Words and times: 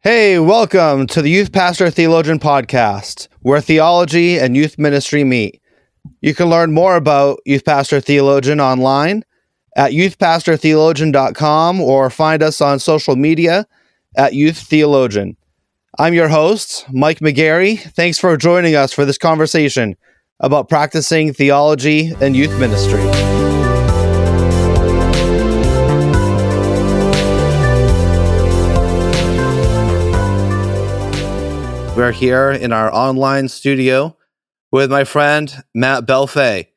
Hey, 0.00 0.38
welcome 0.38 1.08
to 1.08 1.20
the 1.20 1.28
Youth 1.28 1.50
Pastor 1.50 1.90
Theologian 1.90 2.38
Podcast, 2.38 3.26
where 3.40 3.60
theology 3.60 4.38
and 4.38 4.56
youth 4.56 4.78
ministry 4.78 5.24
meet. 5.24 5.60
You 6.20 6.36
can 6.36 6.48
learn 6.48 6.72
more 6.72 6.94
about 6.94 7.40
Youth 7.44 7.64
Pastor 7.64 8.00
Theologian 8.00 8.60
online 8.60 9.24
at 9.76 9.90
youthpastortheologian.com 9.90 11.80
or 11.80 12.10
find 12.10 12.44
us 12.44 12.60
on 12.60 12.78
social 12.78 13.16
media 13.16 13.66
at 14.16 14.34
Youth 14.34 14.58
Theologian. 14.58 15.36
I'm 15.98 16.14
your 16.14 16.28
host, 16.28 16.86
Mike 16.92 17.18
McGarry. 17.18 17.80
Thanks 17.80 18.20
for 18.20 18.36
joining 18.36 18.76
us 18.76 18.92
for 18.92 19.04
this 19.04 19.18
conversation 19.18 19.96
about 20.38 20.68
practicing 20.68 21.32
theology 21.32 22.12
and 22.20 22.36
youth 22.36 22.56
ministry. 22.60 23.02
We're 31.98 32.12
here 32.12 32.52
in 32.52 32.72
our 32.72 32.94
online 32.94 33.48
studio 33.48 34.16
with 34.70 34.88
my 34.88 35.02
friend 35.02 35.52
Matt 35.74 36.06
Bellefeuille. 36.06 36.68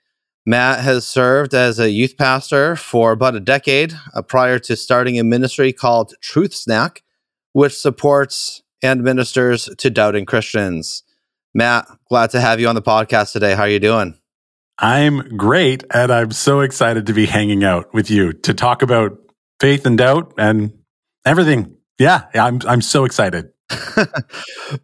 Matt 0.47 0.79
has 0.79 1.05
served 1.05 1.53
as 1.53 1.77
a 1.77 1.91
youth 1.91 2.17
pastor 2.17 2.75
for 2.75 3.11
about 3.11 3.35
a 3.35 3.39
decade 3.39 3.93
uh, 4.15 4.23
prior 4.23 4.57
to 4.57 4.75
starting 4.75 5.19
a 5.19 5.23
ministry 5.23 5.73
called 5.73 6.15
Truth 6.21 6.55
Snack, 6.55 7.03
which 7.53 7.77
supports 7.77 8.63
and 8.81 9.03
ministers 9.03 9.69
to 9.77 9.91
doubting 9.91 10.25
Christians. 10.25 11.03
Matt, 11.53 11.85
glad 12.09 12.31
to 12.31 12.41
have 12.41 12.59
you 12.59 12.67
on 12.67 12.73
the 12.73 12.81
podcast 12.81 13.31
today. 13.31 13.53
How 13.53 13.61
are 13.61 13.69
you 13.69 13.79
doing? 13.79 14.17
I'm 14.79 15.37
great, 15.37 15.83
and 15.93 16.11
I'm 16.11 16.31
so 16.31 16.61
excited 16.61 17.05
to 17.05 17.13
be 17.13 17.27
hanging 17.27 17.63
out 17.63 17.93
with 17.93 18.09
you 18.09 18.33
to 18.33 18.55
talk 18.55 18.81
about 18.81 19.19
faith 19.59 19.85
and 19.85 19.99
doubt 19.99 20.33
and 20.39 20.73
everything. 21.27 21.77
Yeah, 21.99 22.23
I'm 22.33 22.59
I'm 22.67 22.81
so 22.81 23.05
excited. 23.05 23.51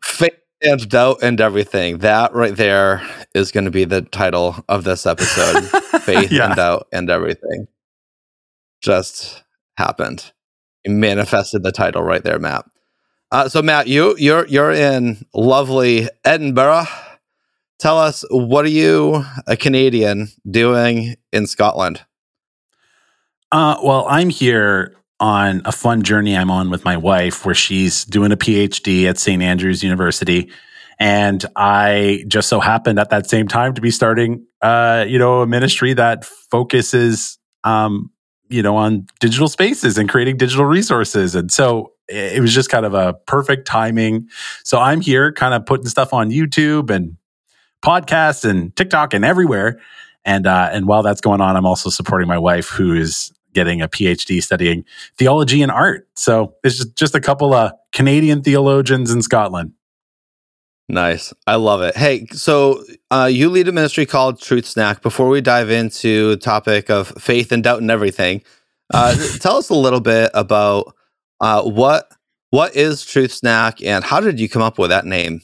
Faith 0.04 0.34
and 0.62 0.90
doubt 0.90 1.20
and 1.22 1.40
everything. 1.40 2.00
That 2.00 2.34
right 2.34 2.56
there 2.56 3.08
is 3.34 3.52
going 3.52 3.66
to 3.66 3.72
be 3.72 3.86
the 3.86 4.02
title 4.02 4.56
of 4.68 4.84
this 4.84 5.06
episode. 5.06 5.62
Faith 6.02 6.32
yeah. 6.32 6.48
and 6.48 6.56
doubt 6.56 6.88
and 6.92 7.10
everything. 7.10 7.68
Just 8.82 9.44
happened. 9.78 10.32
You 10.86 10.94
manifested 10.94 11.64
the 11.64 11.72
title 11.72 12.04
right 12.04 12.24
there, 12.24 12.40
Matt. 12.40 12.66
Uh, 13.32 13.50
so 13.50 13.62
Matt, 13.62 13.88
you 13.88 14.16
you're 14.18 14.48
you're 14.48 14.72
in 14.72 15.26
lovely 15.34 16.08
Edinburgh. 16.24 16.86
Tell 17.80 18.00
us 18.00 18.24
what 18.32 18.66
are 18.66 18.70
you, 18.70 19.24
a 19.46 19.56
Canadian, 19.56 20.30
doing 20.50 21.16
in 21.32 21.46
Scotland? 21.46 22.04
Uh, 23.52 23.78
well, 23.84 24.06
I'm 24.10 24.30
here 24.30 24.96
on 25.20 25.62
a 25.66 25.72
fun 25.72 26.04
journey 26.04 26.38
I'm 26.38 26.52
on 26.52 26.70
with 26.70 26.86
my 26.86 26.98
wife 26.98 27.46
where 27.46 27.56
she's 27.56 28.06
doing 28.06 28.32
a 28.32 28.38
PhD 28.38 29.06
at 29.06 29.18
St. 29.18 29.42
Andrews 29.42 29.84
University. 29.84 30.52
And 31.00 31.44
I 31.56 32.24
just 32.28 32.50
so 32.50 32.60
happened 32.60 33.00
at 33.00 33.10
that 33.10 33.30
same 33.30 33.48
time 33.48 33.74
to 33.76 33.82
be 33.82 33.92
starting, 33.92 34.46
uh, 34.62 35.06
you 35.08 35.20
know, 35.20 35.42
a 35.42 35.48
ministry 35.48 35.94
that 35.94 36.26
focuses, 36.26 37.38
um, 37.64 38.12
you 38.50 38.64
know, 38.64 38.76
on 38.76 39.08
digital 39.20 39.48
spaces 39.48 39.98
and 39.98 40.10
creating 40.10 40.38
digital 40.38 40.66
resources. 40.66 41.36
And 41.36 41.52
so 41.52 41.94
it 42.08 42.42
was 42.42 42.54
just 42.54 42.70
kind 42.70 42.86
of 42.86 42.94
a 42.94 43.14
perfect 43.26 43.68
timing. 43.68 44.30
So 44.64 44.80
I'm 44.80 45.02
here 45.02 45.32
kind 45.34 45.54
of 45.54 45.66
putting 45.66 45.88
stuff 45.88 46.14
on 46.14 46.32
YouTube 46.32 46.90
and 46.90 47.18
podcasts 47.84 48.48
and 48.50 48.76
TikTok 48.76 49.14
and 49.14 49.26
everywhere. 49.26 49.80
And, 50.26 50.48
uh, 50.48 50.70
and 50.72 50.88
while 50.88 51.04
that's 51.04 51.22
going 51.22 51.42
on, 51.42 51.56
I'm 51.56 51.66
also 51.66 51.90
supporting 51.90 52.28
my 52.28 52.38
wife 52.38 52.70
who 52.70 52.94
is 52.94 53.32
getting 53.58 53.82
a 53.82 53.88
PhD 53.88 54.42
studying 54.42 54.86
theology 55.18 55.64
and 55.64 55.72
art. 55.72 56.08
So 56.14 56.54
it's 56.64 56.78
just, 56.78 56.96
just 56.96 57.16
a 57.16 57.20
couple 57.20 57.56
of 57.56 57.72
Canadian 57.92 58.44
theologians 58.44 59.10
in 59.12 59.24
Scotland. 59.24 59.72
Nice. 60.88 61.34
I 61.48 61.56
love 61.56 61.82
it. 61.82 61.98
Hey, 61.98 62.28
so 62.28 62.84
uh, 63.10 63.28
you 63.32 63.50
lead 63.50 63.68
a 63.68 63.72
ministry 63.72 64.06
called 64.06 64.40
Truth 64.40 64.68
Snack. 64.68 65.02
Before 65.02 65.28
we 65.28 65.42
dive 65.42 65.72
into 65.72 66.30
the 66.30 66.38
topic 66.38 66.92
of 66.92 67.08
faith 67.18 67.52
and 67.52 67.64
doubt 67.64 67.82
and 67.82 67.90
everything, 67.90 68.44
uh, 68.94 69.16
tell 69.40 69.58
us 69.58 69.70
a 69.70 69.74
little 69.74 70.02
bit 70.02 70.30
about 70.36 70.94
uh, 71.42 71.64
what 71.64 72.12
what 72.52 72.76
is 72.76 73.04
Truth 73.04 73.34
Snack 73.34 73.82
and 73.84 74.04
how 74.04 74.22
did 74.22 74.40
you 74.40 74.48
come 74.48 74.62
up 74.62 74.78
with 74.78 74.92
that 74.92 75.06
name? 75.06 75.42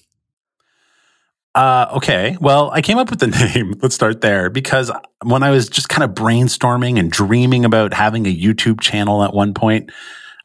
Uh, 1.56 1.88
okay. 1.94 2.36
Well, 2.42 2.72
I 2.72 2.82
came 2.82 2.98
up 2.98 3.10
with 3.10 3.20
the 3.20 3.28
name. 3.56 3.76
Let's 3.82 3.96
start 3.96 4.22
there 4.22 4.50
because 4.50 4.92
when 5.24 5.44
I 5.44 5.52
was 5.52 5.70
just 5.70 5.90
kind 5.90 6.04
of 6.04 6.12
brainstorming 6.12 6.98
and 6.98 7.12
dreaming 7.12 7.64
about 7.66 7.94
having 7.94 8.26
a 8.26 8.36
YouTube 8.36 8.82
channel 8.82 9.24
at 9.24 9.34
one 9.34 9.54
point, 9.54 9.92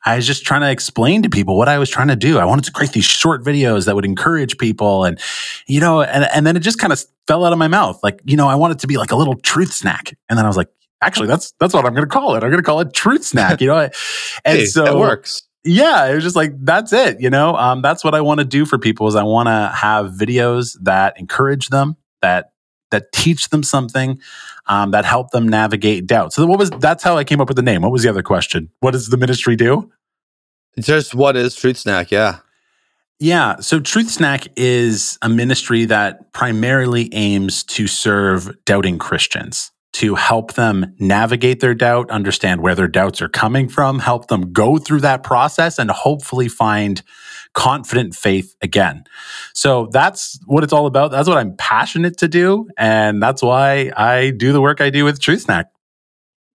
I 0.04 0.16
was 0.16 0.26
just 0.26 0.44
trying 0.44 0.60
to 0.60 0.70
explain 0.70 1.22
to 1.22 1.30
people 1.30 1.56
what 1.56 1.68
I 1.68 1.78
was 1.78 1.90
trying 1.90 2.08
to 2.08 2.16
do. 2.16 2.38
I 2.38 2.44
wanted 2.44 2.64
to 2.66 2.72
create 2.72 2.92
these 2.92 3.04
short 3.04 3.42
videos 3.42 3.86
that 3.86 3.94
would 3.94 4.04
encourage 4.04 4.58
people 4.58 5.04
and, 5.04 5.18
you 5.66 5.80
know, 5.80 6.02
and, 6.02 6.28
and 6.32 6.46
then 6.46 6.56
it 6.56 6.60
just 6.60 6.78
kind 6.78 6.92
of 6.92 7.02
fell 7.26 7.44
out 7.44 7.52
of 7.52 7.58
my 7.58 7.68
mouth. 7.68 7.98
Like, 8.02 8.20
you 8.24 8.36
know, 8.36 8.46
I 8.46 8.54
want 8.54 8.72
it 8.72 8.78
to 8.80 8.86
be 8.86 8.96
like 8.96 9.10
a 9.10 9.16
little 9.16 9.34
truth 9.36 9.72
snack. 9.72 10.16
And 10.28 10.38
then 10.38 10.44
I 10.44 10.48
was 10.48 10.56
like, 10.56 10.68
actually, 11.02 11.26
that's, 11.26 11.52
that's 11.58 11.74
what 11.74 11.84
I'm 11.84 11.94
going 11.94 12.06
to 12.06 12.12
call 12.12 12.34
it. 12.34 12.44
I'm 12.44 12.50
going 12.50 12.62
to 12.62 12.62
call 12.62 12.80
it 12.80 12.92
truth 12.92 13.24
snack, 13.24 13.60
you 13.60 13.66
know? 13.66 13.78
and 13.78 14.58
hey, 14.58 14.66
so 14.66 14.84
it 14.84 14.96
works 14.96 15.47
yeah, 15.64 16.06
it 16.06 16.14
was 16.14 16.24
just 16.24 16.36
like 16.36 16.52
that's 16.64 16.92
it. 16.92 17.20
You 17.20 17.30
know, 17.30 17.54
um, 17.56 17.82
that's 17.82 18.04
what 18.04 18.14
I 18.14 18.20
want 18.20 18.38
to 18.38 18.44
do 18.44 18.64
for 18.64 18.78
people 18.78 19.06
is 19.08 19.16
I 19.16 19.22
want 19.22 19.48
to 19.48 19.72
have 19.74 20.12
videos 20.12 20.76
that 20.82 21.18
encourage 21.18 21.68
them, 21.68 21.96
that 22.22 22.52
that 22.90 23.12
teach 23.12 23.50
them 23.50 23.62
something, 23.62 24.20
um, 24.66 24.92
that 24.92 25.04
help 25.04 25.30
them 25.30 25.48
navigate 25.48 26.06
doubt. 26.06 26.32
So 26.32 26.46
what 26.46 26.58
was 26.58 26.70
that's 26.70 27.02
how 27.02 27.16
I 27.16 27.24
came 27.24 27.40
up 27.40 27.48
with 27.48 27.56
the 27.56 27.62
name. 27.62 27.82
What 27.82 27.92
was 27.92 28.02
the 28.02 28.08
other 28.08 28.22
question? 28.22 28.70
What 28.80 28.92
does 28.92 29.08
the 29.08 29.16
ministry 29.16 29.56
do? 29.56 29.90
Just 30.78 31.14
what 31.14 31.36
is 31.36 31.54
Truth 31.54 31.78
Snack? 31.78 32.10
Yeah. 32.10 32.38
Yeah. 33.18 33.56
So 33.56 33.80
Truth 33.80 34.10
Snack 34.10 34.46
is 34.56 35.18
a 35.22 35.28
ministry 35.28 35.84
that 35.86 36.32
primarily 36.32 37.12
aims 37.12 37.64
to 37.64 37.88
serve 37.88 38.56
doubting 38.64 38.98
Christians 38.98 39.72
to 39.98 40.14
help 40.14 40.54
them 40.54 40.94
navigate 41.00 41.58
their 41.58 41.74
doubt, 41.74 42.08
understand 42.08 42.60
where 42.60 42.76
their 42.76 42.86
doubts 42.86 43.20
are 43.20 43.28
coming 43.28 43.68
from, 43.68 43.98
help 43.98 44.28
them 44.28 44.52
go 44.52 44.78
through 44.78 45.00
that 45.00 45.24
process 45.24 45.76
and 45.76 45.90
hopefully 45.90 46.48
find 46.48 47.02
confident 47.52 48.14
faith 48.14 48.54
again. 48.62 49.02
So 49.54 49.88
that's 49.90 50.38
what 50.46 50.62
it's 50.62 50.72
all 50.72 50.86
about. 50.86 51.10
That's 51.10 51.28
what 51.28 51.36
I'm 51.36 51.56
passionate 51.56 52.16
to 52.18 52.28
do. 52.28 52.68
And 52.78 53.20
that's 53.20 53.42
why 53.42 53.90
I 53.96 54.30
do 54.30 54.52
the 54.52 54.60
work 54.60 54.80
I 54.80 54.90
do 54.90 55.04
with 55.04 55.18
Truth 55.18 55.42
Snack. 55.42 55.66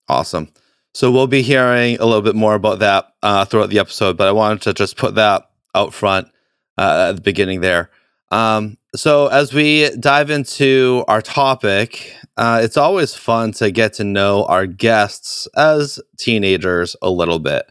Awesome. 0.08 0.48
So 0.94 1.12
we'll 1.12 1.28
be 1.28 1.42
hearing 1.42 1.98
a 2.00 2.06
little 2.06 2.22
bit 2.22 2.36
more 2.36 2.56
about 2.56 2.80
that 2.80 3.08
uh, 3.22 3.44
throughout 3.44 3.72
the 3.72 3.80
episode, 3.80 4.16
but 4.16 4.30
I 4.30 4.32
wanted 4.32 4.62
to 4.62 4.74
just 4.74 4.96
put 4.96 5.16
that 5.16 5.50
out 5.76 5.94
front 5.94 6.30
uh, 6.78 7.08
at 7.10 7.18
the 7.18 7.22
beginning 7.22 7.60
there. 7.60 7.92
Um, 8.32 8.78
so, 8.96 9.28
as 9.28 9.54
we 9.54 9.90
dive 9.98 10.30
into 10.30 11.04
our 11.08 11.22
topic, 11.22 12.16
uh, 12.38 12.62
it's 12.64 12.78
always 12.78 13.16
fun 13.16 13.52
to 13.54 13.72
get 13.72 13.94
to 13.94 14.04
know 14.04 14.46
our 14.46 14.68
guests 14.68 15.48
as 15.56 16.00
teenagers 16.18 16.96
a 17.02 17.10
little 17.10 17.40
bit. 17.40 17.66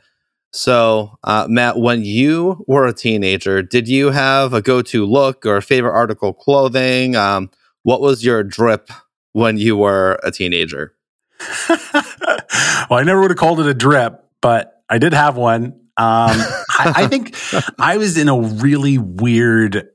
So, 0.52 1.18
uh, 1.24 1.46
Matt, 1.48 1.78
when 1.78 2.04
you 2.04 2.64
were 2.66 2.86
a 2.86 2.92
teenager, 2.92 3.62
did 3.62 3.88
you 3.88 4.10
have 4.10 4.52
a 4.52 4.60
go 4.60 4.82
to 4.82 5.06
look 5.06 5.46
or 5.46 5.60
favorite 5.60 5.92
article 5.92 6.32
clothing? 6.32 7.16
Um, 7.16 7.50
what 7.84 8.00
was 8.00 8.24
your 8.24 8.42
drip 8.42 8.90
when 9.32 9.56
you 9.56 9.76
were 9.76 10.18
a 10.22 10.30
teenager? 10.30 10.94
well, 11.68 12.98
I 12.98 13.02
never 13.04 13.20
would 13.20 13.30
have 13.30 13.38
called 13.38 13.60
it 13.60 13.66
a 13.66 13.74
drip, 13.74 14.24
but 14.40 14.82
I 14.90 14.98
did 14.98 15.14
have 15.14 15.36
one. 15.36 15.78
Um, 15.96 16.36
I, 16.70 16.92
I 16.96 17.06
think 17.06 17.34
I 17.78 17.96
was 17.96 18.18
in 18.18 18.28
a 18.28 18.38
really 18.38 18.98
weird 18.98 19.88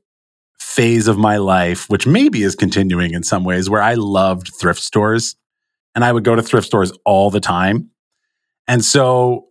phase 0.78 1.08
of 1.08 1.18
my 1.18 1.38
life, 1.38 1.90
which 1.90 2.06
maybe 2.06 2.44
is 2.44 2.54
continuing 2.54 3.12
in 3.12 3.24
some 3.24 3.42
ways, 3.42 3.68
where 3.68 3.82
I 3.82 3.94
loved 3.94 4.52
thrift 4.54 4.80
stores 4.80 5.34
and 5.96 6.04
I 6.04 6.12
would 6.12 6.22
go 6.22 6.36
to 6.36 6.42
thrift 6.42 6.68
stores 6.68 6.92
all 7.04 7.30
the 7.30 7.40
time. 7.40 7.90
And 8.68 8.84
so 8.84 9.48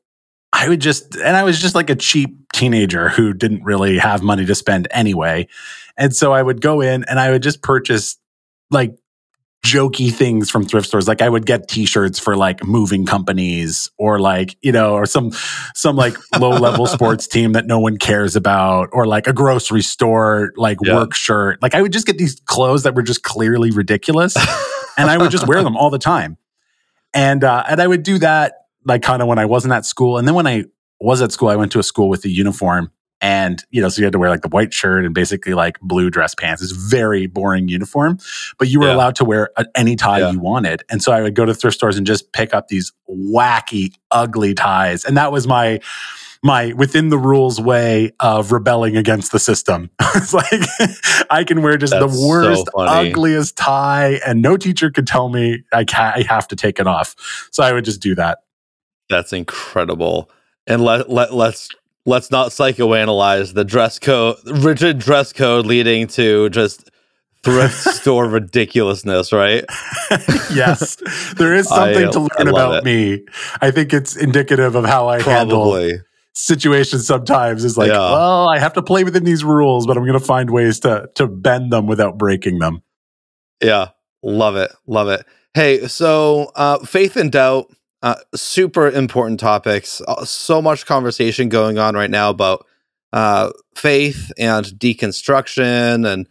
I 0.54 0.70
would 0.70 0.80
just, 0.80 1.18
and 1.18 1.36
I 1.36 1.44
was 1.44 1.60
just 1.60 1.76
like 1.76 1.90
a 1.90 1.96
cheap 1.96 2.54
teenager 2.54 3.10
who 3.10 3.34
didn't 3.34 3.66
really 3.66 3.98
have 3.98 4.24
money 4.24 4.46
to 4.46 4.56
spend 4.56 4.88
anyway. 4.90 5.50
And 5.98 6.16
so 6.16 6.32
I 6.32 6.42
would 6.42 6.62
go 6.62 6.80
in 6.80 7.04
and 7.10 7.20
I 7.20 7.32
would 7.32 7.44
just 7.44 7.62
purchase 7.62 8.18
like 8.72 8.98
jokey 9.68 10.12
things 10.12 10.50
from 10.50 10.66
thrift 10.66 10.88
stores. 10.88 11.08
Like 11.08 11.22
I 11.22 11.30
would 11.30 11.46
get 11.46 11.68
t-shirts 11.68 12.20
for 12.20 12.36
like 12.36 12.64
moving 12.64 13.06
companies 13.06 13.90
or 13.98 14.20
like, 14.20 14.56
you 14.62 14.72
know, 14.72 14.94
or 14.94 15.06
some, 15.06 15.32
some 15.76 15.96
like 15.96 16.16
low 16.40 16.52
level 16.52 16.86
sports 16.88 17.28
team 17.28 17.54
that 17.54 17.66
no 17.66 17.80
one 17.80 17.98
cares 17.98 18.36
about 18.36 18.90
or 18.94 19.06
like 19.06 19.28
a 19.28 19.34
grocery 19.34 19.82
store, 19.82 20.52
like 20.56 20.78
yeah. 20.84 20.96
work 20.96 21.14
shirt. 21.14 21.62
Like 21.62 21.76
I 21.76 21.82
would 21.82 21.92
just 21.92 22.08
get 22.08 22.18
these 22.18 22.40
clothes 22.46 22.84
that 22.84 22.96
were 22.96 23.04
just 23.04 23.24
clearly 23.24 23.72
ridiculous 23.72 24.36
and 24.98 25.10
I 25.10 25.18
would 25.18 25.32
just 25.32 25.48
wear 25.48 25.62
them 25.64 25.76
all 25.76 25.90
the 25.90 26.00
time. 26.00 26.38
And, 27.14 27.44
uh, 27.44 27.64
and 27.68 27.82
I 27.82 27.88
would 27.88 28.04
do 28.04 28.18
that 28.20 28.54
like 28.86 29.02
kind 29.02 29.22
of 29.22 29.28
when 29.28 29.40
I 29.40 29.46
wasn't 29.46 29.74
at 29.74 29.86
school. 29.86 30.18
And 30.18 30.28
then 30.28 30.36
when 30.36 30.48
I 30.48 30.66
was 31.00 31.22
at 31.22 31.32
school, 31.32 31.50
I 31.50 31.56
went 31.56 31.72
to 31.74 31.80
a 31.80 31.84
school 31.84 32.10
with 32.10 32.24
a 32.26 32.30
uniform 32.30 32.92
and, 33.22 33.64
you 33.72 33.82
know, 33.82 33.90
so 33.90 34.00
you 34.00 34.06
had 34.06 34.14
to 34.14 34.20
wear 34.20 34.30
like 34.30 34.42
the 34.42 34.50
white 34.50 34.74
shirt 34.74 35.06
and 35.06 35.14
basically 35.14 35.54
like 35.54 35.80
blue 35.80 36.10
dress 36.10 36.36
pants. 36.36 36.62
It's 36.62 36.72
very 36.72 37.26
boring 37.26 37.68
uniform, 37.68 38.20
but 38.60 38.68
you 38.68 38.80
were 38.80 38.88
yeah. 38.88 38.96
allowed 38.96 39.16
to 39.16 39.26
wear 39.26 39.50
any 39.76 39.96
tie 39.96 40.20
yeah. 40.20 40.32
you 40.32 40.40
wanted. 40.40 40.84
And 40.90 41.02
so 41.02 41.12
I 41.12 41.22
would 41.22 41.36
go 41.36 41.46
to 41.46 41.54
thrift 41.54 41.78
stores 41.78 41.98
and 41.98 42.06
just 42.06 42.32
pick 42.32 42.54
up 42.54 42.68
these 42.68 42.94
wacky, 43.10 43.94
ugly 44.12 44.54
ties. 44.54 45.04
And 45.04 45.18
that 45.18 45.32
was 45.32 45.48
my, 45.48 45.80
my 46.44 46.74
within 46.74 47.10
the 47.10 47.18
rules 47.18 47.60
way 47.60 48.12
of 48.20 48.52
rebelling 48.52 48.96
against 48.98 49.32
the 49.32 49.40
system. 49.40 49.90
it's 50.16 50.34
like 50.34 50.62
I 51.30 51.44
can 51.44 51.62
wear 51.62 51.78
just 51.78 51.94
That's 51.94 52.16
the 52.16 52.28
worst, 52.28 52.66
so 52.66 52.82
ugliest 52.82 53.58
tie, 53.58 54.20
and 54.26 54.42
no 54.42 54.56
teacher 54.56 54.92
could 54.92 55.08
tell 55.08 55.30
me 55.30 55.64
I 55.74 55.84
can 55.84 56.14
I 56.16 56.24
have 56.24 56.48
to 56.50 56.56
take 56.56 56.80
it 56.80 56.88
off. 56.88 57.16
So 57.52 57.64
I 57.64 57.74
would 57.74 57.86
just 57.86 58.02
do 58.02 58.16
that. 58.16 58.40
That's 59.10 59.34
incredible. 59.34 60.30
And 60.66 60.84
let 60.84 61.10
let 61.10 61.34
let's 61.34 61.70
let's 62.08 62.32
not 62.32 62.50
psychoanalyze 62.50 63.54
the 63.54 63.64
dress 63.64 64.00
code, 64.00 64.38
rigid 64.46 64.98
dress 64.98 65.32
code 65.34 65.66
leading 65.68 66.08
to 66.08 66.50
just 66.50 66.90
thrift 67.44 67.76
store 67.96 68.28
ridiculousness, 68.28 69.32
right? 69.32 69.64
yes, 70.52 70.96
there 71.38 71.54
is 71.54 71.72
I- 71.72 71.94
something 71.94 72.12
to 72.14 72.20
learn 72.40 72.48
about 72.48 72.76
it. 72.78 72.84
me. 72.84 73.24
I 73.62 73.70
think 73.70 73.94
it's 73.94 74.16
indicative 74.16 74.74
of 74.76 74.86
how 74.86 75.08
I 75.10 75.22
handle 75.22 75.80
situations. 76.34 77.06
Sometimes 77.06 77.64
is 77.64 77.78
like, 77.78 77.90
Yeah. 77.90 77.98
well, 78.12 78.50
I 78.50 78.58
have 78.60 78.74
to 78.74 78.82
play 78.82 79.04
within 79.04 79.24
these 79.24 79.44
rules, 79.44 79.86
but 79.86 79.98
I'm 79.98 80.04
going 80.04 80.20
to 80.20 80.26
find 80.26 80.50
ways 80.50 80.80
to 80.82 81.10
to 81.16 81.28
bend 81.28 81.72
them 81.72 81.86
without 81.88 82.18
breaking 82.18 82.60
them. 82.60 82.82
Yeah. 83.62 83.90
Love 84.24 84.56
it. 84.56 84.72
Love 84.88 85.10
it. 85.10 85.26
Hey, 85.54 85.88
so 85.88 86.52
uh, 86.56 86.80
faith 86.80 87.16
and 87.16 87.32
doubt, 87.32 87.72
uh, 88.04 88.16
super 88.36 88.90
important 88.90 89.40
topics. 89.40 90.02
Uh, 90.08 90.24
so 90.26 90.62
much 90.62 90.86
conversation 90.86 91.50
going 91.50 91.78
on 91.78 91.96
right 91.96 92.12
now 92.12 92.30
about 92.30 92.66
uh, 93.14 93.52
faith 93.76 94.32
and 94.38 94.66
deconstruction 94.66 96.08
and 96.08 96.28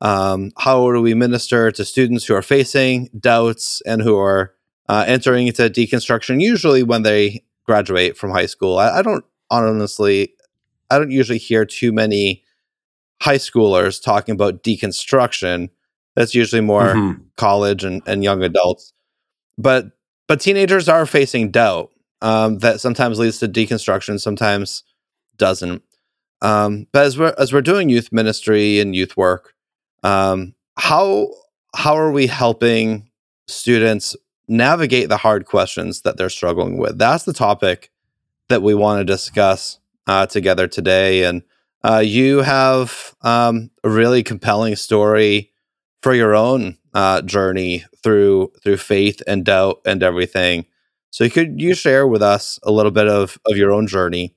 um, 0.00 0.50
how 0.58 0.90
do 0.92 1.00
we 1.02 1.12
minister 1.14 1.70
to 1.70 1.84
students 1.84 2.24
who 2.24 2.34
are 2.34 2.42
facing 2.42 3.10
doubts 3.18 3.82
and 3.84 4.00
who 4.00 4.16
are 4.16 4.54
uh, 4.88 5.04
entering 5.06 5.46
into 5.46 5.62
deconstruction, 5.68 6.40
usually 6.40 6.82
when 6.82 7.02
they 7.02 7.44
graduate 7.66 8.16
from 8.16 8.30
high 8.30 8.46
school. 8.46 8.78
I, 8.78 8.98
I 8.98 9.02
don't 9.02 9.24
honestly, 9.50 10.32
I 10.90 10.98
don't 10.98 11.10
usually 11.10 11.38
hear 11.38 11.64
too 11.64 11.92
many 11.92 12.44
high 13.22 13.36
schoolers 13.38 14.02
talking 14.02 14.32
about 14.34 14.62
deconstruction. 14.62 15.68
That's 16.16 16.34
usually 16.34 16.62
more 16.62 16.94
Mhm. 16.94 17.20
college 17.36 17.84
and, 17.84 18.02
and 18.06 18.24
young 18.24 18.42
adults. 18.42 18.92
But 19.58 19.90
but 20.30 20.38
teenagers 20.38 20.88
are 20.88 21.06
facing 21.06 21.50
doubt 21.50 21.90
um, 22.22 22.60
that 22.60 22.80
sometimes 22.80 23.18
leads 23.18 23.40
to 23.40 23.48
deconstruction, 23.48 24.20
sometimes 24.20 24.84
doesn't. 25.38 25.82
Um, 26.40 26.86
but 26.92 27.04
as 27.04 27.18
we're 27.18 27.34
as 27.36 27.52
we're 27.52 27.62
doing 27.62 27.88
youth 27.88 28.12
ministry 28.12 28.78
and 28.78 28.94
youth 28.94 29.16
work, 29.16 29.54
um, 30.04 30.54
how 30.78 31.30
how 31.74 31.96
are 31.96 32.12
we 32.12 32.28
helping 32.28 33.10
students 33.48 34.14
navigate 34.46 35.08
the 35.08 35.16
hard 35.16 35.46
questions 35.46 36.02
that 36.02 36.16
they're 36.16 36.30
struggling 36.30 36.78
with? 36.78 36.96
That's 36.96 37.24
the 37.24 37.32
topic 37.32 37.90
that 38.50 38.62
we 38.62 38.72
want 38.72 39.00
to 39.00 39.04
discuss 39.04 39.80
uh, 40.06 40.26
together 40.26 40.68
today. 40.68 41.24
And 41.24 41.42
uh, 41.82 42.04
you 42.06 42.42
have 42.42 43.16
um, 43.22 43.72
a 43.82 43.90
really 43.90 44.22
compelling 44.22 44.76
story 44.76 45.49
for 46.02 46.14
your 46.14 46.34
own 46.34 46.76
uh, 46.94 47.22
journey 47.22 47.84
through 48.02 48.52
through 48.62 48.78
faith 48.78 49.22
and 49.26 49.44
doubt 49.44 49.80
and 49.84 50.02
everything. 50.02 50.66
So 51.10 51.28
could 51.28 51.60
you 51.60 51.74
share 51.74 52.06
with 52.06 52.22
us 52.22 52.58
a 52.62 52.70
little 52.70 52.92
bit 52.92 53.08
of 53.08 53.38
of 53.46 53.56
your 53.56 53.72
own 53.72 53.86
journey 53.86 54.34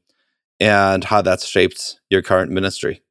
and 0.60 1.04
how 1.04 1.22
that's 1.22 1.48
shaped 1.48 2.00
your 2.10 2.22
current 2.22 2.52
ministry? 2.52 3.02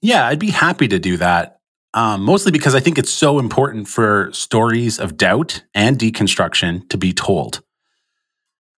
Yeah, 0.00 0.26
I'd 0.26 0.38
be 0.38 0.50
happy 0.50 0.88
to 0.88 0.98
do 0.98 1.16
that. 1.16 1.60
Um, 1.94 2.22
mostly 2.22 2.52
because 2.52 2.74
I 2.74 2.80
think 2.80 2.98
it's 2.98 3.10
so 3.10 3.38
important 3.38 3.88
for 3.88 4.30
stories 4.32 5.00
of 5.00 5.16
doubt 5.16 5.64
and 5.74 5.98
deconstruction 5.98 6.88
to 6.90 6.98
be 6.98 7.12
told. 7.12 7.62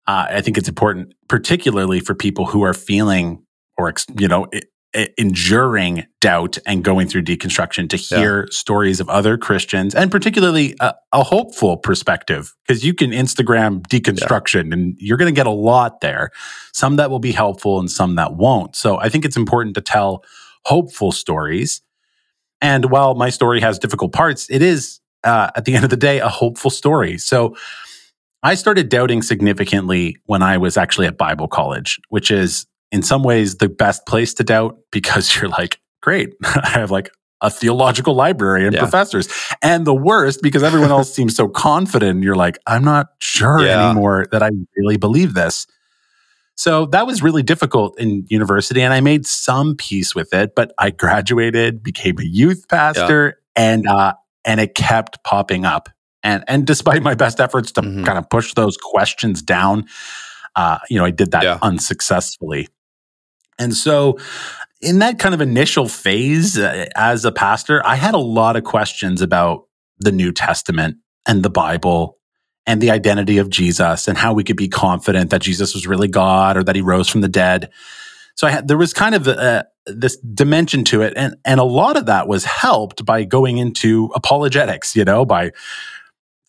Uh, 0.06 0.26
I 0.30 0.40
think 0.40 0.56
it's 0.56 0.68
important, 0.68 1.12
particularly 1.28 2.00
for 2.00 2.14
people 2.14 2.46
who 2.46 2.62
are 2.62 2.72
feeling 2.72 3.44
or 3.76 3.92
you 4.18 4.28
know 4.28 4.46
enduring 4.92 6.04
doubt 6.20 6.58
and 6.66 6.82
going 6.82 7.06
through 7.06 7.22
deconstruction 7.22 7.88
to 7.88 7.96
hear 7.96 8.48
stories 8.50 8.98
of 8.98 9.08
other 9.08 9.38
Christians 9.38 9.94
and 9.94 10.10
particularly 10.10 10.74
a, 10.80 10.94
a 11.12 11.22
hopeful 11.22 11.76
perspective 11.76 12.54
because 12.66 12.84
you 12.84 12.92
can 12.92 13.10
Instagram 13.10 13.82
deconstruction 13.86 14.72
and 14.72 14.96
you're 14.98 15.16
going 15.16 15.32
to 15.32 15.36
get 15.38 15.46
a 15.46 15.50
lot 15.50 16.00
there. 16.00 16.30
Some 16.72 16.96
that 16.96 17.08
will 17.08 17.20
be 17.20 17.30
helpful 17.30 17.78
and 17.78 17.90
some 17.90 18.16
that 18.16 18.34
won't. 18.34 18.74
So 18.74 18.98
I 18.98 19.08
think 19.08 19.24
it's 19.24 19.36
important 19.36 19.76
to 19.76 19.80
tell 19.80 20.24
hopeful 20.64 21.12
stories. 21.12 21.82
And 22.60 22.86
while 22.86 23.14
my 23.14 23.30
story 23.30 23.60
has 23.60 23.78
difficult 23.78 24.12
parts, 24.12 24.50
it 24.50 24.60
is 24.60 25.00
uh, 25.22 25.50
at 25.54 25.66
the 25.66 25.74
end 25.74 25.84
of 25.84 25.90
the 25.90 25.96
day 25.96 26.18
a 26.18 26.28
hopeful 26.28 26.70
story. 26.70 27.16
So 27.16 27.56
I 28.42 28.54
started 28.54 28.88
doubting 28.88 29.22
significantly 29.22 30.16
when 30.24 30.42
I 30.42 30.56
was 30.56 30.76
actually 30.76 31.06
at 31.06 31.16
Bible 31.16 31.46
college, 31.46 32.00
which 32.08 32.30
is 32.30 32.66
in 32.92 33.02
some 33.02 33.22
ways 33.22 33.56
the 33.56 33.68
best 33.68 34.06
place 34.06 34.34
to 34.34 34.44
doubt 34.44 34.78
because 34.90 35.34
you're 35.40 35.48
like, 35.50 35.80
great, 36.02 36.34
I 36.44 36.68
have 36.70 36.90
like 36.90 37.10
a 37.42 37.50
theological 37.50 38.14
library 38.14 38.66
and 38.66 38.74
Yeah. 38.74 38.80
professors. 38.80 39.26
And 39.62 39.86
the 39.86 39.94
worst 39.94 40.40
because 40.42 40.62
everyone 40.62 40.90
else 40.90 41.14
seems 41.14 41.34
so 41.34 41.48
confident. 41.48 42.22
You're 42.22 42.34
like, 42.36 42.58
I'm 42.66 42.84
not 42.84 43.08
sure 43.18 43.60
Yeah. 43.64 43.86
anymore 43.90 44.26
that 44.30 44.42
I 44.42 44.50
really 44.76 44.96
believe 44.98 45.32
this. 45.34 45.66
So 46.56 46.84
that 46.86 47.06
was 47.06 47.22
really 47.22 47.42
difficult 47.42 47.98
in 47.98 48.26
university, 48.28 48.82
and 48.82 48.92
I 48.92 49.00
made 49.00 49.24
some 49.26 49.76
peace 49.76 50.14
with 50.14 50.34
it. 50.34 50.54
But 50.54 50.72
I 50.78 50.90
graduated, 50.90 51.82
became 51.82 52.18
a 52.18 52.22
youth 52.24 52.66
pastor, 52.68 53.38
and 53.56 53.86
uh, 53.88 54.12
and 54.44 54.60
it 54.60 54.74
kept 54.74 55.24
popping 55.24 55.64
up. 55.64 55.88
And 56.22 56.44
and 56.48 56.66
despite 56.66 57.02
my 57.02 57.14
best 57.14 57.40
efforts 57.40 57.72
to 57.72 57.80
Mhm. 57.80 58.04
kind 58.04 58.18
of 58.18 58.28
push 58.28 58.52
those 58.52 58.76
questions 58.76 59.40
down, 59.40 59.86
uh, 60.54 60.76
you 60.90 60.98
know, 60.98 61.04
I 61.06 61.10
did 61.10 61.30
that 61.30 61.44
Yeah. 61.44 61.58
unsuccessfully. 61.62 62.68
And 63.60 63.74
so, 63.74 64.18
in 64.80 64.98
that 65.00 65.18
kind 65.18 65.34
of 65.34 65.40
initial 65.40 65.86
phase 65.86 66.58
uh, 66.58 66.86
as 66.96 67.24
a 67.24 67.30
pastor, 67.30 67.86
I 67.86 67.96
had 67.96 68.14
a 68.14 68.18
lot 68.18 68.56
of 68.56 68.64
questions 68.64 69.20
about 69.20 69.66
the 69.98 70.10
New 70.10 70.32
Testament 70.32 70.96
and 71.28 71.42
the 71.42 71.50
Bible 71.50 72.18
and 72.66 72.80
the 72.80 72.90
identity 72.90 73.36
of 73.38 73.50
Jesus 73.50 74.08
and 74.08 74.16
how 74.16 74.32
we 74.32 74.42
could 74.42 74.56
be 74.56 74.68
confident 74.68 75.30
that 75.30 75.42
Jesus 75.42 75.74
was 75.74 75.86
really 75.86 76.08
God 76.08 76.56
or 76.56 76.64
that 76.64 76.74
he 76.74 76.80
rose 76.80 77.08
from 77.08 77.20
the 77.20 77.28
dead. 77.28 77.70
So 78.36 78.46
I 78.46 78.50
had, 78.50 78.68
there 78.68 78.78
was 78.78 78.94
kind 78.94 79.14
of 79.14 79.28
uh 79.28 79.64
this 79.86 80.16
dimension 80.16 80.84
to 80.84 81.02
it. 81.02 81.14
And, 81.16 81.36
and 81.44 81.60
a 81.60 81.64
lot 81.64 81.96
of 81.96 82.06
that 82.06 82.28
was 82.28 82.44
helped 82.44 83.04
by 83.04 83.24
going 83.24 83.58
into 83.58 84.10
apologetics, 84.14 84.94
you 84.94 85.04
know, 85.04 85.24
by 85.24 85.52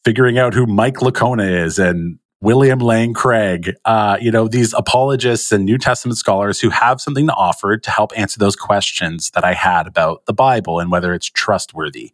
figuring 0.04 0.38
out 0.38 0.54
who 0.54 0.66
Mike 0.66 0.96
Licona 0.96 1.63
is 1.66 1.80
and 1.80 2.18
William 2.41 2.79
Lane 2.79 3.13
Craig, 3.13 3.75
uh, 3.85 4.17
you 4.19 4.31
know, 4.31 4.47
these 4.47 4.73
apologists 4.73 5.51
and 5.51 5.63
New 5.63 5.77
Testament 5.77 6.17
scholars 6.17 6.59
who 6.59 6.69
have 6.69 6.99
something 6.99 7.27
to 7.27 7.33
offer 7.33 7.77
to 7.77 7.91
help 7.91 8.11
answer 8.17 8.39
those 8.39 8.55
questions 8.55 9.29
that 9.35 9.43
I 9.43 9.53
had 9.53 9.86
about 9.86 10.25
the 10.25 10.33
Bible 10.33 10.79
and 10.79 10.91
whether 10.91 11.13
it's 11.13 11.27
trustworthy. 11.27 12.13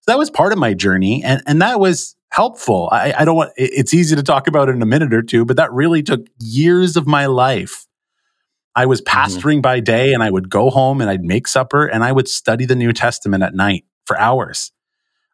So 0.00 0.12
that 0.12 0.18
was 0.18 0.30
part 0.30 0.52
of 0.52 0.58
my 0.58 0.74
journey, 0.74 1.24
and 1.24 1.42
and 1.46 1.60
that 1.62 1.80
was 1.80 2.16
helpful. 2.30 2.88
I, 2.92 3.14
I 3.18 3.24
don't 3.24 3.34
want. 3.34 3.52
It's 3.56 3.94
easy 3.94 4.14
to 4.14 4.22
talk 4.22 4.46
about 4.46 4.68
in 4.68 4.80
a 4.82 4.86
minute 4.86 5.14
or 5.14 5.22
two, 5.22 5.44
but 5.44 5.56
that 5.56 5.72
really 5.72 6.02
took 6.02 6.26
years 6.38 6.96
of 6.96 7.06
my 7.06 7.26
life. 7.26 7.86
I 8.76 8.84
was 8.84 9.00
pastoring 9.00 9.62
by 9.62 9.80
day, 9.80 10.12
and 10.12 10.22
I 10.22 10.30
would 10.30 10.50
go 10.50 10.68
home 10.68 11.00
and 11.00 11.08
I'd 11.08 11.24
make 11.24 11.48
supper, 11.48 11.86
and 11.86 12.04
I 12.04 12.12
would 12.12 12.28
study 12.28 12.66
the 12.66 12.76
New 12.76 12.92
Testament 12.92 13.42
at 13.42 13.54
night 13.54 13.84
for 14.04 14.20
hours 14.20 14.70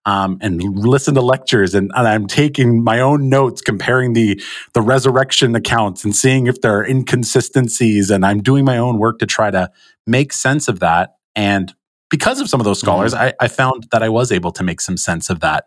um, 0.04 0.38
and 0.40 0.62
listen 0.62 1.14
to 1.14 1.20
lectures 1.20 1.74
and, 1.74 1.90
and 1.94 2.08
I'm 2.08 2.26
taking 2.26 2.82
my 2.82 3.00
own 3.00 3.28
notes, 3.28 3.60
comparing 3.60 4.14
the 4.14 4.42
the 4.74 4.82
resurrection 4.82 5.54
accounts 5.54 6.04
and 6.04 6.14
seeing 6.14 6.46
if 6.46 6.60
there 6.60 6.76
are 6.76 6.84
inconsistencies. 6.84 8.10
And 8.10 8.26
I'm 8.26 8.42
doing 8.42 8.64
my 8.64 8.78
own 8.78 8.98
work 8.98 9.18
to 9.20 9.26
try 9.26 9.50
to 9.50 9.70
make 10.06 10.32
sense 10.32 10.68
of 10.68 10.80
that. 10.80 11.14
And 11.36 11.74
because 12.10 12.40
of 12.40 12.48
some 12.48 12.60
of 12.60 12.64
those 12.64 12.80
scholars, 12.80 13.14
I, 13.14 13.32
I 13.40 13.48
found 13.48 13.88
that 13.92 14.02
I 14.02 14.08
was 14.08 14.32
able 14.32 14.52
to 14.52 14.62
make 14.62 14.80
some 14.80 14.96
sense 14.96 15.30
of 15.30 15.40
that. 15.40 15.66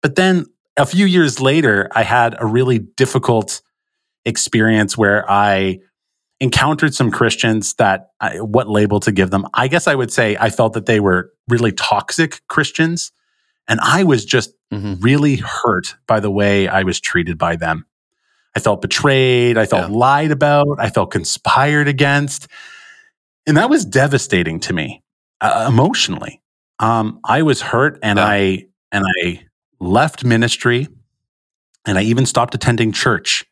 But 0.00 0.14
then 0.14 0.46
a 0.76 0.86
few 0.86 1.04
years 1.04 1.40
later, 1.40 1.88
I 1.92 2.02
had 2.02 2.34
a 2.38 2.46
really 2.46 2.78
difficult 2.78 3.60
experience 4.24 4.96
where 4.96 5.30
I 5.30 5.80
encountered 6.40 6.94
some 6.94 7.10
Christians 7.10 7.74
that 7.74 8.10
I, 8.20 8.38
what 8.38 8.68
label 8.68 9.00
to 9.00 9.12
give 9.12 9.30
them? 9.30 9.46
I 9.52 9.68
guess 9.68 9.86
I 9.86 9.94
would 9.94 10.10
say 10.10 10.36
I 10.40 10.48
felt 10.50 10.72
that 10.72 10.86
they 10.86 11.00
were 11.00 11.30
really 11.48 11.72
toxic 11.72 12.40
Christians. 12.48 13.12
And 13.70 13.80
I 13.80 14.04
was 14.04 14.24
just 14.26 14.52
Mhm. 14.72 15.02
really 15.02 15.36
hurt 15.36 15.94
by 16.06 16.20
the 16.20 16.30
way 16.30 16.68
I 16.68 16.82
was 16.82 17.00
treated 17.00 17.38
by 17.38 17.56
them. 17.56 17.86
I 18.54 18.60
felt 18.60 18.82
betrayed. 18.82 19.56
I 19.56 19.64
felt 19.64 19.90
Yeah. 19.90 19.96
lied 19.96 20.30
about. 20.32 20.66
I 20.78 20.90
felt 20.90 21.10
conspired 21.12 21.88
against. 21.88 22.48
And 23.46 23.56
that 23.56 23.70
was 23.70 23.84
devastating 23.86 24.60
to 24.60 24.72
me 24.74 25.02
uh, 25.40 25.66
emotionally. 25.68 26.42
Um, 26.80 27.20
I 27.24 27.42
was 27.42 27.62
hurt 27.62 27.98
and 28.02 28.18
Yeah. 28.18 28.26
I, 28.26 28.66
and 28.92 29.04
I 29.24 29.46
left 29.78 30.24
ministry 30.24 30.88
and 31.86 31.96
I 31.96 32.02
even 32.02 32.26
stopped 32.26 32.54
attending 32.54 32.92
church. 32.92 33.44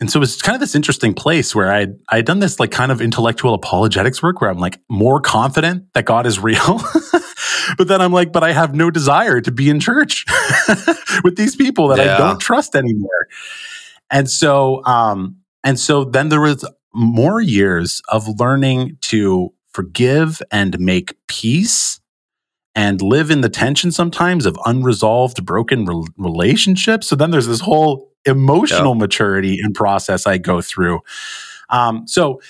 And 0.00 0.10
so 0.10 0.18
it 0.18 0.20
was 0.20 0.40
kind 0.40 0.54
of 0.54 0.60
this 0.60 0.76
interesting 0.76 1.12
place 1.12 1.54
where 1.54 1.72
I 1.72 1.88
I 2.08 2.16
had 2.16 2.26
done 2.26 2.38
this 2.38 2.60
like 2.60 2.70
kind 2.70 2.92
of 2.92 3.00
intellectual 3.00 3.54
apologetics 3.54 4.22
work 4.22 4.40
where 4.40 4.50
I'm 4.50 4.58
like 4.58 4.80
more 4.88 5.20
confident 5.20 5.92
that 5.94 6.04
God 6.04 6.26
is 6.26 6.38
real. 6.38 6.80
but 7.78 7.88
then 7.88 8.00
I'm 8.00 8.12
like, 8.12 8.32
but 8.32 8.44
I 8.44 8.52
have 8.52 8.74
no 8.74 8.90
desire 8.90 9.40
to 9.40 9.50
be 9.50 9.68
in 9.68 9.80
church 9.80 10.24
with 11.24 11.36
these 11.36 11.56
people 11.56 11.88
that 11.88 11.98
I 11.98 12.18
don't 12.18 12.40
trust 12.40 12.76
anymore. 12.76 13.26
And 14.10 14.30
so 14.30 14.84
um 14.84 15.38
and 15.64 15.80
so 15.80 16.04
then 16.04 16.28
there 16.28 16.40
was 16.40 16.64
more 16.94 17.40
years 17.40 18.00
of 18.08 18.40
learning 18.40 18.98
to 19.00 19.52
forgive 19.68 20.40
and 20.50 20.78
make 20.78 21.14
peace 21.26 22.00
and 22.74 23.02
live 23.02 23.30
in 23.30 23.40
the 23.40 23.48
tension 23.48 23.90
sometimes 23.90 24.46
of 24.46 24.56
unresolved 24.64 25.44
broken 25.44 25.84
re- 25.84 26.04
relationships 26.16 27.06
so 27.06 27.14
then 27.14 27.30
there's 27.30 27.46
this 27.46 27.60
whole 27.60 28.07
emotional 28.28 28.94
yep. 28.94 29.00
maturity 29.00 29.58
and 29.62 29.74
process 29.74 30.26
i 30.26 30.38
go 30.38 30.60
through. 30.60 31.00
Um, 31.70 32.06
so 32.06 32.40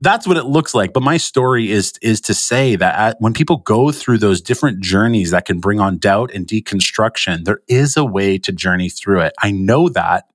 that's 0.00 0.28
what 0.28 0.36
it 0.36 0.44
looks 0.44 0.74
like. 0.74 0.92
But 0.92 1.02
my 1.02 1.16
story 1.16 1.72
is 1.72 1.94
is 2.02 2.20
to 2.22 2.34
say 2.34 2.76
that 2.76 2.94
at, 2.94 3.16
when 3.20 3.32
people 3.32 3.56
go 3.56 3.90
through 3.90 4.18
those 4.18 4.40
different 4.40 4.80
journeys 4.80 5.30
that 5.32 5.46
can 5.46 5.58
bring 5.58 5.80
on 5.80 5.98
doubt 5.98 6.30
and 6.32 6.46
deconstruction 6.46 7.44
there 7.44 7.60
is 7.68 7.96
a 7.96 8.04
way 8.04 8.38
to 8.38 8.52
journey 8.52 8.90
through 8.90 9.20
it. 9.20 9.32
I 9.42 9.50
know 9.50 9.88
that 9.88 10.26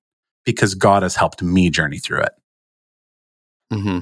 because 0.46 0.76
god 0.76 1.04
has 1.04 1.16
helped 1.16 1.42
me 1.42 1.70
journey 1.70 2.00
through 2.00 2.22
it. 2.22 2.34
Hmm 3.72 4.00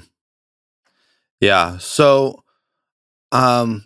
yeah 1.41 1.77
so 1.79 2.43
um 3.34 3.86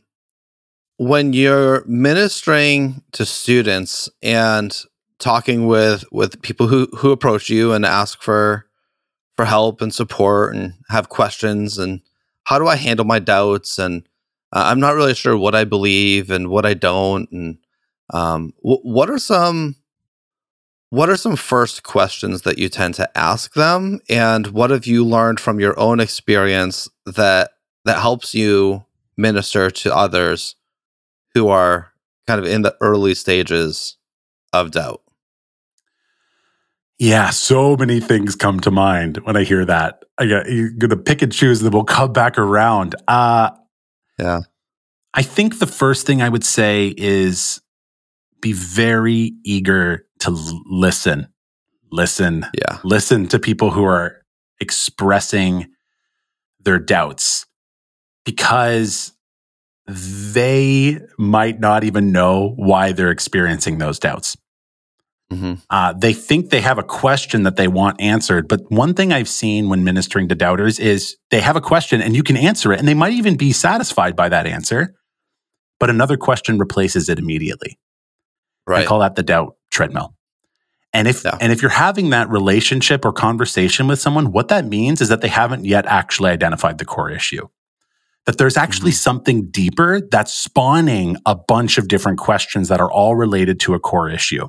when 0.98 1.34
you're 1.34 1.84
ministering 1.88 3.02
to 3.14 3.26
students 3.26 4.08
and 4.22 4.84
talking 5.20 5.68
with 5.68 6.04
with 6.12 6.42
people 6.42 6.68
who 6.68 6.88
who 6.98 7.12
approach 7.12 7.50
you 7.50 7.74
and 7.74 7.86
ask 7.86 8.22
for 8.22 8.68
for 9.36 9.46
help 9.46 9.82
and 9.82 9.94
support 9.94 10.56
and 10.56 10.74
have 10.90 11.10
questions 11.10 11.78
and 11.78 12.02
how 12.46 12.60
do 12.60 12.68
I 12.68 12.76
handle 12.76 13.06
my 13.06 13.20
doubts? 13.20 13.78
And 13.78 14.08
uh, 14.54 14.64
I'm 14.68 14.80
not 14.80 14.96
really 14.96 15.14
sure 15.14 15.38
what 15.38 15.56
I 15.56 15.66
believe 15.66 16.30
and 16.30 16.48
what 16.48 16.66
I 16.66 16.74
don't. 16.74 17.30
And 17.32 17.58
um, 18.14 18.54
w- 18.64 18.82
what 18.84 19.10
are 19.10 19.20
some 19.20 19.76
what 20.92 21.10
are 21.10 21.18
some 21.18 21.36
first 21.36 21.84
questions 21.84 22.44
that 22.44 22.58
you 22.58 22.70
tend 22.70 22.94
to 22.96 23.18
ask 23.18 23.54
them? 23.54 24.00
And 24.08 24.48
what 24.48 24.70
have 24.70 24.86
you 24.86 25.04
learned 25.04 25.40
from 25.40 25.60
your 25.60 25.78
own 25.78 26.00
experience 26.00 26.88
that 27.06 27.52
that 27.84 28.00
helps 28.00 28.34
you 28.34 28.86
minister 29.18 29.70
to 29.70 29.96
others 29.96 30.56
who 31.34 31.50
are 31.50 31.92
kind 32.28 32.40
of 32.40 32.46
in 32.46 32.62
the 32.62 32.78
early 32.80 33.16
stages 33.16 33.98
of 34.54 34.72
doubt? 34.72 35.02
Yeah, 36.98 37.30
so 37.30 37.76
many 37.76 38.00
things 38.00 38.36
come 38.36 38.60
to 38.62 38.72
mind 38.72 39.18
when 39.24 39.36
I 39.36 39.44
hear 39.44 39.66
that. 39.66 40.04
I 40.18 40.28
got 40.28 40.50
you're 40.50 40.70
gonna 40.70 40.98
pick 40.98 41.22
and 41.22 41.32
choose, 41.32 41.60
and 41.60 41.66
then 41.66 41.74
we'll 41.74 41.84
come 41.84 42.14
back 42.14 42.38
around. 42.38 42.96
Uh 43.08 43.52
yeah. 44.18 44.42
I 45.14 45.22
think 45.22 45.60
the 45.60 45.68
first 45.68 46.06
thing 46.06 46.22
I 46.22 46.30
would 46.30 46.44
say 46.46 46.94
is 46.98 47.62
be 48.42 48.54
very 48.54 49.34
eager 49.44 50.06
to 50.20 50.32
l- 50.32 50.62
listen. 50.66 51.28
Listen. 51.92 52.46
Yeah. 52.58 52.80
Listen 52.84 53.28
to 53.28 53.40
people 53.40 53.72
who 53.72 53.84
are 53.84 54.22
expressing 54.60 55.68
their 56.62 56.80
doubts 56.80 57.46
because 58.26 59.12
they 59.88 61.00
might 61.18 61.60
not 61.60 61.84
even 61.84 62.12
know 62.12 62.54
why 62.56 62.92
they're 62.92 63.12
experiencing 63.12 63.78
those 63.78 64.00
doubts. 64.00 64.36
Mm-hmm. 65.36 65.54
Uh, 65.70 65.94
they 65.94 66.14
think 66.14 66.50
they 66.50 66.62
have 66.62 66.78
a 66.78 66.84
question 66.84 67.44
that 67.44 67.56
they 67.56 67.68
want 67.68 68.00
answered. 68.02 68.48
But 68.48 68.72
one 68.72 68.94
thing 68.94 69.12
I've 69.12 69.30
seen 69.30 69.70
when 69.70 69.84
ministering 69.84 70.30
to 70.30 70.36
doubters 70.36 70.80
is 70.80 71.18
they 71.32 71.42
have 71.42 71.56
a 71.56 71.62
question 71.62 72.02
and 72.02 72.16
you 72.16 72.24
can 72.24 72.38
answer 72.38 72.72
it, 72.74 72.80
and 72.80 72.88
they 72.88 72.94
might 72.94 73.14
even 73.14 73.36
be 73.36 73.52
satisfied 73.52 74.16
by 74.16 74.30
that 74.30 74.48
answer. 74.48 74.96
But 75.80 75.90
another 75.90 76.18
question 76.18 76.58
replaces 76.58 77.10
it 77.10 77.20
immediately. 77.20 77.78
Right. 78.66 78.84
I 78.84 78.86
call 78.86 79.00
that 79.00 79.16
the 79.16 79.24
doubt 79.24 79.56
treadmill. 79.72 80.16
And 80.94 81.08
if 81.08 81.26
yeah. 81.26 81.38
and 81.42 81.52
if 81.52 81.62
you're 81.62 81.70
having 81.70 82.12
that 82.12 82.30
relationship 82.30 83.04
or 83.04 83.12
conversation 83.12 83.88
with 83.88 84.00
someone, 84.00 84.32
what 84.32 84.48
that 84.48 84.66
means 84.66 85.02
is 85.02 85.10
that 85.10 85.22
they 85.22 85.28
haven't 85.28 85.66
yet 85.66 85.86
actually 85.86 86.32
identified 86.32 86.78
the 86.78 86.86
core 86.86 87.12
issue 87.12 87.48
that 88.26 88.38
there's 88.38 88.58
actually 88.58 88.92
mm-hmm. 88.92 88.96
something 88.96 89.50
deeper 89.50 90.02
that's 90.12 90.34
spawning 90.34 91.18
a 91.26 91.36
bunch 91.36 91.78
of 91.78 91.88
different 91.88 92.18
questions 92.18 92.68
that 92.70 92.82
are 92.82 92.92
all 92.92 93.16
related 93.16 93.60
to 93.62 93.74
a 93.74 93.80
core 93.80 94.10
issue. 94.10 94.48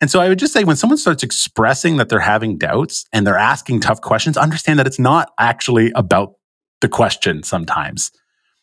And 0.00 0.10
so 0.10 0.20
I 0.20 0.28
would 0.28 0.38
just 0.38 0.52
say 0.52 0.64
when 0.64 0.76
someone 0.76 0.96
starts 0.96 1.22
expressing 1.22 1.98
that 1.98 2.08
they're 2.08 2.20
having 2.20 2.56
doubts 2.56 3.04
and 3.12 3.26
they're 3.26 3.36
asking 3.36 3.80
tough 3.80 4.00
questions, 4.00 4.36
understand 4.36 4.78
that 4.78 4.86
it's 4.86 4.98
not 4.98 5.30
actually 5.38 5.92
about 5.94 6.34
the 6.80 6.88
question 6.88 7.42
sometimes. 7.42 8.10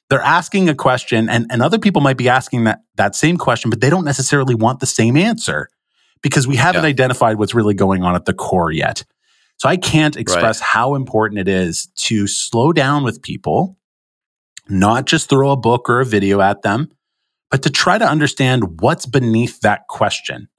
They're 0.10 0.22
asking 0.22 0.70
a 0.70 0.76
question 0.76 1.30
and, 1.30 1.46
and 1.52 1.62
other 1.62 1.78
people 1.78 2.02
might 2.02 2.18
be 2.18 2.30
asking 2.30 2.64
that, 2.64 2.80
that 2.96 3.16
same 3.16 3.38
question, 3.38 3.70
but 3.70 3.82
they 3.82 3.90
don't 3.90 4.06
necessarily 4.06 4.56
want 4.56 4.80
the 4.80 4.86
same 4.86 5.16
answer 5.16 5.70
because 6.24 6.48
we 6.48 6.56
haven't 6.56 6.84
yeah. 6.84 6.90
identified 6.90 7.38
what's 7.38 7.54
really 7.54 7.76
going 7.76 8.04
on 8.04 8.16
at 8.16 8.26
the 8.26 8.34
core 8.34 8.72
yet. 8.72 9.04
So 9.58 9.70
I 9.70 9.78
can't 9.78 10.16
express 10.16 10.60
right. 10.62 10.68
how 10.68 10.96
important 10.96 11.40
it 11.40 11.48
is 11.48 11.88
to 11.98 12.26
slow 12.26 12.72
down 12.72 13.04
with 13.04 13.22
people 13.22 13.78
not 14.70 15.06
just 15.06 15.30
throw 15.30 15.52
a 15.52 15.58
book 15.58 15.90
or 15.90 16.00
a 16.00 16.06
video 16.06 16.42
at 16.42 16.62
them, 16.62 16.92
but 17.50 17.64
to 17.64 17.70
try 17.70 17.98
to 17.98 18.06
understand 18.06 18.82
what's 18.82 19.06
beneath 19.06 19.62
that 19.62 19.88
question. 19.88 20.50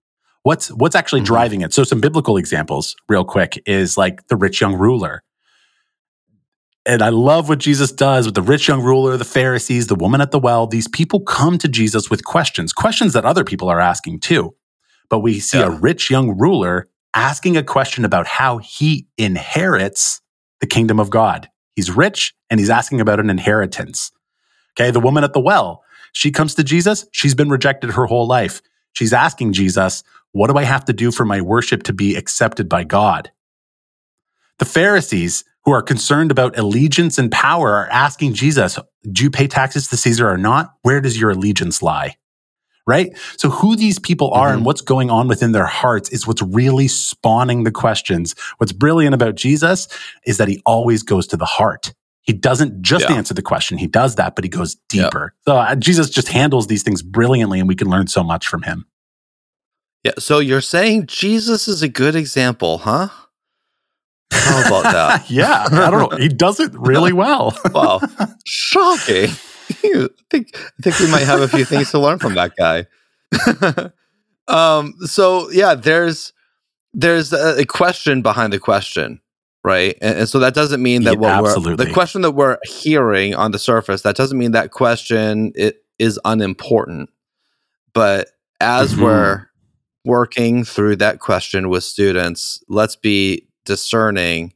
What's 0.49 0.69
what's 0.69 0.97
actually 0.97 1.21
mm-hmm. 1.21 1.35
driving 1.35 1.61
it? 1.61 1.75
So 1.75 1.85
some 1.85 2.01
biblical 2.01 2.39
examples 2.39 2.97
real 3.07 3.23
quick 3.23 3.63
is 3.67 3.99
like 3.99 4.29
the 4.29 4.37
rich 4.37 4.63
young 4.63 4.77
ruler. 4.77 5.23
And 6.87 7.03
I 7.03 7.11
love 7.11 7.51
what 7.51 7.59
Jesus 7.59 7.93
does 7.93 8.25
with 8.25 8.35
the 8.35 8.41
rich 8.41 8.67
young 8.67 8.83
ruler, 8.83 9.19
the 9.19 9.27
Pharisees, 9.27 9.89
the 9.89 9.95
woman 9.95 10.23
at 10.23 10.31
the 10.31 10.39
well. 10.39 10.67
These 10.67 10.89
people 10.89 11.21
come 11.21 11.59
to 11.59 11.69
Jesus 11.69 12.09
with 12.09 12.25
questions, 12.25 12.73
questions 12.73 13.13
that 13.13 13.27
other 13.27 13.45
people 13.45 13.69
are 13.69 13.79
asking 13.79 14.21
too. 14.21 14.55
But 15.11 15.19
we 15.19 15.39
see 15.39 15.59
yeah. 15.59 15.67
a 15.67 15.71
rich 15.71 16.09
young 16.09 16.39
ruler 16.39 16.89
asking 17.13 17.59
a 17.59 17.63
question 17.63 18.07
about 18.07 18.27
how 18.27 18.57
he 18.57 19.07
inherits 19.19 20.23
the 20.61 20.67
kingdom 20.67 20.99
of 20.99 21.11
God. 21.11 21.51
He's 21.77 21.91
rich 21.91 22.33
and 22.49 22.59
he's 22.59 22.71
asking 22.71 23.03
about 23.03 23.21
an 23.21 23.29
inheritance. 23.29 24.13
Okay. 24.73 24.91
The 24.91 25.01
woman 25.01 25.25
at 25.25 25.35
the 25.35 25.41
well, 25.41 25.85
she 26.15 26.31
comes 26.31 26.55
to 26.55 26.65
Jesus. 26.65 27.05
She's 27.13 27.35
been 27.35 27.51
rejected 27.51 27.91
her 27.91 28.07
whole 28.07 28.27
life. 28.27 28.63
She's 28.99 29.13
asking 29.13 29.53
Jesus, 29.53 30.03
what 30.33 30.51
do 30.51 30.57
I 30.57 30.65
have 30.65 30.85
to 30.87 30.93
do 30.93 31.11
for 31.11 31.25
my 31.25 31.41
worship 31.41 31.83
to 31.85 31.93
be 31.93 32.17
accepted 32.17 32.69
by 32.69 32.85
God? 32.85 33.31
The 34.59 34.65
Pharisees, 34.65 35.45
who 35.65 35.73
are 35.73 35.83
concerned 35.83 36.31
about 36.31 36.59
allegiance 36.59 37.19
and 37.19 37.31
power, 37.31 37.75
are 37.75 37.91
asking 37.91 38.35
Jesus, 38.35 38.79
do 39.11 39.25
you 39.25 39.31
pay 39.31 39.47
taxes 39.47 39.89
to 39.89 39.97
Caesar 39.97 40.29
or 40.29 40.39
not? 40.39 40.73
Where 40.83 41.01
does 41.01 41.21
your 41.21 41.31
allegiance 41.31 41.83
lie? 41.83 42.17
right? 42.89 43.17
So 43.37 43.51
who 43.51 43.77
these 43.77 43.99
people 43.99 44.33
are 44.33 44.49
mm-hmm. 44.49 44.57
and 44.57 44.67
what's 44.67 44.81
going 44.81 45.11
on 45.11 45.29
within 45.29 45.53
their 45.53 45.67
hearts 45.67 46.09
is 46.09 46.27
what's 46.27 46.41
really 46.41 46.89
spawning 46.89 47.65
the 47.65 47.71
questions. 47.71 48.35
What's 48.57 48.73
brilliant 48.73 49.15
about 49.15 49.35
Jesus 49.35 49.89
is 50.25 50.39
that 50.39 50.49
he 50.49 50.63
always 50.65 51.03
goes 51.03 51.27
to 51.29 51.37
the 51.37 51.45
heart. 51.45 51.93
He 52.23 52.33
doesn't 52.33 52.81
just 52.81 53.09
yeah. 53.09 53.17
answer 53.17 53.35
the 53.35 53.43
question. 53.43 53.77
He 53.77 53.87
does 53.87 54.17
that, 54.17 54.35
but 54.35 54.45
he 54.45 54.49
goes 54.49 54.77
deeper. 54.89 55.35
So 55.47 55.57
uh, 55.57 55.75
Jesus 55.77 56.09
just 56.09 56.29
handles 56.29 56.67
these 56.67 56.83
things 56.83 57.03
brilliantly 57.03 57.61
and 57.61 57.69
we 57.69 57.75
can 57.75 57.89
learn 57.89 58.07
so 58.07 58.25
much 58.25 58.49
from 58.49 58.63
him. 58.63 58.87
Yeah. 60.05 60.13
So 60.19 60.39
you're 60.39 60.61
saying 60.61 61.07
Jesus 61.07 61.69
is 61.69 61.83
a 61.83 61.89
good 61.89 62.15
example, 62.15 62.79
huh? 62.79 63.09
How 64.33 64.67
about 64.67 64.83
that? 64.85 65.31
yeah. 65.31 65.67
I 65.71 65.91
don't 65.91 66.13
know. 66.13 66.19
He 66.19 66.29
does 66.29 66.61
it 66.61 66.73
really 66.75 67.13
well. 67.13 67.59
wow. 67.73 68.01
Shocking. 68.47 69.31
I 69.85 70.09
think 70.31 70.57
I 70.57 70.83
think 70.83 70.99
we 70.99 71.11
might 71.11 71.25
have 71.25 71.41
a 71.41 71.49
few 71.49 71.65
things 71.65 71.91
to 71.91 71.99
learn 71.99 72.19
from 72.19 72.35
that 72.35 72.53
guy. 72.57 72.87
um, 74.49 74.95
so 75.05 75.51
yeah, 75.51 75.75
there's 75.75 76.33
there's 76.95 77.33
a, 77.33 77.61
a, 77.61 77.65
question 77.67 78.23
behind 78.23 78.53
the 78.53 78.59
question, 78.59 79.21
right? 79.63 79.97
And, 80.01 80.21
and 80.21 80.29
so 80.29 80.39
that 80.39 80.55
doesn't 80.55 80.83
mean 80.83 81.05
that 81.05 81.21
yeah, 81.21 81.41
what 81.41 81.63
we're 81.63 81.77
the 81.77 81.93
question 81.93 82.23
that 82.23 82.31
we're 82.31 82.57
hearing 82.65 83.35
on 83.35 83.51
the 83.51 83.59
surface 83.59 84.03
that 84.03 84.17
doesn't 84.17 84.39
mean 84.39 84.53
that 84.53 84.71
question 84.71 85.53
it 85.55 85.85
is 85.99 86.19
unimportant. 86.25 87.11
But 87.93 88.31
as 88.61 88.93
mm-hmm. 88.95 89.03
we're 89.03 89.48
working 90.09 90.65
through 90.65 90.97
that 90.97 91.21
question 91.21 91.69
with 91.69 91.85
students, 91.85 92.61
let's 92.69 92.97
be 92.97 93.47
discerning 93.65 94.53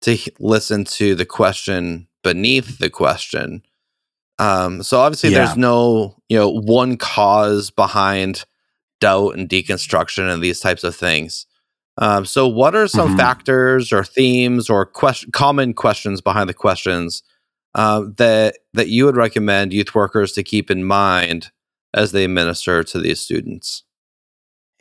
to 0.00 0.18
listen 0.40 0.84
to 0.84 1.14
the 1.14 1.24
question 1.24 2.08
beneath 2.24 2.78
the 2.78 2.90
question 2.90 3.62
um, 4.38 4.82
so 4.82 5.00
obviously, 5.00 5.30
yeah. 5.30 5.44
there's 5.44 5.56
no 5.56 6.16
you 6.28 6.38
know 6.38 6.50
one 6.50 6.96
cause 6.96 7.70
behind 7.70 8.44
doubt 9.00 9.36
and 9.36 9.48
deconstruction 9.48 10.32
and 10.32 10.42
these 10.42 10.60
types 10.60 10.84
of 10.84 10.94
things. 10.94 11.46
Um, 11.98 12.26
so, 12.26 12.46
what 12.46 12.74
are 12.74 12.88
some 12.88 13.10
mm-hmm. 13.10 13.18
factors 13.18 13.92
or 13.92 14.04
themes 14.04 14.68
or 14.68 14.84
question, 14.84 15.30
common 15.32 15.72
questions 15.72 16.20
behind 16.20 16.48
the 16.48 16.54
questions 16.54 17.22
uh, 17.74 18.04
that 18.18 18.58
that 18.74 18.88
you 18.88 19.06
would 19.06 19.16
recommend 19.16 19.72
youth 19.72 19.94
workers 19.94 20.32
to 20.32 20.42
keep 20.42 20.70
in 20.70 20.84
mind 20.84 21.50
as 21.94 22.12
they 22.12 22.26
minister 22.26 22.84
to 22.84 23.00
these 23.00 23.20
students? 23.20 23.84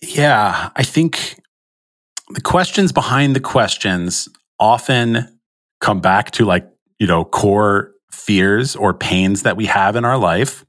Yeah, 0.02 0.70
I 0.76 0.84
think 0.84 1.40
the 2.30 2.42
questions 2.42 2.92
behind 2.92 3.36
the 3.36 3.40
questions 3.40 4.28
often 4.60 5.40
come 5.82 6.02
back 6.02 6.32
to 6.32 6.46
like 6.46 6.68
you 7.00 7.08
know 7.08 7.26
core 7.26 7.92
fears 8.12 8.76
or 8.76 8.94
pains 8.94 9.44
that 9.44 9.58
we 9.58 9.66
have 9.66 9.96
in 9.96 10.06
our 10.06 10.18
life. 10.18 10.66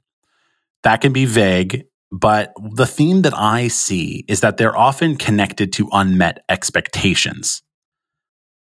That 0.83 1.01
can 1.01 1.11
be 1.13 1.25
vague, 1.25 1.85
but 2.11 2.53
the 2.73 2.85
theme 2.85 3.23
that 3.23 3.33
I 3.35 3.67
see 3.67 4.23
is 4.27 4.41
that 4.41 4.57
they're 4.57 4.77
often 4.77 5.15
connected 5.15 5.73
to 5.73 5.89
unmet 5.91 6.43
expectations. 6.49 7.61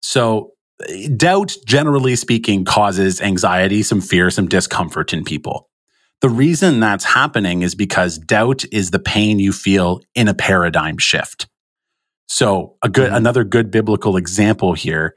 So 0.02 0.52
doubt, 1.16 1.56
generally 1.66 2.16
speaking, 2.16 2.66
causes 2.66 3.22
anxiety, 3.22 3.84
some 3.84 4.02
fear, 4.02 4.30
some 4.30 4.48
discomfort 4.48 5.14
in 5.14 5.24
people. 5.24 5.70
The 6.26 6.32
reason 6.32 6.80
that's 6.80 7.06
happening 7.06 7.62
is 7.62 7.76
because 7.76 8.18
doubt 8.18 8.66
is 8.72 8.90
the 8.90 8.98
pain 8.98 9.38
you 9.38 9.52
feel 9.52 10.02
in 10.16 10.28
a 10.28 10.34
paradigm 10.34 10.98
shift. 10.98 11.48
So 12.28 12.78
a 12.82 12.90
good, 12.90 13.10
mm-hmm. 13.10 13.18
another 13.18 13.44
good 13.44 13.70
biblical 13.70 14.18
example 14.18 14.74
here. 14.74 15.14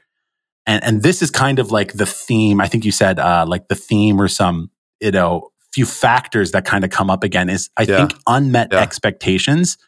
And, 0.66 0.84
and 0.84 1.02
this 1.02 1.22
is 1.22 1.30
kind 1.30 1.60
of 1.60 1.70
like 1.70 1.94
the 1.94 2.04
theme. 2.04 2.60
I 2.60 2.68
think 2.68 2.84
you 2.84 2.92
said, 2.92 3.18
uh, 3.18 3.46
like 3.48 3.68
the 3.68 3.74
theme 3.74 4.20
or 4.20 4.28
some, 4.28 4.70
you 5.00 5.10
know, 5.10 5.48
few 5.72 5.86
factors 5.86 6.50
that 6.50 6.66
kind 6.66 6.84
of 6.84 6.90
come 6.90 7.08
up 7.08 7.24
again 7.24 7.48
is 7.48 7.70
I 7.78 7.84
yeah. 7.84 7.96
think 7.96 8.20
unmet 8.26 8.68
yeah. 8.70 8.80
expectations 8.80 9.78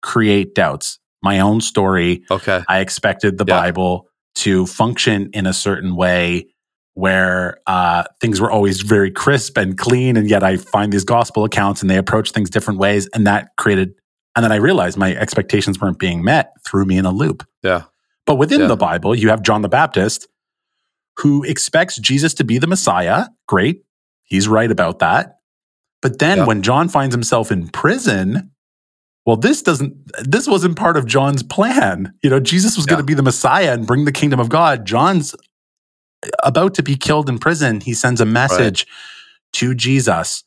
create 0.00 0.54
doubts. 0.54 0.98
My 1.22 1.40
own 1.40 1.60
story. 1.60 2.24
Okay. 2.30 2.62
I 2.66 2.80
expected 2.80 3.36
the 3.36 3.44
yeah. 3.46 3.60
Bible 3.60 4.08
to 4.36 4.64
function 4.64 5.28
in 5.34 5.44
a 5.44 5.52
certain 5.52 5.96
way 5.96 6.46
where 6.94 7.58
uh, 7.66 8.04
things 8.20 8.40
were 8.40 8.50
always 8.50 8.82
very 8.82 9.10
crisp 9.10 9.56
and 9.56 9.78
clean. 9.78 10.16
And 10.16 10.28
yet 10.28 10.42
I 10.42 10.58
find 10.58 10.92
these 10.92 11.04
gospel 11.04 11.44
accounts 11.44 11.80
and 11.80 11.90
they 11.90 11.96
approach 11.96 12.32
things 12.32 12.50
different 12.50 12.78
ways. 12.78 13.08
And 13.14 13.26
that 13.26 13.50
created, 13.56 13.94
and 14.36 14.44
then 14.44 14.52
I 14.52 14.56
realized 14.56 14.98
my 14.98 15.14
expectations 15.16 15.80
weren't 15.80 15.98
being 15.98 16.22
met, 16.22 16.52
threw 16.66 16.84
me 16.84 16.98
in 16.98 17.06
a 17.06 17.10
loop. 17.10 17.46
Yeah. 17.62 17.84
But 18.26 18.36
within 18.36 18.62
yeah. 18.62 18.66
the 18.68 18.76
Bible, 18.76 19.14
you 19.14 19.30
have 19.30 19.42
John 19.42 19.62
the 19.62 19.68
Baptist 19.68 20.28
who 21.18 21.42
expects 21.44 21.96
Jesus 21.98 22.34
to 22.34 22.44
be 22.44 22.58
the 22.58 22.66
Messiah. 22.66 23.26
Great. 23.46 23.84
He's 24.24 24.48
right 24.48 24.70
about 24.70 24.98
that. 25.00 25.38
But 26.00 26.18
then 26.18 26.38
yeah. 26.38 26.46
when 26.46 26.62
John 26.62 26.88
finds 26.88 27.14
himself 27.14 27.52
in 27.52 27.68
prison, 27.68 28.50
well, 29.24 29.36
this 29.36 29.62
doesn't, 29.62 29.94
this 30.24 30.48
wasn't 30.48 30.76
part 30.76 30.96
of 30.96 31.06
John's 31.06 31.42
plan. 31.42 32.12
You 32.22 32.30
know, 32.30 32.40
Jesus 32.40 32.76
was 32.76 32.86
yeah. 32.86 32.90
going 32.90 33.02
to 33.02 33.06
be 33.06 33.14
the 33.14 33.22
Messiah 33.22 33.72
and 33.72 33.86
bring 33.86 34.04
the 34.04 34.12
kingdom 34.12 34.40
of 34.40 34.48
God. 34.48 34.84
John's 34.84 35.34
about 36.42 36.74
to 36.74 36.82
be 36.82 36.96
killed 36.96 37.28
in 37.28 37.38
prison. 37.38 37.80
He 37.80 37.94
sends 37.94 38.20
a 38.20 38.26
message 38.26 38.86
right. 38.86 39.52
to 39.54 39.74
Jesus 39.74 40.44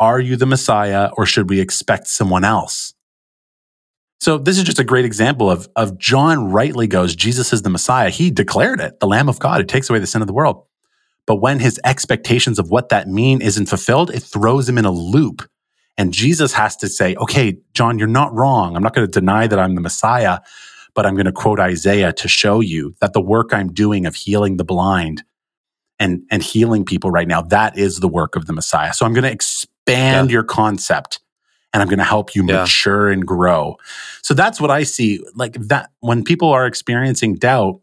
Are 0.00 0.20
you 0.20 0.36
the 0.36 0.46
Messiah 0.46 1.10
or 1.16 1.26
should 1.26 1.50
we 1.50 1.60
expect 1.60 2.06
someone 2.08 2.44
else? 2.44 2.94
So 4.20 4.38
this 4.38 4.56
is 4.56 4.64
just 4.64 4.78
a 4.78 4.84
great 4.84 5.04
example 5.04 5.50
of, 5.50 5.68
of 5.76 5.98
John 5.98 6.50
rightly 6.50 6.86
goes, 6.86 7.14
Jesus 7.14 7.52
is 7.52 7.62
the 7.62 7.70
Messiah. 7.70 8.08
He 8.08 8.30
declared 8.30 8.80
it, 8.80 9.00
the 9.00 9.06
Lamb 9.06 9.28
of 9.28 9.38
God 9.38 9.60
who 9.60 9.66
takes 9.66 9.90
away 9.90 9.98
the 9.98 10.06
sin 10.06 10.22
of 10.22 10.26
the 10.26 10.32
world. 10.32 10.64
But 11.26 11.36
when 11.36 11.58
his 11.58 11.80
expectations 11.84 12.58
of 12.58 12.70
what 12.70 12.88
that 12.90 13.08
mean 13.08 13.42
isn't 13.42 13.66
fulfilled, 13.66 14.10
it 14.10 14.20
throws 14.20 14.68
him 14.68 14.78
in 14.78 14.84
a 14.84 14.90
loop 14.90 15.42
and 15.96 16.12
Jesus 16.12 16.52
has 16.54 16.76
to 16.78 16.88
say, 16.88 17.14
okay, 17.16 17.58
John, 17.72 17.98
you're 17.98 18.08
not 18.08 18.34
wrong. 18.34 18.76
I'm 18.76 18.82
not 18.82 18.94
going 18.94 19.06
to 19.06 19.20
deny 19.20 19.46
that 19.46 19.58
I'm 19.58 19.74
the 19.74 19.80
Messiah, 19.80 20.40
but 20.94 21.06
I'm 21.06 21.14
going 21.14 21.26
to 21.26 21.32
quote 21.32 21.60
Isaiah 21.60 22.12
to 22.12 22.28
show 22.28 22.60
you 22.60 22.94
that 23.00 23.12
the 23.12 23.20
work 23.20 23.52
I'm 23.52 23.72
doing 23.72 24.06
of 24.06 24.14
healing 24.14 24.56
the 24.56 24.64
blind 24.64 25.24
and, 25.98 26.22
and 26.30 26.42
healing 26.42 26.84
people 26.84 27.10
right 27.10 27.28
now, 27.28 27.42
that 27.42 27.78
is 27.78 28.00
the 28.00 28.08
work 28.08 28.36
of 28.36 28.46
the 28.46 28.52
Messiah. 28.52 28.92
So 28.92 29.04
I'm 29.06 29.12
going 29.12 29.24
to 29.24 29.30
expand 29.30 30.30
yeah. 30.30 30.34
your 30.34 30.44
concept 30.44 31.20
and 31.72 31.82
I'm 31.82 31.88
going 31.88 31.98
to 31.98 32.04
help 32.04 32.34
you 32.34 32.44
yeah. 32.46 32.60
mature 32.60 33.10
and 33.10 33.26
grow. 33.26 33.76
So 34.22 34.34
that's 34.34 34.60
what 34.60 34.70
I 34.70 34.84
see. 34.84 35.20
Like 35.34 35.54
that, 35.54 35.90
when 36.00 36.24
people 36.24 36.50
are 36.50 36.66
experiencing 36.66 37.34
doubt, 37.34 37.80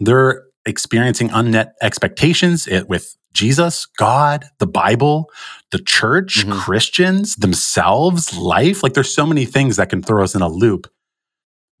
they're 0.00 0.44
experiencing 0.66 1.30
unmet 1.32 1.74
expectations 1.80 2.68
with 2.88 3.16
Jesus, 3.32 3.86
God, 3.86 4.46
the 4.58 4.66
Bible, 4.66 5.30
the 5.70 5.78
church, 5.78 6.40
mm-hmm. 6.40 6.58
Christians 6.58 7.36
themselves, 7.36 8.36
life. 8.36 8.82
Like 8.82 8.94
there's 8.94 9.14
so 9.14 9.24
many 9.24 9.44
things 9.44 9.76
that 9.76 9.88
can 9.88 10.02
throw 10.02 10.22
us 10.22 10.34
in 10.34 10.42
a 10.42 10.48
loop. 10.48 10.86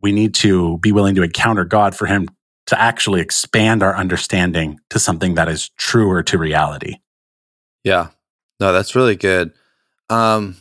We 0.02 0.12
need 0.12 0.34
to 0.36 0.78
be 0.78 0.92
willing 0.92 1.14
to 1.16 1.22
encounter 1.22 1.64
God 1.64 1.94
for 1.94 2.06
Him 2.06 2.28
to 2.66 2.80
actually 2.80 3.20
expand 3.20 3.82
our 3.82 3.96
understanding 3.96 4.78
to 4.90 4.98
something 4.98 5.34
that 5.34 5.48
is 5.48 5.70
truer 5.76 6.22
to 6.24 6.38
reality. 6.38 6.96
Yeah. 7.84 8.08
No, 8.60 8.72
that's 8.72 8.94
really 8.94 9.16
good. 9.16 9.52
Um, 10.08 10.56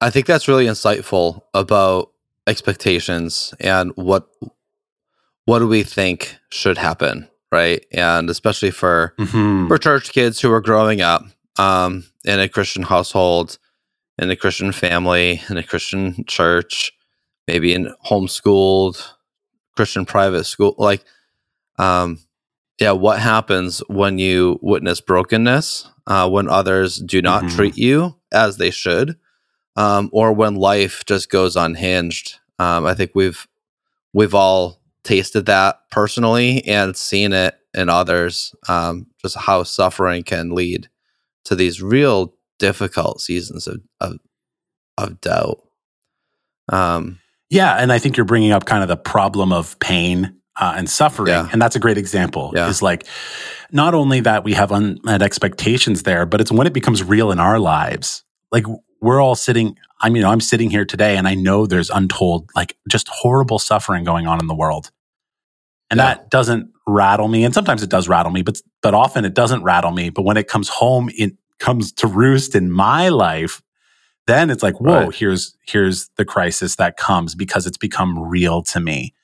I 0.00 0.10
think 0.10 0.26
that's 0.26 0.48
really 0.48 0.66
insightful 0.66 1.42
about 1.54 2.10
expectations 2.46 3.54
and 3.60 3.92
what 3.96 4.28
what 5.46 5.60
do 5.60 5.68
we 5.68 5.82
think 5.82 6.36
should 6.50 6.76
happen 6.76 7.28
right? 7.52 7.84
And 7.92 8.28
especially 8.30 8.70
for 8.70 9.14
mm-hmm. 9.18 9.68
for 9.68 9.78
church 9.78 10.12
kids 10.12 10.40
who 10.40 10.52
are 10.52 10.60
growing 10.60 11.00
up 11.00 11.24
um, 11.58 12.04
in 12.24 12.40
a 12.40 12.48
Christian 12.48 12.82
household, 12.82 13.58
in 14.18 14.30
a 14.30 14.36
Christian 14.36 14.72
family, 14.72 15.42
in 15.48 15.56
a 15.56 15.62
Christian 15.62 16.24
church, 16.26 16.92
maybe 17.46 17.72
in 17.72 17.94
homeschooled 18.04 19.02
Christian 19.74 20.06
private 20.06 20.44
school, 20.44 20.74
like, 20.78 21.04
um, 21.78 22.18
yeah, 22.80 22.92
what 22.92 23.18
happens 23.18 23.80
when 23.88 24.18
you 24.18 24.58
witness 24.62 25.00
brokenness, 25.00 25.88
uh, 26.06 26.28
when 26.28 26.48
others 26.48 26.98
do 26.98 27.22
not 27.22 27.44
mm-hmm. 27.44 27.56
treat 27.56 27.76
you 27.76 28.16
as 28.32 28.56
they 28.56 28.70
should, 28.70 29.16
um, 29.76 30.10
or 30.12 30.32
when 30.32 30.54
life 30.54 31.04
just 31.06 31.30
goes 31.30 31.56
unhinged? 31.56 32.38
Um, 32.58 32.86
I 32.86 32.94
think 32.94 33.12
we've 33.14 33.46
we've 34.12 34.34
all 34.34 34.80
tasted 35.04 35.46
that 35.46 35.80
personally 35.90 36.64
and 36.66 36.96
seen 36.96 37.32
it 37.32 37.54
in 37.74 37.88
others, 37.88 38.54
um, 38.68 39.06
just 39.22 39.36
how 39.36 39.62
suffering 39.62 40.22
can 40.22 40.50
lead 40.50 40.88
to 41.44 41.54
these 41.54 41.82
real 41.82 42.34
difficult 42.58 43.20
seasons 43.20 43.66
of 43.66 43.80
of, 44.00 44.18
of 44.98 45.20
doubt. 45.20 45.62
Um, 46.70 47.20
yeah, 47.50 47.74
and 47.76 47.92
I 47.92 47.98
think 47.98 48.16
you're 48.16 48.26
bringing 48.26 48.52
up 48.52 48.64
kind 48.64 48.82
of 48.82 48.88
the 48.88 48.96
problem 48.96 49.52
of 49.52 49.78
pain 49.78 50.40
uh, 50.56 50.74
and 50.76 50.88
suffering, 50.88 51.28
yeah. 51.28 51.48
and 51.52 51.60
that's 51.60 51.76
a 51.76 51.78
great 51.78 51.98
example. 51.98 52.52
Yeah. 52.54 52.68
Is 52.68 52.82
like 52.82 53.06
not 53.70 53.94
only 53.94 54.20
that 54.20 54.44
we 54.44 54.54
have 54.54 54.72
unmet 54.72 55.22
expectations 55.22 56.02
there, 56.02 56.26
but 56.26 56.40
it's 56.40 56.50
when 56.50 56.66
it 56.66 56.72
becomes 56.72 57.02
real 57.02 57.30
in 57.30 57.38
our 57.38 57.58
lives. 57.58 58.24
Like 58.50 58.64
we're 59.00 59.20
all 59.20 59.34
sitting. 59.34 59.76
I 60.00 60.10
mean, 60.10 60.24
I'm 60.24 60.40
sitting 60.40 60.70
here 60.70 60.84
today, 60.84 61.16
and 61.16 61.28
I 61.28 61.34
know 61.34 61.66
there's 61.66 61.90
untold, 61.90 62.50
like 62.54 62.76
just 62.88 63.08
horrible 63.08 63.58
suffering 63.58 64.04
going 64.04 64.26
on 64.26 64.40
in 64.40 64.46
the 64.46 64.54
world. 64.54 64.90
And 65.90 65.98
yeah. 65.98 66.14
that 66.14 66.30
doesn't 66.30 66.70
rattle 66.86 67.28
me. 67.28 67.44
And 67.44 67.54
sometimes 67.54 67.82
it 67.82 67.90
does 67.90 68.08
rattle 68.08 68.32
me, 68.32 68.42
but 68.42 68.60
but 68.82 68.94
often 68.94 69.24
it 69.24 69.34
doesn't 69.34 69.62
rattle 69.62 69.92
me. 69.92 70.10
But 70.10 70.22
when 70.22 70.36
it 70.36 70.48
comes 70.48 70.68
home, 70.68 71.10
it 71.16 71.34
comes 71.58 71.92
to 71.92 72.06
roost 72.06 72.54
in 72.54 72.70
my 72.70 73.08
life, 73.08 73.62
then 74.26 74.50
it's 74.50 74.62
like, 74.62 74.80
whoa, 74.80 75.04
right. 75.04 75.14
here's 75.14 75.56
here's 75.66 76.08
the 76.16 76.24
crisis 76.24 76.76
that 76.76 76.96
comes 76.96 77.34
because 77.34 77.66
it's 77.66 77.78
become 77.78 78.18
real 78.18 78.62
to 78.64 78.80
me. 78.80 79.14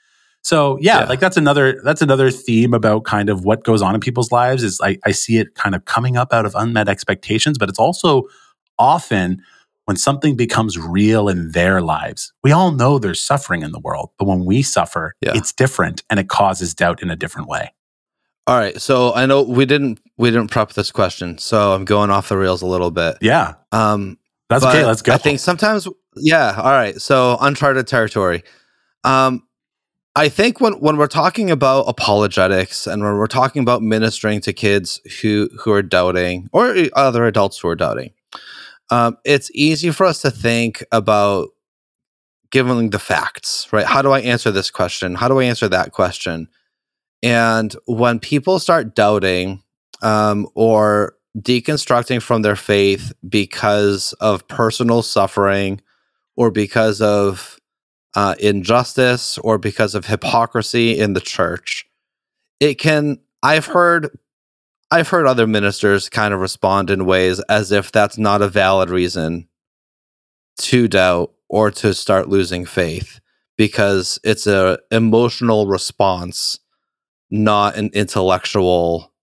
So 0.43 0.79
yeah, 0.81 1.01
yeah, 1.01 1.05
like 1.07 1.21
that's 1.21 1.37
another 1.37 1.81
that's 1.85 2.03
another 2.03 2.31
theme 2.31 2.75
about 2.75 3.05
kind 3.05 3.29
of 3.29 3.45
what 3.45 3.65
goes 3.65 3.81
on 3.81 3.95
in 3.95 4.01
people's 4.01 4.33
lives 4.33 4.63
is 4.65 4.81
I, 4.83 4.99
I 5.05 5.13
see 5.13 5.39
it 5.39 5.55
kind 5.55 5.75
of 5.75 5.85
coming 5.85 6.17
up 6.17 6.33
out 6.33 6.47
of 6.47 6.55
unmet 6.57 6.89
expectations, 6.89 7.59
but 7.59 7.69
it's 7.69 7.79
also 7.79 8.25
often 8.79 9.43
when 9.85 9.97
something 9.97 10.37
becomes 10.37 10.79
real 10.79 11.29
in 11.29 11.53
their 11.53 11.81
lives, 11.81 12.33
we 12.43 12.53
all 12.53 12.71
know 12.71 12.99
there's 12.99 13.21
suffering 13.21 13.63
in 13.63 13.73
the 13.73 13.81
world, 13.81 14.11
but 14.19 14.27
when 14.27 14.45
we 14.45 14.63
suffer, 14.63 15.15
yeah. 15.21 15.33
it's 15.35 15.53
different 15.53 16.03
and 16.09 16.21
it 16.21 16.29
causes 16.29 16.75
doubt 16.75 17.03
in 17.03 17.11
a 17.11 17.17
different 17.17 17.49
way. 17.49 17.73
All 18.47 18.59
right, 18.59 18.81
so 18.81 19.15
I 19.15 19.27
know 19.27 19.43
we 19.43 19.65
didn't 19.65 20.01
we 20.17 20.31
didn't 20.31 20.51
prep 20.51 20.73
this 20.73 20.91
question, 20.91 21.39
so 21.39 21.73
I'm 21.73 21.85
going 21.85 22.11
off 22.11 22.29
the 22.29 22.37
rails 22.37 22.63
a 22.63 22.67
little 22.67 22.91
bit. 22.91 23.17
Yeah, 23.21 23.55
um, 23.71 24.19
that's 24.61 24.65
okay. 24.65 24.85
Let's 24.85 25.03
go. 25.03 25.13
I 25.13 25.19
think 25.19 25.41
sometimes, 25.41 25.89
yeah. 26.17 26.55
All 26.57 26.73
right, 26.73 27.01
so 27.01 27.37
uncharted 27.41 27.87
territory. 27.87 28.43
Um, 29.05 29.47
I 30.15 30.29
think 30.29 30.61
when 30.61 30.75
when 30.75 30.97
we're 30.97 31.07
talking 31.07 31.51
about 31.51 31.85
apologetics 31.89 32.87
and 32.87 33.03
when 33.03 33.17
we're 33.17 33.27
talking 33.27 33.63
about 33.63 33.83
ministering 33.83 34.41
to 34.43 34.53
kids 34.53 35.01
who 35.21 35.49
who 35.59 35.73
are 35.73 35.83
doubting 35.83 36.49
or 36.53 36.75
other 36.95 37.27
adults 37.27 37.59
who 37.59 37.69
are 37.69 37.77
doubting, 37.77 38.13
um, 38.91 39.17
it's 39.25 39.51
easy 39.55 39.91
for 39.91 40.05
us 40.05 40.21
to 40.23 40.31
think 40.31 40.85
about 40.93 41.49
giving 42.51 42.91
the 42.91 42.99
facts, 42.99 43.67
right? 43.73 43.87
How 43.87 44.03
do 44.03 44.13
I 44.13 44.21
answer 44.21 44.51
this 44.51 44.71
question? 44.71 45.15
How 45.15 45.29
do 45.29 45.41
I 45.41 45.45
answer 45.45 45.69
that 45.69 45.93
question? 45.93 46.49
And 47.23 47.75
when 47.87 48.19
people 48.19 48.59
start 48.59 48.95
doubting 48.95 49.63
um, 50.03 50.47
or 50.55 51.15
deconstructing 51.39 52.21
from 52.21 52.43
their 52.43 52.57
faith 52.57 53.13
because 53.29 54.13
of 54.15 54.47
personal 54.49 55.03
suffering 55.03 55.81
or 56.37 56.51
because 56.51 57.01
of 57.01 57.59
uh, 58.15 58.35
injustice 58.39 59.39
or 59.39 59.59
because 59.59 59.95
of 59.95 60.07
hypocrisy 60.07 60.99
in 60.99 61.15
the 61.15 61.21
church, 61.21 61.87
it 62.61 62.75
can, 62.75 63.19
I've 63.43 63.67
heard 63.67 64.19
I've 64.93 65.09
heard 65.09 65.27
other 65.27 65.47
ministers 65.47 66.11
kind 66.11 66.35
of 66.35 66.41
respond 66.41 66.91
in 66.91 67.07
ways 67.07 67.41
as 67.49 67.73
if 67.73 67.91
that's 67.91 68.19
not 68.19 68.43
a 68.43 68.49
valid 68.49 68.91
reason 68.91 69.49
to 70.59 70.87
doubt 70.87 71.33
or 71.49 71.71
to 71.71 71.95
start 71.95 72.29
losing 72.29 72.67
faith 72.67 73.19
because 73.57 74.19
it's 74.23 74.47
an 74.47 74.77
emotional 74.91 75.67
response, 75.67 76.59
not 77.31 77.75
an 77.77 77.89
intellectual 77.95 79.15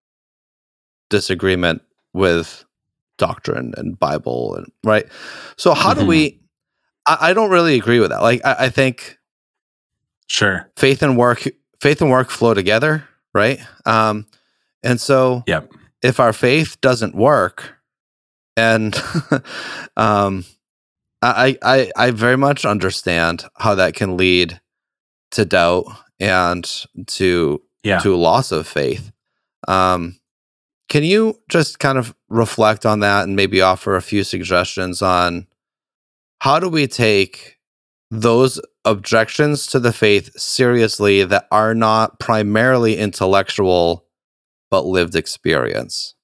disagreement 1.11 1.83
with 2.13 2.65
doctrine 3.17 3.73
and 3.77 3.99
Bible 3.99 4.55
and 4.55 4.71
right. 4.83 5.05
So 5.57 5.73
how 5.73 5.91
mm-hmm. 5.91 6.01
do 6.01 6.05
we? 6.07 6.39
I, 7.05 7.17
I, 7.29 7.33
don't 7.33 7.49
really 7.49 7.75
agree 7.75 7.99
with 7.99 8.09
that. 8.11 8.21
Like 8.21 8.45
I, 8.45 8.55
I 8.65 8.69
think, 8.69 9.17
sure, 10.27 10.69
faith 10.77 11.01
and 11.01 11.17
work, 11.17 11.43
faith 11.81 12.01
and 12.01 12.09
work 12.09 12.29
flow 12.29 12.53
together 12.53 13.09
right? 13.33 13.59
Um, 13.85 14.25
and 14.83 14.99
so, 14.99 15.43
Yep. 15.47 15.71
if 16.01 16.19
our 16.19 16.33
faith 16.33 16.79
doesn't 16.81 17.15
work, 17.15 17.75
and 18.55 18.95
um, 19.97 20.45
I, 21.21 21.57
I 21.61 21.91
I 21.95 22.11
very 22.11 22.37
much 22.37 22.65
understand 22.65 23.45
how 23.57 23.75
that 23.75 23.93
can 23.93 24.17
lead 24.17 24.59
to 25.31 25.45
doubt 25.45 25.85
and 26.19 26.69
to 27.07 27.61
Yeah. 27.83 27.99
to 27.99 28.15
loss 28.15 28.51
of 28.51 28.67
faith. 28.67 29.11
Um, 29.67 30.18
can 30.89 31.03
you 31.03 31.39
just 31.49 31.79
kind 31.79 31.97
of 31.97 32.15
reflect 32.29 32.85
on 32.85 32.99
that 32.99 33.23
and 33.23 33.35
maybe 33.35 33.61
offer 33.61 33.95
a 33.95 34.01
few 34.01 34.23
suggestions 34.23 35.01
on 35.01 35.47
how 36.41 36.59
do 36.59 36.67
we 36.67 36.87
take 36.87 37.57
those 38.11 38.59
objections 38.85 39.67
to 39.67 39.79
the 39.79 39.93
faith 39.93 40.37
seriously 40.37 41.23
that 41.23 41.47
are 41.51 41.75
not 41.75 42.19
primarily 42.19 42.97
intellectual 42.97 44.05
but 44.71 44.85
lived 44.85 45.15
experience? 45.15 46.15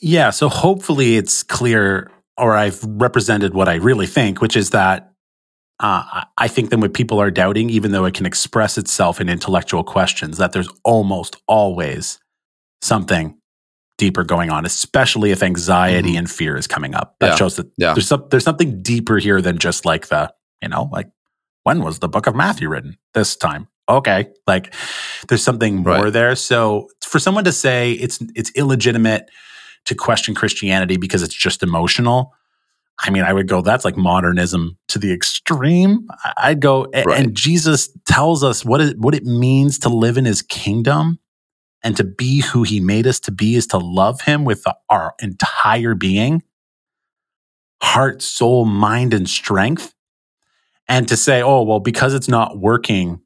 Yeah. 0.00 0.30
So 0.30 0.48
hopefully 0.48 1.16
it's 1.16 1.42
clear, 1.42 2.10
or 2.38 2.56
I've 2.56 2.82
represented 2.84 3.54
what 3.54 3.68
I 3.68 3.74
really 3.74 4.06
think, 4.06 4.40
which 4.40 4.56
is 4.56 4.70
that 4.70 5.12
uh, 5.80 6.24
I- 6.38 6.48
think 6.48 6.70
that 6.70 6.78
when 6.78 6.92
people 6.92 7.20
are 7.20 7.30
doubting, 7.30 7.68
even 7.68 7.92
though 7.92 8.04
it 8.04 8.14
can 8.14 8.26
express 8.26 8.78
itself 8.78 9.20
in 9.20 9.28
intellectual 9.28 9.82
questions, 9.82 10.38
that 10.38 10.52
there's 10.52 10.68
almost 10.84 11.36
always 11.48 12.18
something 12.82 13.36
deeper 14.02 14.24
going 14.24 14.50
on, 14.50 14.64
especially 14.66 15.30
if 15.30 15.44
anxiety 15.44 16.14
Mhm. 16.14 16.18
and 16.18 16.30
fear 16.30 16.56
is 16.56 16.66
coming 16.66 16.92
up. 16.92 17.14
That 17.20 17.28
Yeah. 17.28 17.34
shows 17.36 17.54
that 17.56 17.68
Yeah. 17.78 17.94
there's 17.94 18.08
some, 18.08 18.24
there's 18.30 18.42
something 18.42 18.82
deeper 18.82 19.18
here 19.18 19.40
than 19.40 19.58
just 19.58 19.84
like 19.84 20.08
the, 20.08 20.32
you 20.60 20.68
know, 20.68 20.88
like 20.92 21.08
when 21.62 21.82
was 21.84 22.00
the 22.00 22.08
book 22.08 22.26
of 22.26 22.34
Matthew 22.34 22.68
written? 22.68 22.96
This 23.14 23.36
time. 23.36 23.68
Okay. 23.88 24.26
Like 24.48 24.74
there's 25.28 25.44
something 25.44 25.76
more 25.84 26.04
Right. 26.04 26.12
there. 26.12 26.34
So 26.34 26.88
for 27.00 27.20
someone 27.20 27.44
to 27.44 27.52
say 27.52 27.92
it's 27.92 28.18
it's 28.34 28.50
illegitimate 28.56 29.28
to 29.84 29.94
question 29.94 30.34
Christianity 30.34 30.96
because 30.96 31.22
it's 31.22 31.34
just 31.34 31.62
emotional. 31.62 32.32
I 33.04 33.10
mean, 33.10 33.22
I 33.22 33.32
would 33.32 33.46
go, 33.48 33.62
that's 33.62 33.84
like 33.84 33.96
modernism 33.96 34.78
to 34.88 34.98
the 34.98 35.12
extreme. 35.12 36.08
I- 36.24 36.32
I'd 36.50 36.60
go, 36.60 36.86
Right. 36.92 37.18
and 37.20 37.36
Jesus 37.36 37.88
tells 38.04 38.42
us 38.42 38.64
what 38.64 38.80
it, 38.80 38.98
what 38.98 39.14
it 39.14 39.24
means 39.24 39.78
to 39.80 39.88
live 39.88 40.16
in 40.18 40.24
his 40.24 40.42
kingdom 40.42 41.18
and 41.82 41.96
to 41.96 42.04
be 42.04 42.40
who 42.40 42.62
he 42.62 42.80
made 42.80 43.06
us 43.06 43.18
to 43.20 43.32
be 43.32 43.54
is 43.56 43.66
to 43.68 43.78
love 43.78 44.22
him 44.22 44.44
with 44.44 44.62
the, 44.64 44.74
our 44.88 45.14
entire 45.20 45.94
being, 45.94 46.42
heart, 47.82 48.22
soul, 48.22 48.64
mind, 48.64 49.12
and 49.14 49.28
strength. 49.28 49.94
And 50.88 51.08
to 51.08 51.16
say, 51.16 51.42
oh, 51.42 51.62
well, 51.62 51.80
because 51.80 52.12
it's 52.12 52.28
not 52.28 52.58
working 52.58 53.20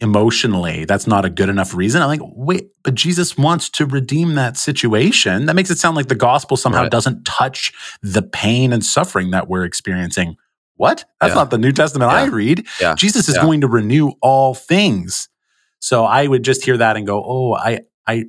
emotionally, 0.00 0.84
that's 0.84 1.06
not 1.06 1.24
a 1.24 1.30
good 1.30 1.48
enough 1.48 1.74
reason. 1.74 2.02
I'm 2.02 2.08
like, 2.08 2.20
wait, 2.34 2.70
but 2.82 2.94
Jesus 2.94 3.38
wants 3.38 3.70
to 3.70 3.86
redeem 3.86 4.34
that 4.34 4.56
situation. 4.56 5.46
That 5.46 5.54
makes 5.54 5.70
it 5.70 5.78
sound 5.78 5.96
like 5.96 6.08
the 6.08 6.14
gospel 6.16 6.56
somehow 6.56 6.82
Right. 6.82 6.90
doesn't 6.90 7.24
touch 7.24 7.72
the 8.02 8.22
pain 8.22 8.72
and 8.72 8.84
suffering 8.84 9.30
that 9.30 9.48
we're 9.48 9.64
experiencing. 9.64 10.36
What? 10.76 11.04
That's 11.20 11.30
Yeah. 11.30 11.34
not 11.36 11.50
the 11.50 11.58
New 11.58 11.70
Testament 11.72 12.10
I 12.10 12.24
read. 12.26 12.66
Yeah. 12.80 12.94
Jesus 12.96 13.28
is 13.28 13.36
Yeah. 13.36 13.42
going 13.42 13.60
to 13.60 13.68
renew 13.68 14.10
all 14.20 14.54
things. 14.54 15.28
So 15.82 16.04
I 16.04 16.26
would 16.28 16.44
just 16.44 16.64
hear 16.64 16.76
that 16.76 16.96
and 16.96 17.06
go, 17.06 17.22
oh, 17.26 17.54
I, 17.54 17.80
I, 18.06 18.26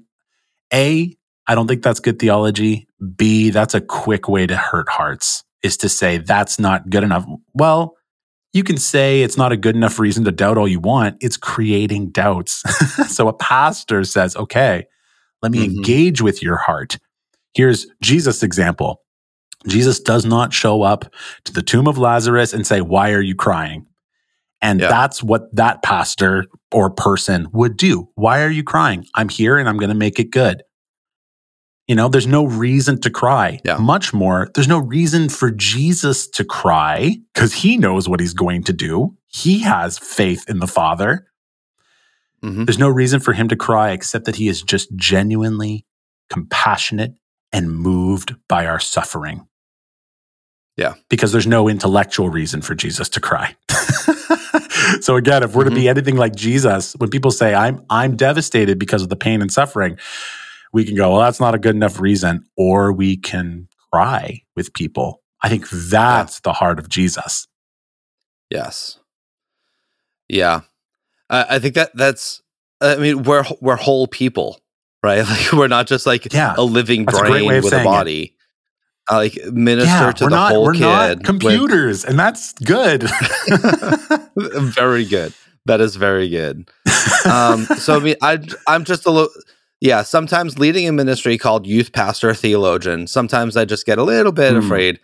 A, 0.74 1.16
I 1.48 1.56
don't 1.56 1.68
think 1.68 1.84
that's 1.84 2.00
good 2.00 2.18
theology. 2.18 2.88
B, 3.16 3.52
that's 3.52 3.76
a 3.76 3.82
quick 3.82 4.28
way 4.28 4.48
to 4.48 4.56
hurt 4.58 4.89
hearts 4.89 5.44
is 5.62 5.78
to 5.78 5.88
say 5.88 6.18
that's 6.18 6.58
not 6.60 6.89
good 6.89 7.04
enough. 7.04 7.26
Well, 7.54 7.96
you 8.54 8.63
can 8.63 8.78
say 8.78 9.22
it's 9.22 9.38
not 9.38 9.52
a 9.52 9.58
good 9.58 9.76
enough 9.76 10.00
reason 10.00 10.24
to 10.26 10.32
doubt 10.32 10.58
all 10.58 10.68
you 10.68 10.80
want. 10.80 11.18
It's 11.22 11.38
creating 11.38 12.10
doubts. 12.10 12.63
so 13.16 13.28
a 13.28 13.34
pastor 13.34 14.04
says, 14.04 14.36
okay, 14.36 14.86
let 15.44 15.52
me 15.52 15.60
Mhm. 15.60 15.76
engage 15.78 16.22
with 16.22 16.42
your 16.42 16.58
heart. 16.58 16.98
Here's 17.54 17.86
Jesus' 18.02 18.42
example. 18.42 19.02
Jesus 19.68 20.00
does 20.00 20.26
not 20.26 20.54
show 20.54 20.82
up 20.82 21.13
to 21.46 21.54
the 21.54 21.62
tomb 21.62 21.88
of 21.88 21.98
Lazarus 22.00 22.52
and 22.52 22.66
say, 22.68 22.82
Why 22.82 23.12
are 23.12 23.22
you 23.22 23.36
crying? 23.36 23.86
And 24.63 24.80
Yeah. 24.80 24.88
that's 24.88 25.21
what 25.21 25.54
that 25.56 25.84
pastor 25.84 26.45
or 26.71 26.89
person 26.89 27.49
would 27.52 27.78
do. 27.78 28.10
Why 28.15 28.41
are 28.41 28.49
you 28.49 28.63
crying? 28.63 29.06
I'm 29.13 29.30
here 29.30 29.58
and 29.60 29.67
I'm 29.69 29.78
going 29.78 29.89
to 29.89 29.95
make 29.95 30.17
it 30.19 30.32
good. 30.32 30.63
You 31.88 31.95
know, 31.95 32.08
there's 32.08 32.26
no 32.26 32.45
reason 32.45 32.99
to 33.02 33.10
cry. 33.10 33.60
Yeah. 33.65 33.76
Much 33.78 34.13
more, 34.13 34.49
there's 34.56 34.69
no 34.69 34.80
reason 34.80 35.28
for 35.28 35.52
Jesus 35.52 36.28
to 36.30 36.45
cry 36.45 37.17
because 37.34 37.54
he 37.54 37.78
knows 37.78 38.08
what 38.08 38.21
he's 38.21 38.34
going 38.34 38.63
to 38.63 38.73
do. 38.73 39.17
He 39.28 39.60
has 39.60 39.99
faith 39.99 40.45
in 40.49 40.60
the 40.60 40.67
Father. 40.67 41.28
Mhm. 42.41 42.65
There's 42.65 42.80
no 42.80 42.88
reason 42.89 43.19
for 43.19 43.34
him 43.34 43.49
to 43.49 43.58
cry 43.58 43.91
except 43.91 44.23
that 44.26 44.38
he 44.38 44.47
is 44.47 44.62
just 44.62 44.95
genuinely 44.95 45.86
compassionate 46.30 47.15
and 47.52 47.69
moved 47.69 48.36
by 48.47 48.65
our 48.65 48.80
suffering. 48.80 49.45
Yeah. 50.78 50.96
Because 51.10 51.32
there's 51.32 51.48
no 51.48 51.70
intellectual 51.70 52.30
reason 52.30 52.62
for 52.62 52.74
Jesus 52.76 53.10
to 53.10 53.20
cry. 53.20 53.56
so 55.02 55.16
again, 55.16 55.44
if 55.44 55.56
we're 55.56 55.66
to 55.66 55.70
be 55.70 55.82
mm-hmm. 55.82 55.90
anything 55.90 56.16
like 56.16 56.36
Jesus, 56.36 56.94
when 56.94 57.10
people 57.10 57.32
say 57.32 57.54
I'm 57.54 57.86
I'm 57.90 58.16
devastated 58.16 58.80
because 58.80 59.02
of 59.02 59.10
the 59.10 59.16
pain 59.16 59.42
and 59.42 59.52
suffering, 59.52 59.98
we 60.72 60.84
can 60.84 60.96
go, 60.96 61.12
well, 61.12 61.22
that's 61.22 61.40
not 61.40 61.54
a 61.54 61.60
good 61.60 61.76
enough 61.76 62.00
reason, 62.00 62.46
or 62.58 62.92
we 62.92 63.16
can 63.18 63.68
cry 63.92 64.42
with 64.56 64.74
people. 64.74 65.22
I 65.44 65.50
think 65.50 65.70
that's 65.70 66.40
the 66.40 66.54
heart 66.54 66.80
of 66.80 66.90
Jesus. 66.90 67.48
Yes. 68.50 69.00
Yeah. 70.28 70.62
I, 71.30 71.46
I 71.56 71.60
think 71.60 71.76
that 71.76 71.92
that's. 71.96 72.42
I 72.82 72.96
mean, 72.98 73.24
we're 73.24 73.46
we're 73.62 73.76
whole 73.76 74.08
people, 74.08 74.60
right? 75.04 75.26
Like 75.30 75.54
we're 75.54 75.68
not 75.68 75.88
just 75.88 76.06
like 76.06 76.34
Yeah. 76.34 76.56
a 76.58 76.64
living 76.64 77.06
That's 77.06 77.20
brain 77.20 77.52
of 77.52 77.64
with 77.64 77.74
a 77.74 77.84
body. 77.84 78.24
it. 78.24 78.33
Like 79.12 79.38
minister 79.52 80.13
to 80.13 80.24
we're 80.26 80.30
the 80.30 80.36
not 80.36 80.52
whole 80.52 80.63
we're 80.66 80.74
kid. 80.74 80.82
not 80.82 81.18
with- 81.18 81.24
computers, 81.26 82.06
and 82.06 82.18
that's 82.18 82.54
good. 82.54 83.04
very 84.36 85.06
good. 85.06 85.34
That 85.66 85.80
is 85.82 85.96
very 85.96 86.30
good. 86.30 86.70
Um, 87.26 87.66
so 87.66 87.96
I 87.98 88.00
mean, 88.00 88.16
I 88.22 88.39
I'm 88.68 88.84
just 88.84 89.06
a 89.06 89.12
little. 89.12 89.30
Yeah, 89.82 90.04
sometimes 90.04 90.58
leading 90.60 90.88
a 90.88 90.94
ministry 90.94 91.38
called 91.38 91.68
youth 91.68 91.92
pastor 91.92 92.34
theologian. 92.34 93.06
Sometimes 93.08 93.58
I 93.58 93.66
just 93.66 93.86
get 93.86 93.98
a 93.98 94.04
little 94.04 94.32
bit 94.32 94.54
Hmm. 94.54 94.60
afraid 94.60 95.00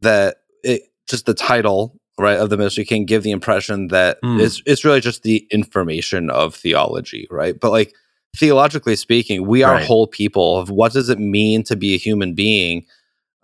that 0.00 0.36
it 0.64 0.82
just 1.08 1.26
the 1.26 1.34
title 1.34 1.98
right 2.18 2.38
of 2.38 2.48
the 2.50 2.56
ministry 2.56 2.84
can 2.84 3.04
give 3.04 3.22
the 3.22 3.30
impression 3.30 3.88
that 3.88 4.18
Hmm. 4.22 4.40
it's 4.40 4.62
it's 4.66 4.84
really 4.84 5.00
just 5.00 5.22
the 5.22 5.46
information 5.50 6.30
of 6.30 6.54
theology, 6.54 7.26
right? 7.30 7.58
But 7.58 7.70
like 7.72 7.94
theologically 8.36 8.96
speaking, 8.96 9.46
we 9.46 9.62
are 9.62 9.74
Right. 9.74 9.84
whole 9.86 10.06
people. 10.06 10.58
Of 10.58 10.70
what 10.70 10.92
does 10.92 11.08
it 11.10 11.18
mean 11.18 11.62
to 11.64 11.76
be 11.76 11.94
a 11.94 11.98
human 11.98 12.34
being? 12.34 12.84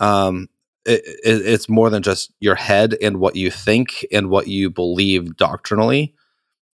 Um, 0.01 0.49
it, 0.85 1.03
it, 1.25 1.47
it's 1.47 1.69
more 1.69 1.91
than 1.91 2.03
just 2.03 2.33
your 2.41 2.55
head 2.55 2.97
and 3.03 3.19
what 3.19 3.37
you 3.37 3.51
think 3.51 4.07
and 4.13 4.31
what 4.31 4.49
you 4.49 4.71
believe 4.71 5.37
doctrinally, 5.37 6.15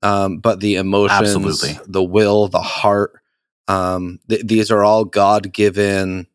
um, 0.03 0.39
but 0.39 0.61
the 0.61 0.77
emotions, 0.77 1.21
Absolutely. 1.21 1.79
the 1.87 2.03
will, 2.03 2.49
the 2.49 2.61
heart. 2.61 3.21
Um, 3.67 4.21
th- 4.29 4.47
these 4.47 4.71
are 4.71 4.85
all 4.85 5.05
God 5.05 5.53
given 5.53 6.27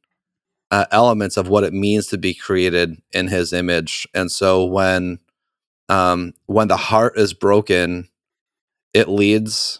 uh, 0.72 0.86
elements 0.92 1.38
of 1.38 1.48
what 1.48 1.64
it 1.64 1.74
means 1.74 2.08
to 2.08 2.18
be 2.18 2.34
created 2.34 3.02
in 3.12 3.28
His 3.28 3.54
image. 3.54 4.08
And 4.14 4.32
so 4.32 4.66
when 4.66 5.20
um, 5.88 6.34
when 6.46 6.68
the 6.68 6.78
heart 6.78 7.18
is 7.18 7.34
broken, 7.34 8.10
it 8.94 9.08
leads 9.08 9.80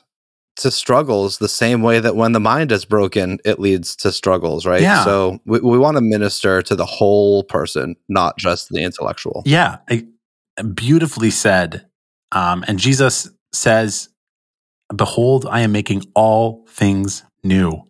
to 0.60 0.72
struggles 0.72 1.38
the 1.40 1.50
same 1.50 1.82
way 1.82 2.00
that 2.00 2.16
when 2.16 2.32
the 2.32 2.40
mind 2.40 2.72
is 2.72 2.86
broken, 2.86 3.40
it 3.44 3.60
leads 3.60 3.96
to 3.98 4.12
struggles, 4.12 4.66
right? 4.66 4.82
Yeah. 4.82 5.04
So 5.04 5.40
we, 5.46 5.60
we 5.60 5.78
want 5.78 5.98
to 5.98 6.02
minister 6.02 6.62
to 6.62 6.76
the 6.76 6.86
whole 6.86 7.44
person, 7.44 7.96
not 8.08 8.38
just 8.38 8.70
the 8.70 8.84
intellectual. 8.84 9.42
Yeah, 9.46 9.78
beautifully 10.74 11.30
said. 11.32 11.86
Um, 12.32 12.64
and 12.68 12.80
Jesus 12.80 13.30
says, 13.54 14.10
Behold, 14.96 15.46
I 15.50 15.62
am 15.62 15.72
making 15.72 16.04
all 16.16 16.66
things 16.68 17.24
new. 17.44 17.84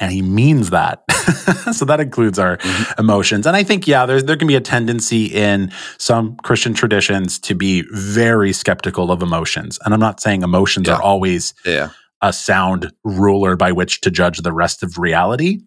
And 0.00 0.12
he 0.12 0.22
means 0.22 0.70
that. 0.70 1.02
so 1.74 1.84
that 1.84 2.00
includes 2.00 2.38
our 2.38 2.56
Mhm. 2.58 2.98
emotions. 3.00 3.46
And 3.46 3.54
I 3.56 3.64
think, 3.64 3.86
yeah, 3.86 4.06
there's, 4.06 4.24
there 4.24 4.36
can 4.36 4.46
be 4.48 4.54
a 4.54 4.60
tendency 4.60 5.26
in 5.26 5.70
some 5.98 6.36
Christian 6.44 6.72
traditions 6.72 7.38
to 7.40 7.54
be 7.54 7.82
very 7.92 8.52
skeptical 8.52 9.10
of 9.10 9.22
emotions. 9.22 9.78
And 9.84 9.92
I'm 9.92 10.00
not 10.00 10.20
saying 10.20 10.42
emotions 10.42 10.86
Yeah. 10.88 10.94
are 10.94 11.02
always 11.02 11.52
Yeah. 11.66 11.90
A 12.22 12.32
sound 12.32 12.92
ruler 13.04 13.56
by 13.56 13.72
which 13.72 14.00
to 14.02 14.10
judge 14.10 14.38
the 14.38 14.52
rest 14.52 14.82
of 14.82 14.98
reality, 14.98 15.60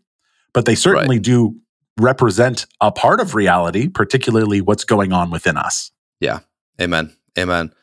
but 0.54 0.66
they 0.66 0.76
certainly 0.76 1.20
do 1.20 1.56
represent 2.00 2.66
a 2.82 2.92
part 2.92 3.20
of 3.20 3.36
reality, 3.36 3.88
particularly 3.88 4.62
what's 4.62 4.84
going 4.84 5.14
on 5.14 5.30
within 5.30 5.58
us. 5.58 5.92
Yeah. 6.20 6.40
Amen. 6.82 7.16
Amen. 7.38 7.74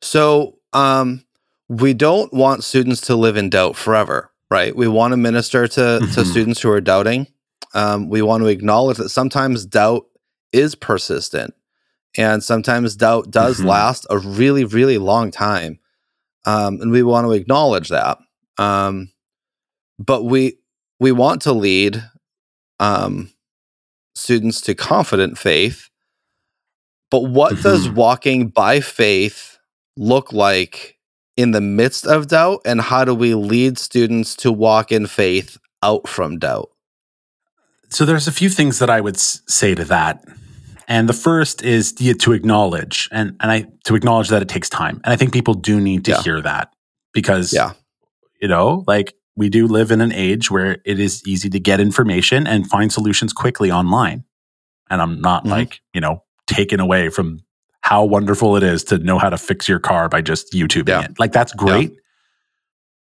So, 0.00 0.58
um, 0.72 1.24
we 1.68 1.94
don't 1.94 2.32
want 2.32 2.62
students 2.62 3.00
to 3.02 3.16
live 3.16 3.36
in 3.36 3.48
doubt 3.50 3.74
forever, 3.76 4.30
right? 4.50 4.74
We 4.76 4.86
want 4.86 5.12
to 5.12 5.16
minister 5.16 5.66
to, 5.66 5.98
to 6.00 6.04
Mhm. 6.20 6.26
students 6.30 6.60
who 6.60 6.70
are 6.70 6.80
doubting. 6.80 7.26
Um, 7.72 8.08
we 8.08 8.22
want 8.22 8.42
to 8.42 8.48
acknowledge 8.48 8.98
that 8.98 9.08
sometimes 9.08 9.64
doubt 9.64 10.04
is 10.52 10.74
persistent 10.74 11.54
and 12.16 12.44
sometimes 12.44 12.94
doubt 12.96 13.30
does 13.30 13.60
Mhm. 13.60 13.64
last 13.66 14.06
a 14.10 14.18
really, 14.18 14.64
really 14.64 14.98
long 14.98 15.30
time. 15.30 15.78
Um, 16.44 16.80
and 16.80 16.90
we 16.90 17.02
want 17.02 17.26
to 17.26 17.32
acknowledge 17.32 17.88
that. 17.88 18.18
Um, 18.58 19.12
but 19.98 20.24
we 20.24 20.58
we 21.00 21.12
want 21.12 21.42
to 21.42 21.52
lead 21.52 22.02
um, 22.80 23.30
students 24.14 24.60
to 24.62 24.74
confident 24.74 25.38
faith. 25.38 25.90
But 27.10 27.20
what 27.20 27.54
mm-hmm. 27.54 27.62
does 27.62 27.88
walking 27.88 28.48
by 28.48 28.80
faith 28.80 29.58
look 29.96 30.32
like 30.32 30.98
in 31.36 31.50
the 31.50 31.60
midst 31.60 32.06
of 32.06 32.28
doubt, 32.28 32.60
and 32.64 32.80
how 32.80 33.04
do 33.04 33.14
we 33.14 33.34
lead 33.34 33.78
students 33.78 34.36
to 34.36 34.52
walk 34.52 34.92
in 34.92 35.06
faith 35.06 35.58
out 35.82 36.08
from 36.08 36.38
doubt? 36.38 36.70
So 37.88 38.04
there's 38.04 38.26
a 38.26 38.32
few 38.32 38.48
things 38.48 38.78
that 38.78 38.90
I 38.90 39.00
would 39.00 39.18
say 39.18 39.74
to 39.74 39.84
that. 39.84 40.24
And 40.88 41.08
the 41.08 41.14
first 41.14 41.62
is 41.62 41.92
to 41.92 42.32
acknowledge 42.32 43.08
and, 43.12 43.36
and 43.40 43.50
I 43.50 43.66
to 43.84 43.94
acknowledge 43.94 44.28
that 44.28 44.42
it 44.42 44.48
takes 44.48 44.68
time. 44.68 45.00
And 45.04 45.12
I 45.12 45.16
think 45.16 45.32
people 45.32 45.54
do 45.54 45.80
need 45.80 46.04
to 46.06 46.12
yeah. 46.12 46.22
hear 46.22 46.40
that 46.42 46.72
because 47.12 47.52
yeah. 47.52 47.72
you 48.40 48.48
know, 48.48 48.84
like 48.86 49.14
we 49.36 49.48
do 49.48 49.66
live 49.66 49.90
in 49.90 50.00
an 50.00 50.12
age 50.12 50.50
where 50.50 50.78
it 50.84 51.00
is 51.00 51.22
easy 51.26 51.50
to 51.50 51.60
get 51.60 51.80
information 51.80 52.46
and 52.46 52.68
find 52.68 52.92
solutions 52.92 53.32
quickly 53.32 53.70
online. 53.70 54.24
And 54.90 55.00
I'm 55.02 55.20
not 55.20 55.42
mm-hmm. 55.42 55.52
like, 55.52 55.80
you 55.92 56.00
know, 56.00 56.22
taken 56.46 56.80
away 56.80 57.08
from 57.08 57.40
how 57.80 58.04
wonderful 58.04 58.56
it 58.56 58.62
is 58.62 58.84
to 58.84 58.98
know 58.98 59.18
how 59.18 59.30
to 59.30 59.36
fix 59.36 59.68
your 59.68 59.78
car 59.78 60.08
by 60.08 60.22
just 60.22 60.52
YouTubing 60.52 60.88
yeah. 60.88 61.04
it. 61.04 61.18
Like 61.18 61.32
that's 61.32 61.52
great. 61.52 61.90
Yeah. 61.90 61.98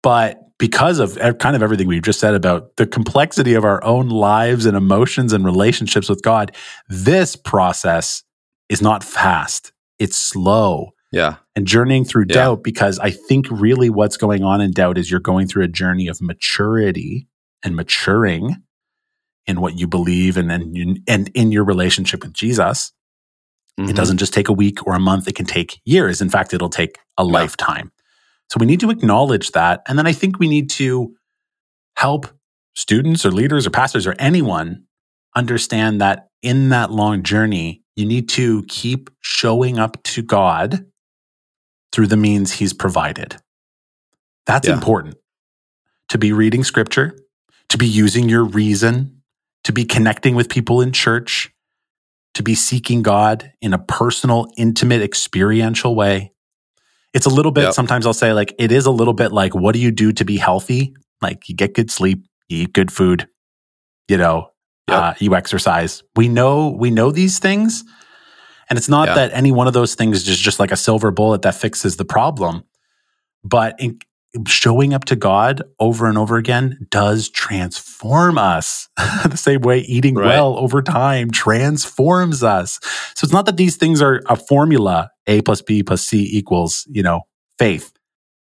But 0.07 0.57
because 0.57 0.99
of 0.99 1.17
kind 1.39 1.53
of 1.53 1.61
everything 1.61 1.85
we've 1.85 2.01
just 2.01 2.21
said 2.21 2.33
about 2.33 2.77
the 2.77 2.87
complexity 2.87 3.55
of 3.55 3.65
our 3.65 3.83
own 3.83 4.07
lives 4.07 4.65
and 4.65 4.77
emotions 4.77 5.33
and 5.33 5.43
relationships 5.43 6.07
with 6.07 6.21
God, 6.21 6.55
this 6.87 7.35
process 7.35 8.23
is 8.69 8.81
not 8.81 9.03
fast. 9.03 9.73
It's 9.99 10.15
slow. 10.15 10.91
Yeah. 11.11 11.35
And 11.57 11.67
journeying 11.67 12.05
through 12.05 12.27
yeah. 12.29 12.35
doubt, 12.35 12.63
because 12.63 12.99
I 12.99 13.09
think 13.09 13.47
really 13.51 13.89
what's 13.89 14.15
going 14.15 14.45
on 14.45 14.61
in 14.61 14.71
doubt 14.71 14.97
is 14.97 15.11
you're 15.11 15.19
going 15.19 15.45
through 15.45 15.65
a 15.65 15.67
journey 15.67 16.07
of 16.07 16.21
maturity 16.21 17.27
and 17.61 17.75
maturing 17.75 18.63
in 19.45 19.59
what 19.59 19.77
you 19.77 19.87
believe 19.87 20.37
and 20.37 20.49
and, 20.49 21.01
and 21.05 21.27
in 21.33 21.51
your 21.51 21.65
relationship 21.65 22.23
with 22.23 22.31
Jesus. 22.31 22.93
Mm-hmm. 23.77 23.89
It 23.89 23.97
doesn't 23.97 24.19
just 24.19 24.33
take 24.33 24.47
a 24.47 24.53
week 24.53 24.87
or 24.87 24.95
a 24.95 25.01
month, 25.01 25.27
it 25.27 25.35
can 25.35 25.45
take 25.45 25.81
years. 25.83 26.21
In 26.21 26.29
fact, 26.29 26.53
it'll 26.53 26.69
take 26.69 26.97
a 27.17 27.25
yeah. 27.25 27.29
lifetime. 27.33 27.91
So 28.49 28.57
we 28.59 28.65
need 28.65 28.79
to 28.79 28.89
acknowledge 28.89 29.51
that. 29.51 29.81
And 29.87 29.97
then 29.97 30.07
I 30.07 30.13
think 30.13 30.39
we 30.39 30.47
need 30.47 30.69
to 30.71 31.15
help 31.97 32.27
students 32.75 33.25
or 33.25 33.31
leaders 33.31 33.67
or 33.67 33.71
pastors 33.71 34.07
or 34.07 34.15
anyone 34.19 34.83
understand 35.35 35.99
that 36.01 36.29
in 36.41 36.69
that 36.69 36.91
long 36.91 37.23
journey, 37.23 37.83
you 37.95 38.05
need 38.05 38.29
to 38.29 38.63
keep 38.63 39.09
showing 39.21 39.79
up 39.79 40.01
to 40.03 40.21
God 40.21 40.85
through 41.91 42.07
the 42.07 42.17
means 42.17 42.53
He's 42.53 42.73
provided. 42.73 43.37
That's 44.45 44.67
yeah. 44.67 44.75
important. 44.75 45.15
To 46.09 46.17
be 46.17 46.31
reading 46.31 46.63
scripture, 46.63 47.17
to 47.69 47.77
be 47.77 47.87
using 47.87 48.29
your 48.29 48.45
reason, 48.45 49.21
to 49.63 49.73
be 49.73 49.83
connecting 49.83 50.35
with 50.35 50.47
people 50.47 50.79
in 50.79 50.91
church, 50.93 51.51
to 52.35 52.43
be 52.43 52.55
seeking 52.55 53.01
God 53.01 53.51
in 53.61 53.73
a 53.73 53.79
personal, 53.79 54.47
intimate, 54.55 55.01
experiential 55.01 55.95
way, 55.95 56.31
it's 57.13 57.25
a 57.25 57.29
little 57.29 57.51
bit, 57.51 57.63
yep. 57.65 57.73
sometimes 57.73 58.05
I'll 58.05 58.13
say, 58.13 58.33
like, 58.33 58.53
it 58.59 58.71
is 58.71 58.85
a 58.85 58.91
little 58.91 59.13
bit 59.13 59.31
like, 59.31 59.55
what 59.55 59.73
do 59.73 59.79
you 59.79 59.91
do 59.91 60.11
to 60.13 60.25
be 60.25 60.37
healthy? 60.37 60.93
Like, 61.21 61.49
you 61.49 61.55
get 61.55 61.73
good 61.73 61.89
sleep, 61.89 62.25
you 62.47 62.63
eat 62.63 62.73
good 62.73 62.91
food, 62.91 63.27
you 64.07 64.17
know, 64.17 64.51
yep. 64.87 65.01
uh, 65.01 65.13
you 65.19 65.35
exercise. 65.35 66.03
We 66.15 66.27
know, 66.27 66.69
we 66.69 66.91
know 66.91 67.11
these 67.11 67.39
things. 67.39 67.83
And 68.69 68.77
it's 68.77 68.89
not 68.89 69.07
yeah. 69.07 69.15
that 69.15 69.31
any 69.33 69.51
one 69.51 69.67
of 69.67 69.73
those 69.73 69.95
things 69.95 70.27
is 70.27 70.37
just 70.37 70.59
like 70.59 70.71
a 70.71 70.77
silver 70.77 71.09
bullet 71.11 71.41
that 71.43 71.55
fixes 71.55 71.95
the 71.95 72.05
problem. 72.05 72.63
But 73.43 73.79
in, 73.79 73.99
showing 74.45 74.93
up 74.93 75.05
to 75.05 75.15
God 75.15 75.61
over 75.79 76.07
and 76.07 76.17
over 76.17 76.37
again 76.37 76.87
does 76.89 77.29
transform 77.29 78.37
us. 78.37 78.89
the 78.97 79.37
same 79.37 79.61
way 79.61 79.79
eating 79.79 80.15
right. 80.15 80.27
well 80.27 80.57
over 80.57 80.81
time 80.81 81.31
transforms 81.31 82.43
us. 82.43 82.79
So 83.15 83.25
it's 83.25 83.33
not 83.33 83.45
that 83.45 83.57
these 83.57 83.77
things 83.77 84.01
are 84.01 84.21
a 84.27 84.35
formula 84.35 85.11
A 85.27 85.41
plus 85.41 85.61
B 85.61 85.83
plus 85.83 86.03
C 86.03 86.29
equals, 86.31 86.85
you 86.89 87.03
know, 87.03 87.21
faith. 87.57 87.93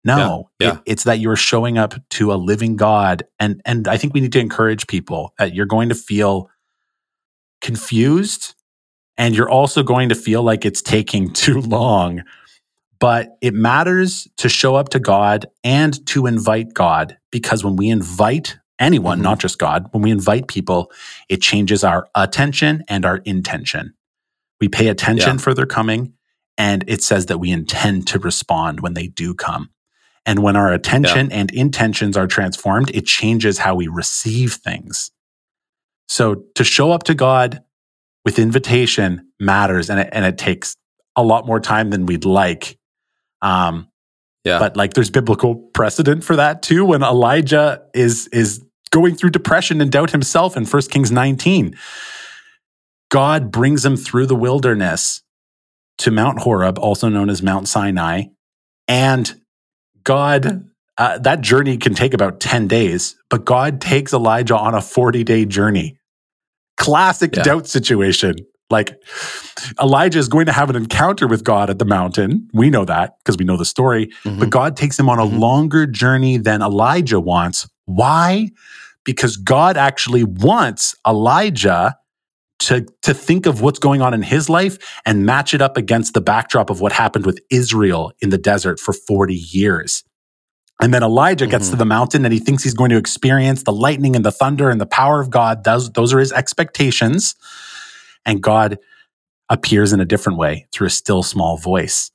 No, 0.06 0.50
yeah, 0.60 0.68
yeah. 0.68 0.74
It, 0.74 0.82
it's 0.86 1.04
that 1.04 1.20
you're 1.20 1.36
showing 1.36 1.78
up 1.78 1.94
to 2.12 2.32
a 2.32 2.36
living 2.36 2.76
God. 2.76 3.24
And, 3.40 3.62
and 3.66 3.88
I 3.88 3.98
think 3.98 4.14
we 4.14 4.22
need 4.22 4.32
to 4.34 4.40
encourage 4.40 4.88
people 4.88 5.34
that 5.38 5.54
you're 5.54 5.66
going 5.66 5.90
to 5.90 5.96
feel 5.96 6.50
confused 7.62 8.56
and 9.18 9.36
you're 9.36 9.50
also 9.50 9.84
going 9.84 10.10
to 10.10 10.16
feel 10.16 10.42
like 10.42 10.66
it's 10.66 10.82
taking 10.82 11.30
too 11.34 11.62
long 11.62 12.24
but 13.00 13.38
it 13.42 13.54
matters 13.54 14.28
to 14.38 14.50
show 14.50 14.76
up 14.76 14.90
to 14.90 15.00
God 15.00 15.46
and 15.64 16.06
to 16.08 16.26
invite 16.26 16.74
God 16.74 17.18
because 17.32 17.64
when 17.64 17.76
we 17.76 17.90
invite 17.90 18.58
anyone, 18.78 19.18
mm-hmm. 19.18 19.24
not 19.24 19.40
just 19.40 19.58
God, 19.58 19.88
when 19.92 20.04
we 20.04 20.12
invite 20.12 20.48
people, 20.48 20.92
it 21.30 21.42
changes 21.42 21.84
our 21.84 22.08
attention 22.16 22.84
and 22.88 23.06
our 23.06 23.18
intention. 23.18 23.94
We 24.60 24.68
pay 24.68 24.88
attention 24.88 25.36
yeah. 25.36 25.42
for 25.42 25.54
their 25.54 25.66
coming 25.66 26.14
and 26.58 26.84
it 26.88 27.02
says 27.02 27.28
that 27.28 27.38
we 27.38 27.52
intend 27.52 28.08
to 28.08 28.20
respond 28.20 28.82
when 28.82 28.94
they 28.94 29.08
do 29.08 29.34
come. 29.34 29.70
And 30.26 30.40
when 30.40 30.58
our 30.58 30.74
attention 30.74 31.30
yeah. 31.30 31.38
and 31.38 31.52
intentions 31.52 32.18
are 32.18 32.28
transformed, 32.28 32.92
it 32.94 33.06
changes 33.06 33.58
how 33.58 33.76
we 33.76 33.88
receive 33.88 34.54
things. 34.54 35.12
So 36.10 36.44
to 36.56 36.64
show 36.64 36.92
up 36.92 37.04
to 37.04 37.16
God 37.16 37.64
with 38.26 38.40
invitation 38.40 39.32
matters 39.40 39.90
and 39.90 40.02
it, 40.02 40.10
and 40.12 40.26
it 40.26 40.38
takes 40.38 40.76
a 41.16 41.24
lot 41.24 41.46
more 41.46 41.60
time 41.60 41.92
than 41.92 42.06
we'd 42.06 42.26
like 42.26 42.79
um, 43.42 43.90
yeah. 44.46 44.60
But 44.60 44.78
like 44.78 44.94
there's 44.94 45.10
biblical 45.10 45.56
precedent 45.56 46.24
for 46.24 46.36
that 46.38 46.62
too 46.62 46.86
when 46.86 47.04
Elijah 47.04 47.84
is 47.94 48.28
is 48.28 48.64
going 48.92 49.16
through 49.16 49.30
depression 49.32 49.82
and 49.82 49.92
doubt 49.92 50.12
himself 50.12 50.58
in 50.58 50.66
1 50.66 50.82
Kings 50.84 51.12
19. 51.12 51.78
God 53.12 53.52
brings 53.52 53.86
him 53.86 53.98
through 53.98 54.28
the 54.28 54.36
wilderness 54.36 55.22
to 56.00 56.12
Mount 56.12 56.40
Horeb, 56.40 56.80
also 56.80 57.10
known 57.10 57.30
as 57.30 57.44
Mount 57.44 57.68
Sinai, 57.68 58.24
and 58.88 59.40
God 60.04 60.66
uh, 60.98 61.18
that 61.20 61.42
journey 61.42 61.78
can 61.78 61.94
take 61.94 62.14
about 62.14 62.40
10 62.40 62.68
days, 62.68 63.16
but 63.30 63.46
God 63.46 63.80
takes 63.80 64.14
Elijah 64.14 64.58
on 64.58 64.76
a 64.76 64.82
40 64.82 65.24
day 65.24 65.46
journey. 65.46 65.98
Classic 66.78 67.36
yeah. 67.36 67.44
doubt 67.44 67.68
situation. 67.68 68.36
Like 68.70 69.02
Elijah 69.82 70.20
is 70.20 70.28
going 70.28 70.46
to 70.46 70.52
have 70.52 70.70
an 70.70 70.76
encounter 70.76 71.28
with 71.28 71.44
God 71.44 71.70
at 71.70 71.80
the 71.80 71.86
mountain. 71.86 72.48
We 72.54 72.70
know 72.70 72.86
that 72.86 73.16
because 73.20 73.38
we 73.38 73.46
know 73.46 73.58
the 73.58 73.66
story. 73.66 74.08
Mm-hmm. 74.24 74.40
But 74.40 74.50
God 74.52 74.78
takes 74.78 75.00
him 75.00 75.10
on 75.10 75.20
a 75.20 75.24
mm-hmm. 75.24 75.38
longer 75.38 75.86
journey 75.88 76.38
than 76.38 76.62
Elijah 76.62 77.20
wants. 77.20 77.68
Why? 77.86 78.52
Because 79.06 79.38
God 79.38 79.76
actually 79.76 80.24
wants 80.24 80.96
Elijah 81.08 81.98
to, 82.60 82.86
to 83.02 83.14
think 83.14 83.46
of 83.46 83.62
what's 83.62 83.80
going 83.80 84.02
on 84.02 84.14
in 84.14 84.22
his 84.22 84.50
life 84.50 84.78
and 85.06 85.26
match 85.26 85.54
it 85.54 85.62
up 85.62 85.78
against 85.78 86.14
the 86.14 86.22
backdrop 86.22 86.70
of 86.70 86.82
what 86.82 86.92
happened 86.92 87.26
with 87.26 87.40
Israel 87.50 88.12
in 88.20 88.30
the 88.30 88.38
desert 88.38 88.80
for 88.80 88.94
40 88.94 89.34
years. 89.34 90.04
And 90.82 90.94
then 90.94 91.02
Elijah 91.02 91.48
gets 91.48 91.66
mm-hmm. 91.66 91.74
to 91.74 91.78
the 91.78 91.86
mountain 91.86 92.24
and 92.24 92.34
he 92.34 92.40
thinks 92.40 92.64
he's 92.64 92.74
going 92.74 92.92
to 92.92 92.98
experience 92.98 93.64
the 93.64 93.74
lightning 93.74 94.16
and 94.16 94.24
the 94.24 94.32
thunder 94.32 94.70
and 94.70 94.80
the 94.80 94.86
power 94.86 95.20
of 95.20 95.30
God. 95.30 95.64
Those, 95.64 95.90
those 95.92 96.14
are 96.14 96.20
his 96.20 96.32
expectations 96.32 97.36
and 98.26 98.42
God 98.42 98.80
appears 99.50 99.94
in 99.94 100.00
a 100.00 100.06
different 100.06 100.38
way 100.38 100.68
through 100.72 100.88
a 100.88 100.92
still 100.92 101.24
small 101.24 101.58
voice. 101.58 102.12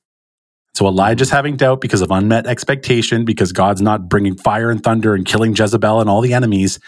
So 0.73 0.87
Elijah's 0.87 1.29
having 1.29 1.55
doubt 1.55 1.79
because 1.79 2.01
of 2.01 2.11
unmet 2.11 2.47
expectation, 2.47 3.23
because 3.23 3.53
God's 3.53 3.81
not 3.81 4.09
bringing 4.09 4.35
fire 4.35 4.69
and 4.69 4.83
thunder 4.83 5.15
and 5.15 5.25
killing 5.25 5.55
Jezebel 5.55 6.01
and 6.01 6.09
all 6.09 6.21
the 6.21 6.33
enemies. 6.33 6.79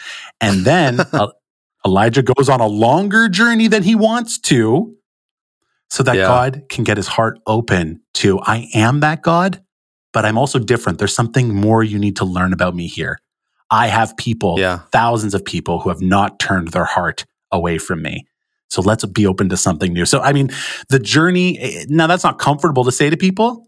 And 0.42 0.66
then 0.66 1.00
Elijah 1.86 2.22
goes 2.22 2.50
on 2.50 2.60
a 2.60 2.68
longer 2.68 3.30
journey 3.30 3.68
than 3.68 3.84
he 3.84 3.96
wants 3.96 4.40
to 4.40 4.94
so 5.90 6.04
that 6.04 6.18
yeah. 6.18 6.24
God 6.24 6.64
can 6.70 6.84
get 6.84 6.98
his 6.98 7.08
heart 7.08 7.40
open 7.48 8.02
to, 8.16 8.40
I 8.42 8.68
am 8.74 9.00
that 9.00 9.22
God, 9.22 9.64
but 10.12 10.26
I'm 10.26 10.38
also 10.38 10.60
different. 10.60 11.00
There's 11.00 11.16
something 11.16 11.56
more 11.56 11.82
you 11.82 11.98
need 11.98 12.18
to 12.18 12.26
learn 12.26 12.52
about 12.52 12.76
me 12.76 12.88
here. 12.88 13.20
I 13.72 13.88
have 13.88 14.16
people, 14.18 14.60
yeah. 14.60 14.80
thousands 14.92 15.34
of 15.34 15.44
people 15.46 15.80
who 15.80 15.90
have 15.90 16.02
not 16.02 16.40
turned 16.40 16.70
their 16.70 16.86
heart 16.86 17.26
away 17.52 17.78
from 17.78 18.02
me. 18.02 18.28
So 18.70 18.82
let's 18.82 19.06
be 19.06 19.26
open 19.26 19.50
to 19.50 19.58
something 19.58 19.94
new. 19.94 20.06
So, 20.06 20.22
I 20.22 20.34
mean, 20.34 20.50
the 20.90 21.00
journey, 21.00 21.86
now 21.88 22.08
that's 22.08 22.24
not 22.24 22.40
comfortable 22.40 22.84
to 22.84 22.92
say 22.92 23.10
to 23.10 23.18
people. 23.18 23.68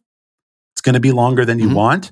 It's 0.74 0.82
going 0.82 0.94
to 0.94 1.00
be 1.00 1.12
longer 1.12 1.46
than 1.46 1.60
you 1.60 1.68
mm-hmm. 1.68 1.76
want, 1.76 2.12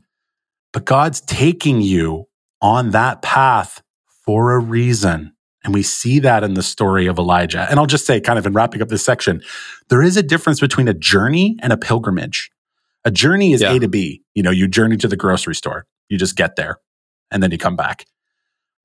but 0.74 0.86
God's 0.86 1.22
taking 1.22 1.82
you 1.82 2.26
on 2.62 2.92
that 2.92 3.22
path 3.22 3.82
for 4.26 4.54
a 4.54 4.60
reason. 4.60 5.34
And 5.64 5.74
we 5.74 5.84
see 5.84 6.20
that 6.20 6.44
in 6.44 6.54
the 6.54 6.64
story 6.64 7.08
of 7.08 7.18
Elijah. 7.18 7.68
And 7.70 7.80
I'll 7.80 7.86
just 7.86 8.06
say, 8.06 8.22
kind 8.22 8.40
of 8.40 8.46
in 8.46 8.54
wrapping 8.54 8.82
up 8.82 8.88
this 8.90 9.04
section, 9.04 9.42
there 9.90 10.02
is 10.02 10.18
a 10.18 10.24
difference 10.24 10.60
between 10.60 10.88
a 10.88 10.94
journey 10.94 11.58
and 11.62 11.74
a 11.74 11.78
pilgrimage. 11.78 12.52
A 13.06 13.12
journey 13.12 13.54
is 13.54 13.62
yeah. 13.62 13.74
A 13.74 13.80
to 13.80 13.88
B. 13.88 14.22
You 14.34 14.44
know, 14.44 14.52
you 14.52 14.68
journey 14.68 14.98
to 14.98 15.08
the 15.08 15.18
grocery 15.18 15.56
store, 15.56 15.86
you 16.10 16.18
just 16.18 16.36
get 16.36 16.56
there 16.56 16.80
and 17.32 17.42
then 17.42 17.52
you 17.52 17.58
come 17.58 17.76
back. 17.76 18.06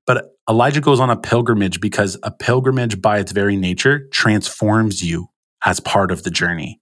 But 0.07 0.37
Elijah 0.49 0.81
goes 0.81 1.01
on 1.01 1.11
a 1.11 1.17
pilgrimage 1.17 1.81
because 1.81 2.19
a 2.23 2.31
pilgrimage 2.31 3.01
by 3.01 3.19
its 3.19 3.33
very 3.33 3.57
nature 3.57 4.09
transforms 4.13 5.03
you 5.03 5.29
as 5.65 5.81
part 5.81 6.11
of 6.11 6.25
the 6.25 6.31
journey. 6.31 6.81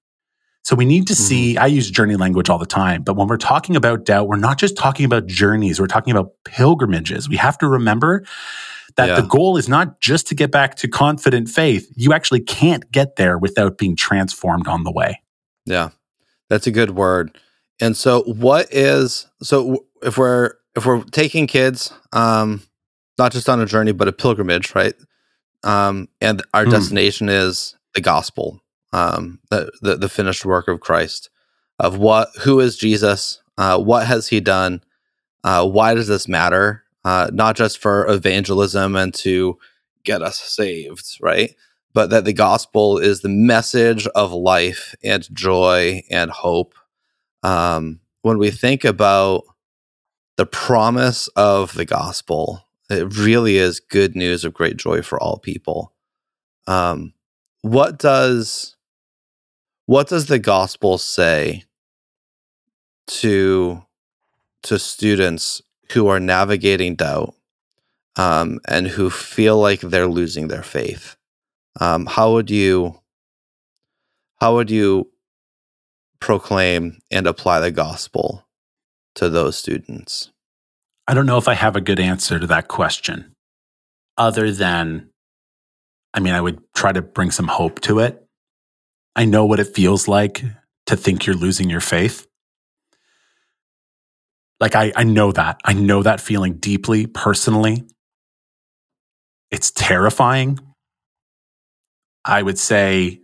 So 0.62 0.76
we 0.76 0.84
need 0.84 1.06
to 1.08 1.14
mm-hmm. 1.14 1.22
see, 1.22 1.56
I 1.56 1.66
use 1.66 1.90
journey 1.90 2.16
language 2.16 2.48
all 2.48 2.58
the 2.58 2.66
time, 2.66 3.02
but 3.02 3.16
when 3.16 3.28
we're 3.28 3.38
talking 3.38 3.76
about 3.76 4.04
doubt, 4.04 4.28
we're 4.28 4.36
not 4.36 4.58
just 4.58 4.76
talking 4.76 5.04
about 5.04 5.26
journeys, 5.26 5.80
we're 5.80 5.86
talking 5.86 6.10
about 6.10 6.32
pilgrimages. 6.44 7.28
We 7.28 7.36
have 7.36 7.58
to 7.58 7.68
remember 7.68 8.24
that 8.96 9.08
yeah. 9.08 9.20
the 9.20 9.26
goal 9.26 9.56
is 9.56 9.68
not 9.68 10.00
just 10.00 10.26
to 10.28 10.34
get 10.34 10.50
back 10.50 10.76
to 10.76 10.88
confident 10.88 11.48
faith. 11.48 11.90
You 11.96 12.12
actually 12.12 12.40
can't 12.40 12.90
get 12.90 13.16
there 13.16 13.38
without 13.38 13.78
being 13.78 13.96
transformed 13.96 14.68
on 14.68 14.84
the 14.84 14.92
way. 14.92 15.22
Yeah. 15.64 15.90
That's 16.48 16.66
a 16.66 16.70
good 16.70 16.90
word. 16.90 17.38
And 17.80 17.96
so 17.96 18.22
what 18.22 18.72
is 18.72 19.26
so 19.42 19.86
if 20.02 20.18
we're 20.18 20.54
if 20.76 20.84
we're 20.84 21.02
taking 21.04 21.46
kids 21.46 21.92
um 22.12 22.62
not 23.20 23.30
just 23.32 23.48
on 23.48 23.60
a 23.60 23.66
journey 23.66 23.92
but 23.92 24.08
a 24.08 24.12
pilgrimage, 24.12 24.74
right? 24.74 24.94
Um 25.62 26.08
and 26.20 26.42
our 26.52 26.64
mm. 26.64 26.72
destination 26.72 27.28
is 27.28 27.76
the 27.94 28.00
gospel 28.00 28.60
um, 28.92 29.38
the, 29.50 29.70
the, 29.82 29.96
the 29.96 30.08
finished 30.08 30.44
work 30.44 30.68
of 30.68 30.80
Christ 30.80 31.30
of 31.78 31.96
what 31.96 32.28
who 32.42 32.60
is 32.60 32.76
Jesus, 32.76 33.42
uh, 33.56 33.78
what 33.78 34.06
has 34.06 34.28
he 34.28 34.40
done, 34.40 34.82
uh, 35.44 35.66
why 35.66 35.94
does 35.94 36.08
this 36.08 36.28
matter? 36.28 36.84
Uh, 37.04 37.30
not 37.32 37.56
just 37.56 37.78
for 37.78 38.06
evangelism 38.06 38.94
and 38.94 39.14
to 39.14 39.58
get 40.04 40.22
us 40.22 40.38
saved, 40.38 41.16
right? 41.20 41.54
But 41.94 42.10
that 42.10 42.24
the 42.24 42.34
gospel 42.34 42.98
is 42.98 43.22
the 43.22 43.30
message 43.30 44.06
of 44.08 44.32
life 44.32 44.94
and 45.02 45.26
joy 45.34 46.02
and 46.10 46.30
hope. 46.30 46.74
Um, 47.42 48.00
when 48.20 48.36
we 48.36 48.50
think 48.50 48.84
about 48.84 49.44
the 50.36 50.44
promise 50.44 51.28
of 51.28 51.72
the 51.74 51.86
gospel, 51.86 52.66
it 52.90 53.16
really 53.16 53.56
is 53.56 53.80
good 53.80 54.16
news 54.16 54.44
of 54.44 54.52
great 54.52 54.76
joy 54.76 55.00
for 55.00 55.22
all 55.22 55.38
people. 55.38 55.92
Um, 56.66 57.14
what 57.62 57.98
does 57.98 58.76
what 59.86 60.08
does 60.08 60.26
the 60.26 60.38
gospel 60.38 60.98
say 60.98 61.64
to 63.06 63.84
to 64.64 64.78
students 64.78 65.62
who 65.92 66.08
are 66.08 66.20
navigating 66.20 66.96
doubt 66.96 67.34
um, 68.16 68.60
and 68.68 68.86
who 68.86 69.10
feel 69.10 69.58
like 69.58 69.80
they're 69.80 70.06
losing 70.06 70.48
their 70.48 70.62
faith? 70.62 71.16
Um, 71.80 72.06
how 72.06 72.32
would 72.32 72.50
you 72.50 73.00
how 74.40 74.54
would 74.54 74.70
you 74.70 75.10
proclaim 76.18 77.00
and 77.10 77.26
apply 77.26 77.60
the 77.60 77.70
gospel 77.70 78.46
to 79.14 79.28
those 79.28 79.56
students? 79.56 80.30
I 81.10 81.14
don't 81.14 81.26
know 81.26 81.38
if 81.38 81.48
I 81.48 81.54
have 81.54 81.74
a 81.74 81.80
good 81.80 81.98
answer 81.98 82.38
to 82.38 82.46
that 82.46 82.68
question, 82.68 83.32
other 84.16 84.52
than, 84.52 85.10
I 86.14 86.20
mean, 86.20 86.34
I 86.34 86.40
would 86.40 86.62
try 86.72 86.92
to 86.92 87.02
bring 87.02 87.32
some 87.32 87.48
hope 87.48 87.80
to 87.80 87.98
it. 87.98 88.24
I 89.16 89.24
know 89.24 89.44
what 89.44 89.58
it 89.58 89.74
feels 89.74 90.06
like 90.06 90.44
to 90.86 90.94
think 90.94 91.26
you're 91.26 91.34
losing 91.34 91.68
your 91.68 91.80
faith. 91.80 92.28
Like, 94.60 94.76
I, 94.76 94.92
I 94.94 95.02
know 95.02 95.32
that. 95.32 95.60
I 95.64 95.72
know 95.72 96.04
that 96.04 96.20
feeling 96.20 96.58
deeply, 96.58 97.08
personally. 97.08 97.82
It's 99.50 99.72
terrifying. 99.72 100.60
I 102.24 102.40
would 102.40 102.56
say 102.56 103.18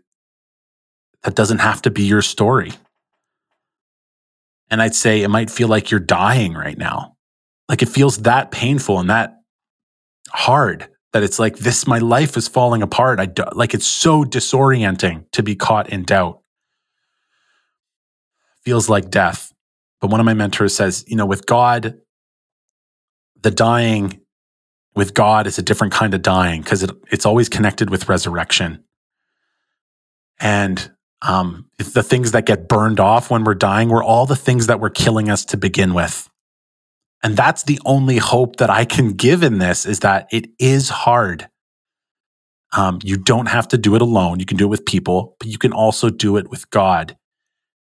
that 1.22 1.36
doesn't 1.36 1.58
have 1.58 1.82
to 1.82 1.92
be 1.92 2.02
your 2.02 2.22
story. 2.22 2.72
And 4.70 4.82
I'd 4.82 4.96
say 4.96 5.22
it 5.22 5.28
might 5.28 5.52
feel 5.52 5.68
like 5.68 5.92
you're 5.92 6.00
dying 6.00 6.54
right 6.54 6.76
now. 6.76 7.15
Like 7.68 7.82
it 7.82 7.88
feels 7.88 8.18
that 8.18 8.50
painful 8.50 9.00
and 9.00 9.10
that 9.10 9.34
hard 10.30 10.88
that 11.12 11.22
it's 11.22 11.38
like 11.38 11.56
this 11.56 11.86
my 11.86 11.98
life 11.98 12.36
is 12.36 12.46
falling 12.46 12.82
apart. 12.82 13.18
I 13.18 13.26
do, 13.26 13.44
like 13.52 13.74
it's 13.74 13.86
so 13.86 14.24
disorienting 14.24 15.24
to 15.32 15.42
be 15.42 15.56
caught 15.56 15.88
in 15.88 16.04
doubt. 16.04 16.42
Feels 18.62 18.88
like 18.88 19.10
death. 19.10 19.52
But 20.00 20.10
one 20.10 20.20
of 20.20 20.26
my 20.26 20.34
mentors 20.34 20.76
says 20.76 21.04
you 21.06 21.16
know 21.16 21.26
with 21.26 21.46
god 21.46 21.98
the 23.42 23.50
dying 23.50 24.20
with 24.94 25.14
god 25.14 25.46
is 25.46 25.58
a 25.58 25.62
different 25.62 25.92
kind 25.92 26.14
of 26.14 26.22
dying 26.22 26.62
because 26.62 26.82
it, 26.82 26.90
it's 27.10 27.26
always 27.26 27.48
connected 27.48 27.90
with 27.90 28.08
resurrection. 28.08 28.84
And 30.38 30.90
um, 31.22 31.70
the 31.78 32.02
things 32.02 32.32
that 32.32 32.44
get 32.44 32.68
burned 32.68 33.00
off 33.00 33.30
when 33.30 33.42
we're 33.44 33.54
dying 33.54 33.88
were 33.88 34.02
all 34.02 34.26
the 34.26 34.36
things 34.36 34.66
that 34.66 34.80
were 34.80 34.90
killing 34.90 35.30
us 35.30 35.46
to 35.46 35.56
begin 35.56 35.94
with 35.94 36.28
and 37.22 37.36
that's 37.36 37.62
the 37.64 37.80
only 37.84 38.18
hope 38.18 38.56
that 38.56 38.70
I 38.70 38.84
can 38.84 39.12
give 39.12 39.42
in 39.42 39.58
this 39.58 39.86
is 39.86 40.00
that 40.00 40.28
it 40.30 40.48
is 40.58 40.88
hard. 40.88 41.48
Um, 42.76 42.98
you 43.02 43.16
don't 43.16 43.46
have 43.46 43.68
to 43.68 43.78
do 43.78 43.94
it 43.94 44.02
alone. 44.02 44.40
You 44.40 44.46
can 44.46 44.56
do 44.56 44.66
it 44.66 44.70
with 44.70 44.84
people, 44.84 45.36
but 45.38 45.48
you 45.48 45.58
can 45.58 45.72
also 45.72 46.10
do 46.10 46.36
it 46.36 46.50
with 46.50 46.68
God. 46.70 47.16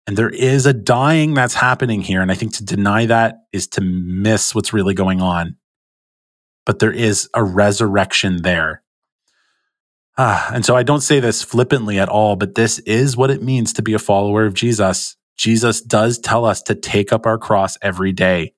And 0.07 0.17
there 0.17 0.29
is 0.29 0.65
a 0.65 0.73
dying 0.73 1.33
that's 1.33 1.53
happening 1.53 2.01
here. 2.01 2.21
And 2.21 2.31
I 2.31 2.35
think 2.35 2.55
to 2.55 2.65
deny 2.65 3.05
that 3.05 3.35
is 3.53 3.67
to 3.69 3.81
miss 3.81 4.55
what's 4.55 4.73
really 4.73 4.93
going 4.93 5.21
on. 5.21 5.57
But 6.65 6.79
there 6.79 6.91
is 6.91 7.29
a 7.35 7.43
resurrection 7.43 8.41
there. 8.41 8.83
Ah, 10.17 10.51
and 10.53 10.65
so 10.65 10.75
I 10.75 10.83
don't 10.83 11.01
say 11.01 11.19
this 11.19 11.43
flippantly 11.43 11.97
at 11.99 12.09
all, 12.09 12.35
but 12.35 12.55
this 12.55 12.79
is 12.79 13.15
what 13.15 13.31
it 13.31 13.41
means 13.41 13.73
to 13.73 13.81
be 13.81 13.93
a 13.93 13.99
follower 13.99 14.45
of 14.45 14.53
Jesus. 14.53 15.15
Jesus 15.37 15.81
does 15.81 16.19
tell 16.19 16.43
us 16.45 16.61
to 16.63 16.75
take 16.75 17.13
up 17.13 17.25
our 17.25 17.37
cross 17.37 17.77
every 17.81 18.11
day. 18.11 18.53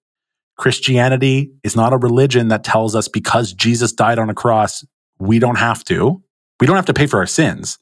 Christianity 0.64 1.52
is 1.62 1.76
not 1.76 1.92
a 1.92 1.98
religion 1.98 2.48
that 2.48 2.64
tells 2.64 2.96
us 2.96 3.10
because 3.10 3.52
Jesus 3.52 3.92
died 3.92 4.18
on 4.18 4.30
a 4.30 4.34
cross, 4.34 4.86
we 5.20 5.38
don't 5.38 5.58
have 5.58 5.84
to. 5.84 6.24
We 6.62 6.68
don't 6.68 6.78
have 6.78 6.86
to 6.86 6.94
pay 6.94 7.06
for 7.06 7.20
our 7.20 7.28
sins, 7.28 7.80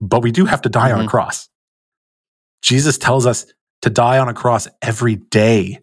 but 0.00 0.22
we 0.22 0.30
do 0.30 0.44
have 0.44 0.62
to 0.62 0.68
die 0.68 0.90
mm-hmm. 0.90 0.92
on 0.92 1.00
a 1.00 1.02
mm-hmm. 1.02 1.10
cross. 1.10 1.48
Jesus 2.62 2.96
tells 2.96 3.26
us 3.26 3.46
to 3.82 3.90
die 3.90 4.18
on 4.18 4.28
a 4.28 4.34
cross 4.34 4.68
every 4.80 5.16
day. 5.16 5.80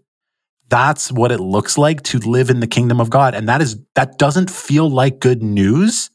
That's 0.70 1.12
what 1.12 1.34
it 1.34 1.42
looks 1.42 1.78
like 1.78 2.04
to 2.04 2.20
live 2.20 2.50
in 2.50 2.62
the 2.62 2.68
kingdom 2.68 3.02
of 3.02 3.10
God. 3.10 3.36
And 3.36 3.50
that 3.50 3.62
is, 3.62 3.78
that 3.96 4.18
doesn't 4.18 4.50
feel 4.50 4.90
like 4.90 5.20
good 5.20 5.44
news. 5.44 6.10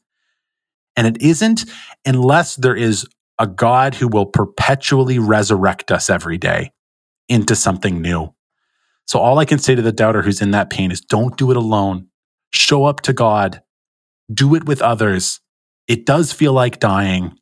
And 0.97 1.05
it 1.05 1.21
isn't 1.21 1.65
unless 2.03 2.55
there 2.55 2.75
is 2.75 3.05
a 3.37 3.45
God 3.45 3.93
who 3.93 4.07
will 4.07 4.25
perpetually 4.25 5.19
resurrect 5.19 5.91
us 5.91 6.09
every 6.09 6.39
day 6.39 6.71
into 7.27 7.55
something 7.55 8.01
new. 8.01 8.33
So 9.09 9.17
all 9.17 9.39
I 9.39 9.45
can 9.45 9.57
say 9.57 9.73
to 9.73 9.81
the 9.81 9.91
doubter 9.91 10.21
who's 10.21 10.39
in 10.39 10.51
that 10.51 10.69
pain 10.69 10.91
is 10.91 11.01
don't 11.01 11.35
do 11.35 11.49
it 11.49 11.57
alone. 11.57 12.09
Show 12.51 12.85
up 12.85 13.01
to 13.01 13.11
God. 13.11 13.63
Do 14.31 14.53
it 14.53 14.65
with 14.65 14.83
others. 14.83 15.39
It 15.87 16.05
does 16.05 16.31
feel 16.31 16.53
like 16.53 16.79
dying. 16.79 17.35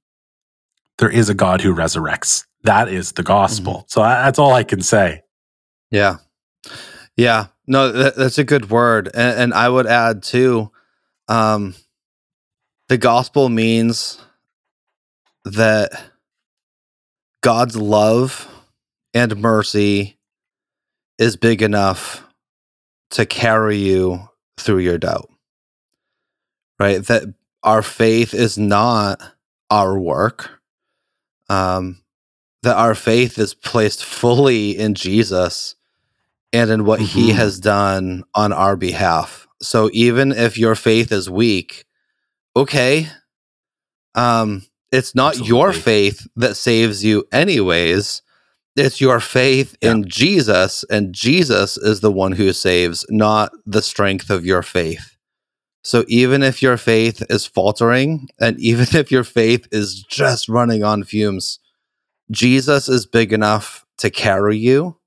There 0.98 1.10
is 1.10 1.28
a 1.28 1.34
God 1.34 1.60
who 1.60 1.76
resurrects. 1.76 2.46
That 2.64 2.88
is 2.88 3.12
the 3.12 3.24
gospel. 3.24 3.74
Mm-hmm. 3.74 3.88
So 3.88 4.00
that's 4.02 4.40
all 4.40 4.54
I 4.54 4.64
can 4.64 4.80
say. 4.82 5.24
Yeah. 5.92 6.20
Yeah. 7.18 7.48
No, 7.68 7.92
that, 7.92 8.16
that's 8.16 8.38
a 8.38 8.46
good 8.46 8.70
word. 8.70 9.10
And, 9.14 9.38
and 9.38 9.54
I 9.54 9.68
would 9.68 9.88
add 9.88 10.24
too, 10.24 10.72
um, 11.28 11.76
the 12.88 12.98
gospel 12.98 13.50
means 13.50 14.22
that 15.44 15.92
God's 17.42 17.76
love 17.76 18.48
and 19.14 19.36
mercy 19.36 20.17
is 21.18 21.36
big 21.36 21.62
enough 21.62 22.24
to 23.12 23.26
carry 23.26 23.78
you 23.78 24.28
through 24.58 24.80
your 24.80 24.98
doubt. 24.98 25.30
Right? 26.80 27.04
That 27.06 27.24
our 27.64 27.82
faith 27.82 28.34
is 28.34 28.58
not 28.58 29.22
our 29.70 29.98
work. 29.98 30.62
Um, 31.50 32.04
that 32.64 32.76
our 32.76 32.96
faith 32.96 33.38
is 33.40 33.54
placed 33.54 34.04
fully 34.04 34.78
in 34.78 34.94
Jesus 34.94 35.76
and 36.52 36.70
in 36.70 36.86
what 36.86 37.00
mm-hmm. 37.00 37.20
he 37.20 37.32
has 37.32 37.60
done 37.60 38.24
on 38.34 38.52
our 38.52 38.76
behalf. 38.76 39.48
So 39.62 39.90
even 39.94 40.32
if 40.32 40.58
your 40.58 40.76
faith 40.76 41.12
is 41.12 41.30
weak, 41.30 41.86
okay, 42.56 43.08
um, 44.16 44.66
it's 44.92 45.16
not 45.16 45.34
Absolutely. 45.34 45.58
your 45.58 45.74
faith 45.74 46.28
that 46.36 46.56
saves 46.56 47.04
you, 47.04 47.26
anyways. 47.32 48.22
It's 48.78 49.02
your 49.02 49.20
faith 49.20 49.76
yeah. 49.82 49.92
in 49.92 50.08
Jesus, 50.08 50.86
and 50.90 51.14
Jesus 51.14 51.78
is 51.78 52.02
the 52.02 52.12
one 52.12 52.34
who 52.34 52.54
saves, 52.54 53.06
not 53.10 53.52
the 53.66 53.82
strength 53.82 54.30
of 54.30 54.46
your 54.46 54.62
faith. 54.62 55.18
So 55.84 56.06
even 56.08 56.44
if 56.44 56.62
your 56.62 56.78
faith 56.78 57.24
is 57.30 57.46
faltering, 57.46 58.28
and 58.40 58.60
even 58.60 58.88
if 58.94 59.12
your 59.12 59.24
faith 59.24 59.68
is 59.72 60.04
just 60.04 60.48
running 60.48 60.84
on 60.84 61.04
fumes, 61.04 61.60
Jesus 62.30 62.88
is 62.88 63.06
big 63.06 63.34
enough 63.34 63.86
to 63.98 64.10
carry 64.10 64.58
you 64.58 64.98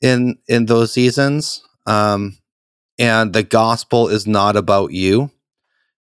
in 0.00 0.38
in 0.48 0.66
those 0.66 0.92
seasons. 0.92 1.62
Um, 1.86 2.38
and 2.98 3.32
the 3.32 3.42
gospel 3.42 4.08
is 4.08 4.26
not 4.26 4.56
about 4.56 4.92
you, 4.92 5.30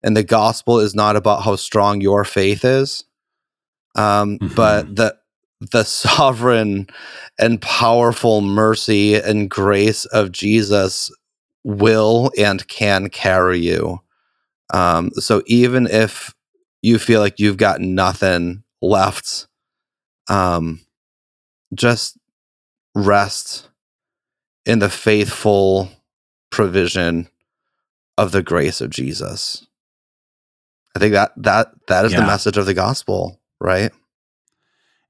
and 0.03 0.15
the 0.15 0.23
gospel 0.23 0.79
is 0.79 0.93
not 0.93 1.15
about 1.15 1.43
how 1.43 1.55
strong 1.55 2.01
your 2.01 2.23
faith 2.23 2.65
is. 2.65 3.03
Um, 3.95 4.37
mm-hmm. 4.37 4.53
But 4.55 4.95
the 4.95 5.15
the 5.61 5.83
sovereign 5.83 6.87
and 7.37 7.61
powerful 7.61 8.41
mercy 8.41 9.15
and 9.15 9.49
grace 9.49 10.05
of 10.05 10.31
Jesus 10.31 11.11
will 11.63 12.31
and 12.37 12.67
can 12.67 13.09
carry 13.09 13.59
you. 13.59 14.01
Um, 14.73 15.11
so 15.15 15.41
even 15.47 15.87
if 15.87 16.33
you 16.81 16.97
feel 16.99 17.19
like 17.19 17.39
you've 17.39 17.57
got 17.57 17.81
nothing 17.81 18.63
left, 18.81 19.47
um, 20.29 20.79
just 21.73 22.17
rest 22.95 23.69
in 24.65 24.79
the 24.79 24.89
faithful 24.89 25.89
provision 26.51 27.27
of 28.17 28.31
the 28.31 28.43
grace 28.43 28.81
of 28.81 28.89
Jesus. 28.89 29.65
I 30.95 30.99
think 30.99 31.13
that 31.13 31.31
that 31.37 31.71
that 31.87 32.05
is 32.05 32.13
Yeah. 32.13 32.21
the 32.21 32.27
message 32.27 32.57
of 32.57 32.65
the 32.65 32.73
gospel, 32.73 33.39
right? 33.59 33.91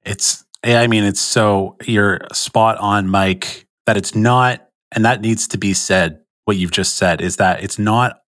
It's, 0.06 0.46
I 0.64 0.88
mean, 0.88 1.04
it's 1.04 1.22
so, 1.22 1.78
you're 1.86 2.22
spot 2.34 2.78
on, 2.78 3.08
Mike, 3.08 3.68
that 3.86 3.98
it's 3.98 4.16
not, 4.16 4.68
and 4.92 5.06
that 5.06 5.22
needs 5.22 5.48
to 5.50 5.58
be 5.58 5.74
said, 5.74 6.20
what 6.46 6.58
you've 6.58 6.72
just 6.72 6.96
said, 6.96 7.22
is 7.22 7.38
that 7.38 7.64
it's 7.64 7.80
not 7.80 8.20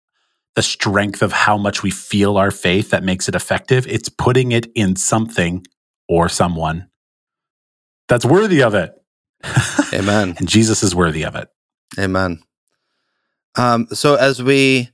the 0.57 0.63
strength 0.63 1.23
of 1.23 1.33
how 1.33 1.57
much 1.57 1.83
we 1.83 1.91
feel 1.91 2.37
our 2.37 2.51
faith 2.51 2.91
that 2.91 3.05
makes 3.05 3.29
it 3.29 3.35
effective. 3.35 3.87
It's 3.87 4.09
putting 4.09 4.53
it 4.53 4.67
in 4.75 4.97
something 4.97 5.65
or 6.09 6.29
someone 6.29 6.89
that's 8.09 8.25
worthy 8.25 8.63
of 8.63 8.75
it. 8.75 8.93
Amen. 9.95 10.35
and 10.37 10.49
Jesus 10.49 10.83
is 10.83 10.95
worthy 10.95 11.25
of 11.25 11.35
it. 11.37 11.49
Amen. 11.99 12.43
Um, 13.57 13.87
so 13.93 14.17
as 14.17 14.43
we 14.43 14.91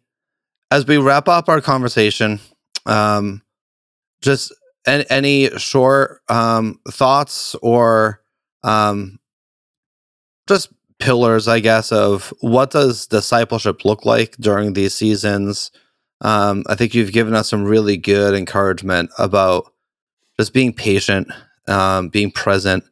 as 0.71 0.87
we 0.87 0.99
wrap 0.99 1.29
up 1.29 1.49
our 1.49 1.61
conversation, 1.61 2.41
um, 2.85 3.43
just 4.21 4.55
any, 4.87 5.05
any 5.11 5.51
short 5.59 6.23
um, 6.29 6.81
thoughts 6.89 7.55
or 7.63 8.23
um, 8.63 9.19
just 10.49 10.73
pillars, 10.99 11.49
I 11.49 11.61
guess, 11.61 11.93
of 11.93 12.33
what 12.41 12.71
does 12.71 13.07
discipleship 13.07 13.85
look 13.85 14.05
like 14.05 14.37
during 14.37 14.73
these 14.73 14.95
seasons. 14.95 15.71
Um, 16.21 16.65
I 16.69 16.75
think 16.75 16.95
you've 16.95 17.13
given 17.13 17.35
us 17.35 17.49
some 17.49 17.65
really 17.65 17.97
good 17.97 18.35
encouragement 18.35 19.11
about 19.19 19.73
just 20.39 20.53
being 20.53 20.73
patient, 20.73 21.29
um, 21.69 22.09
being 22.09 22.31
present, 22.31 22.85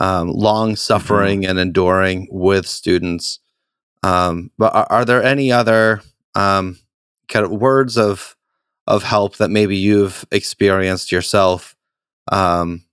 um, 0.00 0.30
long 0.30 0.76
suffering 0.76 1.46
and 1.46 1.58
enduring 1.58 2.28
with 2.30 2.66
students. 2.66 3.38
Um, 4.02 4.50
but 4.58 4.74
are, 4.74 4.86
are 4.90 5.04
there 5.04 5.22
any 5.22 5.52
other 5.52 6.02
um, 6.34 6.78
kind 7.28 7.44
of 7.44 7.52
words 7.52 7.96
of 7.96 8.35
of 8.86 9.02
help 9.02 9.36
that 9.36 9.50
maybe 9.50 9.76
you've 9.76 10.24
experienced 10.30 11.10
yourself 11.10 11.76
um, 12.30 12.84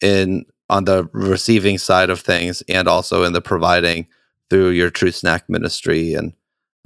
in 0.00 0.46
on 0.70 0.84
the 0.84 1.08
receiving 1.12 1.78
side 1.78 2.10
of 2.10 2.20
things, 2.20 2.62
and 2.68 2.88
also 2.88 3.24
in 3.24 3.32
the 3.32 3.40
providing 3.40 4.06
through 4.50 4.70
your 4.70 4.90
Truth 4.90 5.16
Snack 5.16 5.48
ministry? 5.48 6.14
And 6.14 6.32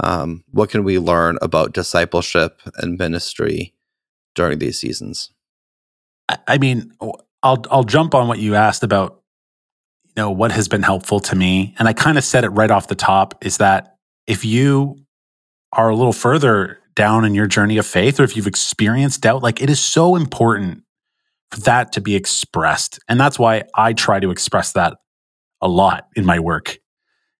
um, 0.02 0.44
what 0.50 0.70
can 0.70 0.84
we 0.84 0.98
learn 0.98 1.38
about 1.42 1.72
discipleship 1.72 2.60
and 2.76 2.98
ministry 2.98 3.74
during 4.34 4.58
these 4.58 4.78
seasons? 4.78 5.30
I- 6.46 6.58
mean, 6.58 6.92
I'll 7.42 7.64
I'll 7.70 7.84
jump 7.84 8.14
on 8.14 8.28
what 8.28 8.38
you 8.38 8.54
asked 8.54 8.82
about, 8.82 9.22
you 10.06 10.22
know, 10.22 10.30
what 10.30 10.52
has 10.52 10.68
been 10.68 10.82
helpful 10.82 11.20
to 11.20 11.36
me, 11.36 11.74
and 11.78 11.88
I 11.88 11.92
kind 11.92 12.18
of 12.18 12.24
said 12.24 12.44
it 12.44 12.50
right 12.50 12.70
off 12.70 12.88
the 12.88 12.94
top 12.94 13.44
is 13.44 13.58
that 13.58 13.96
if 14.26 14.44
you 14.44 14.96
are 15.72 15.88
a 15.88 15.96
little 15.96 16.12
further 16.12 16.78
down 16.98 17.24
in 17.24 17.32
your 17.32 17.46
journey 17.46 17.78
of 17.78 17.86
faith, 17.86 18.18
or 18.18 18.24
if 18.24 18.36
you've 18.36 18.48
experienced 18.48 19.20
doubt, 19.20 19.40
like 19.40 19.62
it 19.62 19.70
is 19.70 19.78
so 19.78 20.16
important 20.16 20.82
for 21.52 21.60
that 21.60 21.92
to 21.92 22.00
be 22.00 22.16
expressed, 22.16 22.98
and 23.08 23.20
that's 23.20 23.38
why 23.38 23.62
I 23.72 23.92
try 23.92 24.18
to 24.18 24.32
express 24.32 24.72
that 24.72 24.94
a 25.60 25.68
lot 25.68 26.08
in 26.16 26.26
my 26.26 26.40
work. 26.40 26.78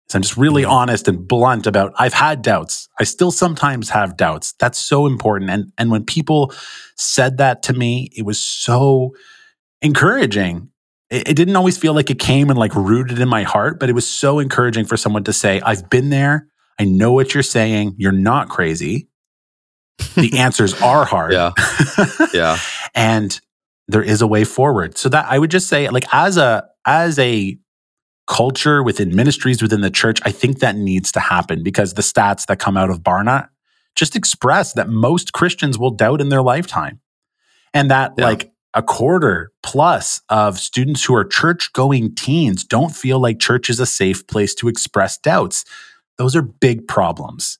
So 0.08 0.16
I'm 0.16 0.22
just 0.22 0.36
really 0.36 0.64
honest 0.64 1.08
and 1.08 1.26
blunt 1.26 1.66
about 1.66 1.92
I've 1.98 2.14
had 2.14 2.40
doubts. 2.40 2.88
I 3.00 3.04
still 3.04 3.32
sometimes 3.32 3.90
have 3.90 4.16
doubts. 4.16 4.54
That's 4.60 4.78
so 4.78 5.06
important. 5.06 5.50
And 5.50 5.72
and 5.76 5.90
when 5.90 6.04
people 6.04 6.54
said 6.96 7.38
that 7.38 7.64
to 7.64 7.72
me, 7.72 8.10
it 8.16 8.24
was 8.24 8.40
so 8.40 9.10
encouraging. 9.82 10.70
It, 11.10 11.30
it 11.30 11.34
didn't 11.34 11.56
always 11.56 11.76
feel 11.76 11.94
like 11.94 12.10
it 12.10 12.20
came 12.20 12.48
and 12.48 12.58
like 12.58 12.74
rooted 12.76 13.18
in 13.18 13.28
my 13.28 13.42
heart, 13.42 13.80
but 13.80 13.90
it 13.90 13.94
was 13.94 14.08
so 14.08 14.38
encouraging 14.38 14.84
for 14.84 14.96
someone 14.96 15.24
to 15.24 15.32
say, 15.32 15.60
I've 15.60 15.90
been 15.90 16.10
there. 16.10 16.46
I 16.78 16.84
know 16.84 17.12
what 17.12 17.34
you're 17.34 17.42
saying. 17.42 17.96
You're 17.98 18.12
not 18.12 18.48
crazy. 18.48 19.07
The 20.14 20.38
answers 20.38 20.80
are 20.82 21.04
hard. 21.04 21.32
Yeah. 21.32 21.52
Yeah. 22.34 22.58
and 22.94 23.40
there 23.88 24.02
is 24.02 24.20
a 24.20 24.26
way 24.26 24.44
forward. 24.44 24.98
So 24.98 25.08
that 25.08 25.26
I 25.28 25.38
would 25.38 25.50
just 25.50 25.68
say, 25.68 25.88
like, 25.88 26.04
as 26.12 26.36
a 26.36 26.66
as 26.84 27.18
a 27.18 27.58
culture 28.26 28.82
within 28.82 29.14
ministries 29.16 29.62
within 29.62 29.80
the 29.80 29.90
church, 29.90 30.20
I 30.24 30.30
think 30.30 30.58
that 30.58 30.76
needs 30.76 31.10
to 31.12 31.20
happen 31.20 31.62
because 31.62 31.94
the 31.94 32.02
stats 32.02 32.46
that 32.46 32.58
come 32.58 32.76
out 32.76 32.90
of 32.90 33.00
Barna 33.00 33.48
just 33.96 34.14
express 34.14 34.74
that 34.74 34.88
most 34.88 35.32
Christians 35.32 35.78
will 35.78 35.90
doubt 35.90 36.20
in 36.20 36.28
their 36.28 36.42
lifetime. 36.42 37.00
And 37.72 37.90
that 37.90 38.12
Yeah. 38.18 38.26
like 38.26 38.52
a 38.74 38.82
quarter 38.82 39.50
plus 39.62 40.20
of 40.28 40.58
students 40.58 41.04
who 41.04 41.14
are 41.14 41.24
church 41.24 41.72
going 41.72 42.14
teens 42.14 42.64
don't 42.64 42.94
feel 42.94 43.18
like 43.18 43.38
church 43.40 43.70
is 43.70 43.80
a 43.80 43.86
safe 43.86 44.26
place 44.26 44.54
to 44.56 44.68
express 44.68 45.16
doubts. 45.16 45.64
Those 46.18 46.36
are 46.36 46.42
big 46.42 46.86
problems. 46.86 47.58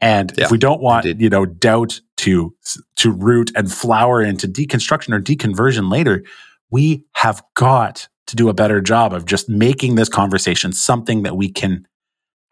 And 0.00 0.32
Yeah, 0.36 0.44
if 0.46 0.50
we 0.50 0.58
don't 0.58 0.80
want, 0.80 1.04
indeed. 1.04 1.22
you 1.22 1.30
know, 1.30 1.44
doubt 1.46 2.00
to 2.18 2.54
to 2.96 3.10
root 3.10 3.50
and 3.54 3.70
flower 3.72 4.22
into 4.22 4.46
deconstruction 4.48 5.14
or 5.14 5.20
deconversion 5.20 5.90
later, 5.90 6.22
we 6.70 7.04
have 7.14 7.42
got 7.54 8.08
to 8.26 8.36
do 8.36 8.48
a 8.48 8.54
better 8.54 8.80
job 8.80 9.12
of 9.12 9.24
just 9.26 9.48
making 9.48 9.96
this 9.96 10.08
conversation 10.08 10.72
something 10.72 11.22
that 11.24 11.36
we 11.36 11.50
can 11.50 11.86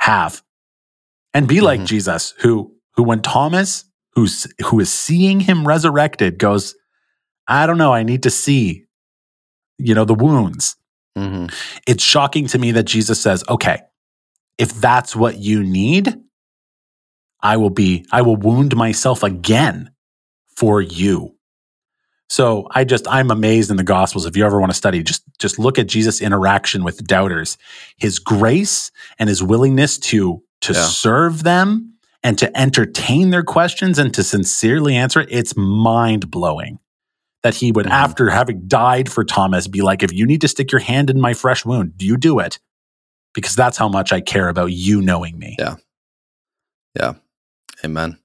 have 0.00 0.42
and 1.34 1.46
be 1.48 1.60
like 1.60 1.80
Mhm. 1.80 1.86
Jesus, 1.86 2.34
who 2.38 2.74
who 2.92 3.02
when 3.04 3.22
Thomas, 3.22 3.84
who's 4.14 4.46
who 4.66 4.80
is 4.80 4.92
seeing 4.92 5.40
him 5.40 5.66
resurrected, 5.66 6.38
goes, 6.38 6.74
I 7.46 7.66
don't 7.66 7.78
know, 7.78 7.92
I 7.94 8.02
need 8.02 8.24
to 8.24 8.30
see, 8.30 8.84
you 9.78 9.94
know, 9.94 10.04
the 10.04 10.14
wounds. 10.14 10.76
hmm 11.16 11.46
It's 11.86 12.02
shocking 12.04 12.46
to 12.48 12.58
me 12.58 12.72
that 12.72 12.84
Jesus 12.84 13.20
says, 13.20 13.44
okay, 13.48 13.80
if 14.58 14.72
that's 14.80 15.14
what 15.16 15.38
you 15.38 15.62
need, 15.62 16.14
I 17.40 17.56
will 17.56 17.70
be, 17.70 18.04
I 18.10 18.22
will 18.22 18.36
wound 18.36 18.74
myself 18.76 19.22
again 19.22 19.90
for 20.56 20.80
you. 20.80 21.34
So 22.30 22.66
I 22.72 22.84
just, 22.84 23.06
I'm 23.08 23.30
amazed 23.30 23.70
in 23.70 23.76
the 23.78 23.84
gospels. 23.84 24.26
If 24.26 24.36
you 24.36 24.44
ever 24.44 24.60
want 24.60 24.70
to 24.70 24.76
study, 24.76 25.02
just, 25.02 25.22
just 25.38 25.58
look 25.58 25.78
at 25.78 25.86
Jesus' 25.86 26.20
interaction 26.20 26.84
with 26.84 27.06
doubters, 27.06 27.56
his 27.96 28.18
grace 28.18 28.90
and 29.18 29.28
his 29.28 29.42
willingness 29.42 29.96
to, 29.98 30.42
to 30.62 30.72
Yeah. 30.74 30.82
serve 30.84 31.42
them 31.42 31.94
and 32.22 32.36
to 32.38 32.54
entertain 32.58 33.30
their 33.30 33.44
questions 33.44 33.98
and 33.98 34.12
to 34.12 34.22
sincerely 34.22 34.94
answer 34.94 35.20
it. 35.20 35.28
It's 35.30 35.56
mind 35.56 36.30
blowing 36.30 36.80
that 37.44 37.54
he 37.54 37.70
would, 37.72 37.86
Mhm. 37.86 37.90
after 37.92 38.28
having 38.30 38.66
died 38.66 39.10
for 39.10 39.24
Thomas, 39.24 39.68
be 39.68 39.80
like, 39.80 40.02
if 40.02 40.12
you 40.12 40.26
need 40.26 40.40
to 40.42 40.48
stick 40.48 40.70
your 40.72 40.80
hand 40.80 41.08
in 41.08 41.20
my 41.20 41.32
fresh 41.32 41.64
wound, 41.64 41.96
do 41.96 42.04
you 42.04 42.16
do 42.16 42.40
it? 42.40 42.58
Because 43.32 43.54
that's 43.54 43.78
how 43.78 43.88
much 43.88 44.12
I 44.12 44.20
care 44.20 44.48
about 44.48 44.72
you 44.72 45.00
knowing 45.00 45.38
me. 45.38 45.54
Yeah. 45.58 45.76
Yeah. 46.96 47.14
Amen. 47.84 48.18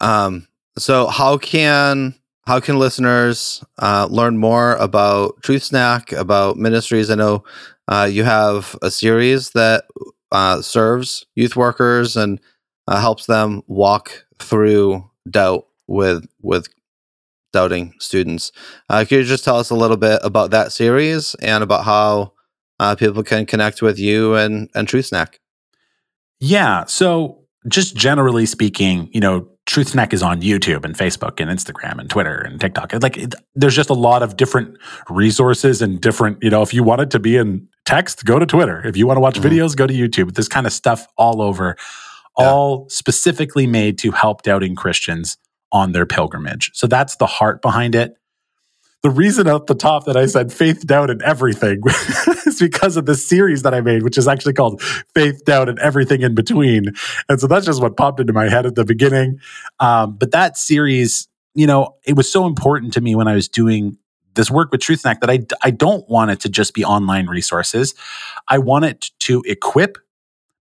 Um, 0.00 0.46
so 0.78 1.06
how 1.06 1.38
can 1.38 2.14
how 2.46 2.60
can 2.60 2.78
listeners 2.78 3.64
uh, 3.78 4.06
learn 4.10 4.38
more 4.38 4.74
about 4.76 5.42
Truth 5.42 5.64
Snack, 5.64 6.12
about 6.12 6.56
ministries? 6.56 7.10
I 7.10 7.16
know 7.16 7.44
uh, 7.88 8.08
you 8.10 8.24
have 8.24 8.76
a 8.82 8.90
series 8.90 9.50
that 9.50 9.84
uh, 10.30 10.62
serves 10.62 11.26
youth 11.34 11.56
workers 11.56 12.16
and 12.16 12.40
uh, 12.86 13.00
helps 13.00 13.26
them 13.26 13.62
walk 13.66 14.26
through 14.38 15.10
doubt 15.28 15.66
with 15.86 16.26
with 16.40 16.68
doubting 17.52 17.94
students. 17.98 18.52
Uh, 18.90 19.04
could 19.08 19.18
you 19.18 19.24
just 19.24 19.44
tell 19.44 19.58
us 19.58 19.70
a 19.70 19.74
little 19.74 19.96
bit 19.96 20.20
about 20.22 20.50
that 20.50 20.72
series 20.72 21.34
and 21.36 21.64
about 21.64 21.84
how 21.84 22.32
uh, 22.78 22.94
people 22.94 23.22
can 23.22 23.46
connect 23.46 23.82
with 23.82 23.98
you 23.98 24.34
and 24.34 24.68
and 24.74 24.86
Truth 24.86 25.06
Snack? 25.06 25.40
Yeah. 26.38 26.84
So, 26.84 27.45
just 27.68 27.96
generally 27.96 28.46
speaking, 28.46 29.08
you 29.12 29.20
know, 29.20 29.48
Truth 29.66 29.88
Snack 29.88 30.12
is 30.12 30.22
on 30.22 30.40
YouTube 30.42 30.84
and 30.84 30.94
Facebook 30.96 31.40
and 31.40 31.50
Instagram 31.50 31.98
and 31.98 32.08
Twitter 32.08 32.36
and 32.38 32.60
TikTok. 32.60 32.92
Like, 33.02 33.16
it, 33.18 33.34
there's 33.56 33.74
just 33.74 33.90
a 33.90 33.94
lot 33.94 34.22
of 34.22 34.36
different 34.36 34.76
resources 35.10 35.82
and 35.82 36.00
different, 36.00 36.38
you 36.42 36.50
know, 36.50 36.62
if 36.62 36.72
you 36.72 36.84
want 36.84 37.00
it 37.00 37.10
to 37.10 37.18
be 37.18 37.36
in 37.36 37.66
text, 37.84 38.24
go 38.24 38.38
to 38.38 38.46
Twitter. 38.46 38.86
If 38.86 38.96
you 38.96 39.06
want 39.06 39.16
to 39.16 39.20
watch 39.20 39.40
Mhm. 39.40 39.50
videos, 39.50 39.74
go 39.76 39.86
to 39.86 39.92
YouTube. 39.94 40.34
This 40.34 40.46
kind 40.48 40.66
of 40.66 40.72
stuff 40.72 41.06
all 41.18 41.42
over, 41.42 41.76
Yeah. 42.38 42.46
all 42.48 42.88
specifically 42.88 43.66
made 43.66 43.98
to 43.98 44.12
help 44.12 44.42
doubting 44.42 44.76
Christians 44.76 45.36
on 45.72 45.90
their 45.92 46.06
pilgrimage. 46.06 46.70
So, 46.74 46.86
that's 46.86 47.16
the 47.16 47.26
heart 47.26 47.60
behind 47.60 47.94
it. 47.96 48.14
The 49.06 49.12
reason 49.12 49.46
at 49.46 49.68
the 49.68 49.76
top 49.76 50.06
that 50.06 50.16
I 50.16 50.26
said 50.26 50.52
faith, 50.52 50.84
doubt, 50.84 51.10
and 51.10 51.22
everything 51.22 51.80
is 52.44 52.58
because 52.58 52.96
of 52.96 53.06
this 53.06 53.24
series 53.24 53.62
that 53.62 53.72
I 53.72 53.80
made, 53.80 54.02
which 54.02 54.18
is 54.18 54.26
actually 54.26 54.54
called 54.54 54.82
Faith, 55.14 55.44
Doubt, 55.44 55.68
and 55.68 55.78
Everything 55.78 56.22
in 56.22 56.34
Between. 56.34 56.86
And 57.28 57.38
so 57.38 57.46
that's 57.46 57.64
just 57.64 57.80
what 57.80 57.96
popped 57.96 58.18
into 58.18 58.32
my 58.32 58.48
head 58.48 58.66
at 58.66 58.74
the 58.74 58.84
beginning. 58.84 59.38
Um, 59.78 60.16
but 60.16 60.32
that 60.32 60.56
series, 60.56 61.28
you 61.54 61.68
know, 61.68 61.94
it 62.04 62.16
was 62.16 62.28
so 62.28 62.46
important 62.46 62.94
to 62.94 63.00
me 63.00 63.14
when 63.14 63.28
I 63.28 63.36
was 63.36 63.46
doing 63.46 63.96
this 64.34 64.50
work 64.50 64.72
with 64.72 64.80
Truth 64.80 65.02
Snack 65.02 65.20
that 65.20 65.30
I, 65.30 65.38
I 65.62 65.70
don't 65.70 66.08
want 66.10 66.32
it 66.32 66.40
to 66.40 66.48
just 66.48 66.74
be 66.74 66.84
online 66.84 67.28
resources. 67.28 67.94
I 68.48 68.58
want 68.58 68.86
it 68.86 69.12
to 69.20 69.40
equip 69.46 69.98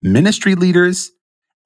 ministry 0.01 0.55
leaders 0.55 1.13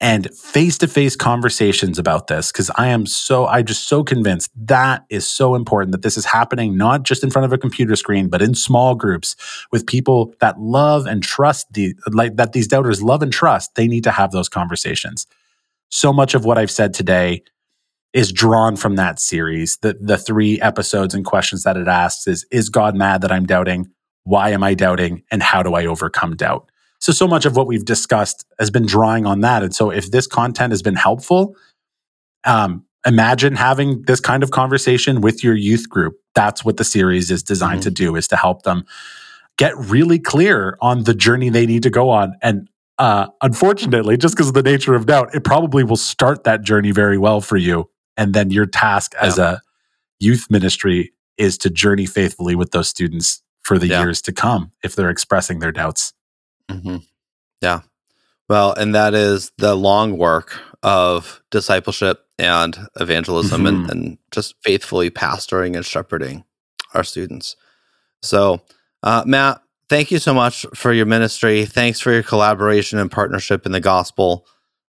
and 0.00 0.32
face 0.32 0.78
to 0.78 0.86
face 0.86 1.16
conversations 1.16 1.98
about 1.98 2.28
this 2.28 2.52
because 2.52 2.70
I 2.76 2.88
am 2.88 3.04
so, 3.04 3.46
I 3.46 3.62
just 3.62 3.88
so 3.88 4.04
convinced 4.04 4.50
that 4.66 5.04
is 5.10 5.28
so 5.28 5.56
important 5.56 5.90
that 5.92 6.02
this 6.02 6.16
is 6.16 6.24
happening 6.24 6.76
not 6.76 7.02
just 7.02 7.24
in 7.24 7.30
front 7.30 7.46
of 7.46 7.52
a 7.52 7.58
computer 7.58 7.96
screen, 7.96 8.28
but 8.28 8.40
in 8.40 8.54
small 8.54 8.94
groups 8.94 9.34
with 9.72 9.86
people 9.86 10.32
that 10.40 10.60
love 10.60 11.06
and 11.06 11.22
trust 11.22 11.72
the, 11.72 11.94
like 12.12 12.36
that 12.36 12.52
these 12.52 12.68
doubters 12.68 13.02
love 13.02 13.22
and 13.22 13.32
trust. 13.32 13.74
They 13.74 13.88
need 13.88 14.04
to 14.04 14.12
have 14.12 14.30
those 14.30 14.48
conversations. 14.48 15.26
So 15.90 16.12
much 16.12 16.34
of 16.34 16.44
what 16.44 16.58
I've 16.58 16.70
said 16.70 16.94
today 16.94 17.42
is 18.12 18.32
drawn 18.32 18.76
from 18.76 18.96
that 18.96 19.18
series. 19.18 19.78
The, 19.78 19.96
the 20.00 20.16
three 20.16 20.60
episodes 20.60 21.12
and 21.12 21.24
questions 21.24 21.64
that 21.64 21.76
it 21.76 21.88
asks 21.88 22.26
is, 22.26 22.46
is 22.52 22.68
God 22.68 22.94
mad 22.94 23.22
that 23.22 23.32
I'm 23.32 23.46
doubting? 23.46 23.86
Why 24.24 24.50
am 24.50 24.62
I 24.62 24.74
doubting? 24.74 25.24
And 25.30 25.42
how 25.42 25.62
do 25.62 25.74
I 25.74 25.86
overcome 25.86 26.36
doubt? 26.36 26.70
So, 27.00 27.12
so 27.12 27.28
much 27.28 27.46
of 27.46 27.56
what 27.56 27.66
we've 27.66 27.84
discussed 27.84 28.44
has 28.58 28.70
been 28.70 28.86
drawing 28.86 29.26
on 29.26 29.40
that. 29.40 29.62
And 29.62 29.74
so, 29.74 29.90
if 29.90 30.10
this 30.10 30.26
content 30.26 30.72
has 30.72 30.82
been 30.82 30.96
helpful, 30.96 31.54
um, 32.44 32.84
imagine 33.06 33.56
having 33.56 34.02
this 34.02 34.20
kind 34.20 34.42
of 34.42 34.50
conversation 34.50 35.20
with 35.20 35.44
your 35.44 35.54
youth 35.54 35.88
group. 35.88 36.14
That's 36.34 36.64
what 36.64 36.76
the 36.76 36.84
series 36.84 37.30
is 37.30 37.42
designed 37.42 37.80
mm-hmm. 37.80 37.94
to 37.94 38.02
do: 38.02 38.16
is 38.16 38.28
to 38.28 38.36
help 38.36 38.62
them 38.62 38.84
get 39.56 39.76
really 39.76 40.18
clear 40.18 40.78
on 40.80 41.04
the 41.04 41.14
journey 41.14 41.50
they 41.50 41.66
need 41.66 41.82
to 41.82 41.90
go 41.90 42.10
on. 42.10 42.34
And 42.42 42.68
uh, 42.98 43.28
unfortunately, 43.42 44.16
just 44.16 44.34
because 44.34 44.48
of 44.48 44.54
the 44.54 44.62
nature 44.62 44.94
of 44.94 45.06
doubt, 45.06 45.34
it 45.34 45.44
probably 45.44 45.84
will 45.84 45.96
start 45.96 46.44
that 46.44 46.62
journey 46.62 46.90
very 46.90 47.18
well 47.18 47.40
for 47.40 47.56
you. 47.56 47.90
And 48.16 48.34
then 48.34 48.50
your 48.50 48.66
task 48.66 49.12
yeah. 49.14 49.26
as 49.26 49.38
a 49.38 49.62
youth 50.18 50.46
ministry 50.50 51.12
is 51.36 51.56
to 51.58 51.70
journey 51.70 52.06
faithfully 52.06 52.56
with 52.56 52.72
those 52.72 52.88
students 52.88 53.42
for 53.62 53.78
the 53.78 53.86
yeah. 53.86 54.00
years 54.00 54.20
to 54.22 54.32
come 54.32 54.72
if 54.82 54.96
they're 54.96 55.10
expressing 55.10 55.60
their 55.60 55.72
doubts. 55.72 56.12
Mm-hmm. 56.70 56.96
Yeah. 57.60 57.80
Well, 58.48 58.72
and 58.72 58.94
that 58.94 59.14
is 59.14 59.52
the 59.58 59.74
long 59.74 60.16
work 60.16 60.58
of 60.82 61.42
discipleship 61.50 62.24
and 62.38 62.78
evangelism 62.98 63.64
mm-hmm. 63.64 63.82
and, 63.82 63.90
and, 63.90 64.18
just 64.30 64.54
faithfully 64.62 65.10
pastoring 65.10 65.74
and 65.74 65.84
shepherding 65.84 66.44
our 66.94 67.02
students. 67.02 67.56
So, 68.22 68.60
uh, 69.02 69.24
Matt, 69.26 69.60
thank 69.88 70.10
you 70.10 70.18
so 70.18 70.34
much 70.34 70.66
for 70.74 70.92
your 70.92 71.06
ministry. 71.06 71.64
Thanks 71.64 71.98
for 71.98 72.12
your 72.12 72.22
collaboration 72.22 72.98
and 72.98 73.10
partnership 73.10 73.66
in 73.66 73.72
the 73.72 73.80
gospel. 73.80 74.46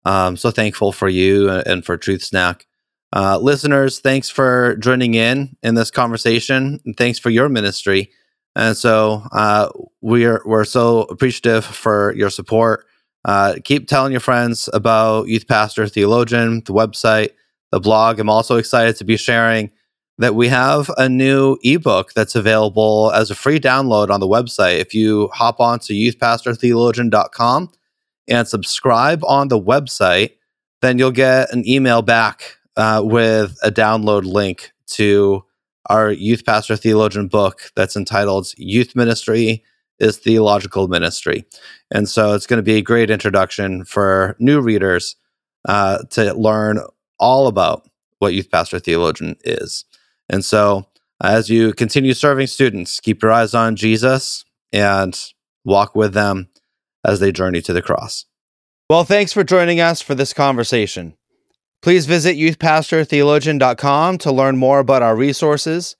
Um, 0.04 0.36
so 0.36 0.50
thankful 0.50 0.92
for 0.92 1.08
you 1.08 1.50
and 1.50 1.84
for 1.84 1.96
Truth 1.96 2.22
Snack. 2.22 2.66
Uh, 3.12 3.38
listeners, 3.38 4.00
thanks 4.00 4.28
for 4.28 4.76
joining 4.76 5.14
in 5.14 5.56
in 5.62 5.74
this 5.74 5.90
conversation. 5.90 6.80
And 6.84 6.96
thanks 6.96 7.18
for 7.18 7.30
your 7.30 7.48
ministry. 7.48 8.10
And 8.56 8.76
so 8.76 9.22
uh, 9.32 9.68
we're 10.00 10.42
we're 10.44 10.64
so 10.64 11.02
appreciative 11.02 11.64
for 11.64 12.14
your 12.14 12.30
support. 12.30 12.86
Uh, 13.24 13.54
keep 13.64 13.88
telling 13.88 14.12
your 14.12 14.20
friends 14.20 14.68
about 14.72 15.28
Youth 15.28 15.48
Pastor 15.48 15.88
Theologian, 15.88 16.62
the 16.64 16.72
website, 16.72 17.30
the 17.72 17.80
blog. 17.80 18.20
I'm 18.20 18.28
also 18.28 18.56
excited 18.56 18.96
to 18.96 19.04
be 19.04 19.16
sharing 19.16 19.70
that 20.18 20.34
we 20.34 20.48
have 20.48 20.90
a 20.96 21.08
new 21.08 21.58
ebook 21.64 22.12
that's 22.12 22.36
available 22.36 23.10
as 23.12 23.30
a 23.30 23.34
free 23.34 23.58
download 23.58 24.10
on 24.10 24.20
the 24.20 24.28
website. 24.28 24.78
If 24.78 24.94
you 24.94 25.28
hop 25.32 25.58
on 25.58 25.80
to 25.80 25.92
youthpastortheologian.com 25.92 27.70
and 28.28 28.48
subscribe 28.48 29.24
on 29.24 29.48
the 29.48 29.60
website, 29.60 30.32
then 30.82 30.98
you'll 30.98 31.10
get 31.10 31.52
an 31.52 31.66
email 31.66 32.02
back 32.02 32.58
uh, 32.76 33.02
with 33.04 33.58
a 33.62 33.70
download 33.70 34.24
link 34.24 34.72
to 34.86 35.44
our 35.86 36.10
youth 36.10 36.44
pastor 36.44 36.76
theologian 36.76 37.28
book 37.28 37.70
that's 37.76 37.96
entitled 37.96 38.52
Youth 38.56 38.96
Ministry 38.96 39.64
is 39.98 40.16
Theological 40.16 40.88
Ministry. 40.88 41.44
And 41.90 42.08
so 42.08 42.34
it's 42.34 42.46
going 42.46 42.58
to 42.58 42.62
be 42.62 42.76
a 42.76 42.82
great 42.82 43.10
introduction 43.10 43.84
for 43.84 44.36
new 44.38 44.60
readers 44.60 45.16
uh, 45.68 45.98
to 46.10 46.34
learn 46.34 46.80
all 47.18 47.46
about 47.46 47.88
what 48.18 48.34
youth 48.34 48.50
pastor 48.50 48.78
theologian 48.78 49.36
is. 49.44 49.84
And 50.28 50.44
so 50.44 50.86
as 51.22 51.48
you 51.48 51.72
continue 51.72 52.14
serving 52.14 52.48
students, 52.48 53.00
keep 53.00 53.22
your 53.22 53.32
eyes 53.32 53.54
on 53.54 53.76
Jesus 53.76 54.44
and 54.72 55.18
walk 55.64 55.94
with 55.94 56.12
them 56.14 56.48
as 57.04 57.20
they 57.20 57.32
journey 57.32 57.60
to 57.62 57.72
the 57.72 57.82
cross. 57.82 58.24
Well, 58.90 59.04
thanks 59.04 59.32
for 59.32 59.44
joining 59.44 59.80
us 59.80 60.02
for 60.02 60.14
this 60.14 60.32
conversation. 60.32 61.14
Please 61.84 62.06
visit 62.06 62.38
youthpastortheologian.com 62.38 64.16
to 64.16 64.32
learn 64.32 64.56
more 64.56 64.78
about 64.78 65.02
our 65.02 65.14
resources. 65.14 65.96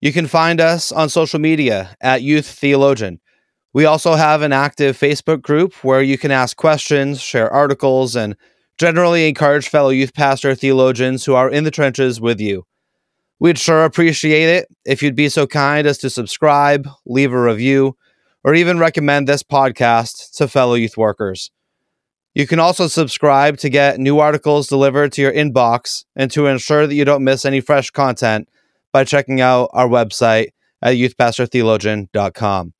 You 0.00 0.10
can 0.10 0.26
find 0.26 0.62
us 0.62 0.90
on 0.90 1.10
social 1.10 1.38
media 1.38 1.94
at 2.00 2.22
Youth 2.22 2.46
Theologian. 2.46 3.20
We 3.74 3.84
also 3.84 4.14
have 4.14 4.40
an 4.40 4.54
active 4.54 4.98
Facebook 4.98 5.42
group 5.42 5.74
where 5.84 6.00
you 6.00 6.16
can 6.16 6.30
ask 6.30 6.56
questions, 6.56 7.20
share 7.20 7.52
articles, 7.52 8.16
and 8.16 8.34
generally 8.78 9.28
encourage 9.28 9.68
fellow 9.68 9.90
youth 9.90 10.14
pastor 10.14 10.54
theologians 10.54 11.26
who 11.26 11.34
are 11.34 11.50
in 11.50 11.64
the 11.64 11.70
trenches 11.70 12.18
with 12.18 12.40
you. 12.40 12.64
We'd 13.38 13.58
sure 13.58 13.84
appreciate 13.84 14.48
it 14.48 14.68
if 14.86 15.02
you'd 15.02 15.14
be 15.14 15.28
so 15.28 15.46
kind 15.46 15.86
as 15.86 15.98
to 15.98 16.08
subscribe, 16.08 16.88
leave 17.04 17.34
a 17.34 17.42
review, 17.42 17.94
or 18.42 18.54
even 18.54 18.78
recommend 18.78 19.28
this 19.28 19.42
podcast 19.42 20.34
to 20.36 20.48
fellow 20.48 20.76
youth 20.76 20.96
workers. 20.96 21.50
You 22.36 22.46
can 22.46 22.60
also 22.60 22.86
subscribe 22.86 23.56
to 23.60 23.70
get 23.70 23.98
new 23.98 24.18
articles 24.18 24.66
delivered 24.66 25.10
to 25.12 25.22
your 25.22 25.32
inbox 25.32 26.04
and 26.14 26.30
to 26.32 26.48
ensure 26.48 26.86
that 26.86 26.94
you 26.94 27.06
don't 27.06 27.24
miss 27.24 27.46
any 27.46 27.62
fresh 27.62 27.88
content 27.88 28.50
by 28.92 29.04
checking 29.04 29.40
out 29.40 29.70
our 29.72 29.88
website 29.88 30.48
at 30.82 30.96
youthpastortheologian.com. 30.96 32.74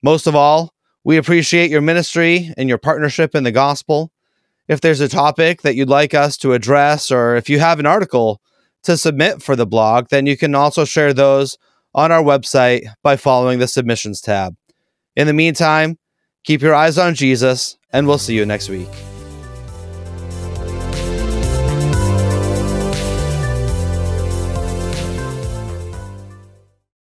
Most 0.00 0.28
of 0.28 0.36
all, 0.36 0.72
we 1.02 1.16
appreciate 1.16 1.72
your 1.72 1.80
ministry 1.80 2.54
and 2.56 2.68
your 2.68 2.78
partnership 2.78 3.34
in 3.34 3.42
the 3.42 3.50
gospel. 3.50 4.12
If 4.68 4.80
there's 4.80 5.00
a 5.00 5.08
topic 5.08 5.62
that 5.62 5.74
you'd 5.74 5.88
like 5.88 6.14
us 6.14 6.36
to 6.36 6.52
address, 6.52 7.10
or 7.10 7.34
if 7.34 7.50
you 7.50 7.58
have 7.58 7.80
an 7.80 7.86
article 7.86 8.40
to 8.84 8.96
submit 8.96 9.42
for 9.42 9.56
the 9.56 9.66
blog, 9.66 10.10
then 10.10 10.26
you 10.26 10.36
can 10.36 10.54
also 10.54 10.84
share 10.84 11.12
those 11.12 11.58
on 11.96 12.12
our 12.12 12.22
website 12.22 12.86
by 13.02 13.16
following 13.16 13.58
the 13.58 13.66
submissions 13.66 14.20
tab. 14.20 14.54
In 15.16 15.26
the 15.26 15.32
meantime, 15.32 15.98
keep 16.44 16.62
your 16.62 16.74
eyes 16.74 16.98
on 16.98 17.14
Jesus 17.14 17.76
and 17.92 18.06
we'll 18.06 18.18
see 18.18 18.34
you 18.34 18.46
next 18.46 18.68
week. 18.68 18.88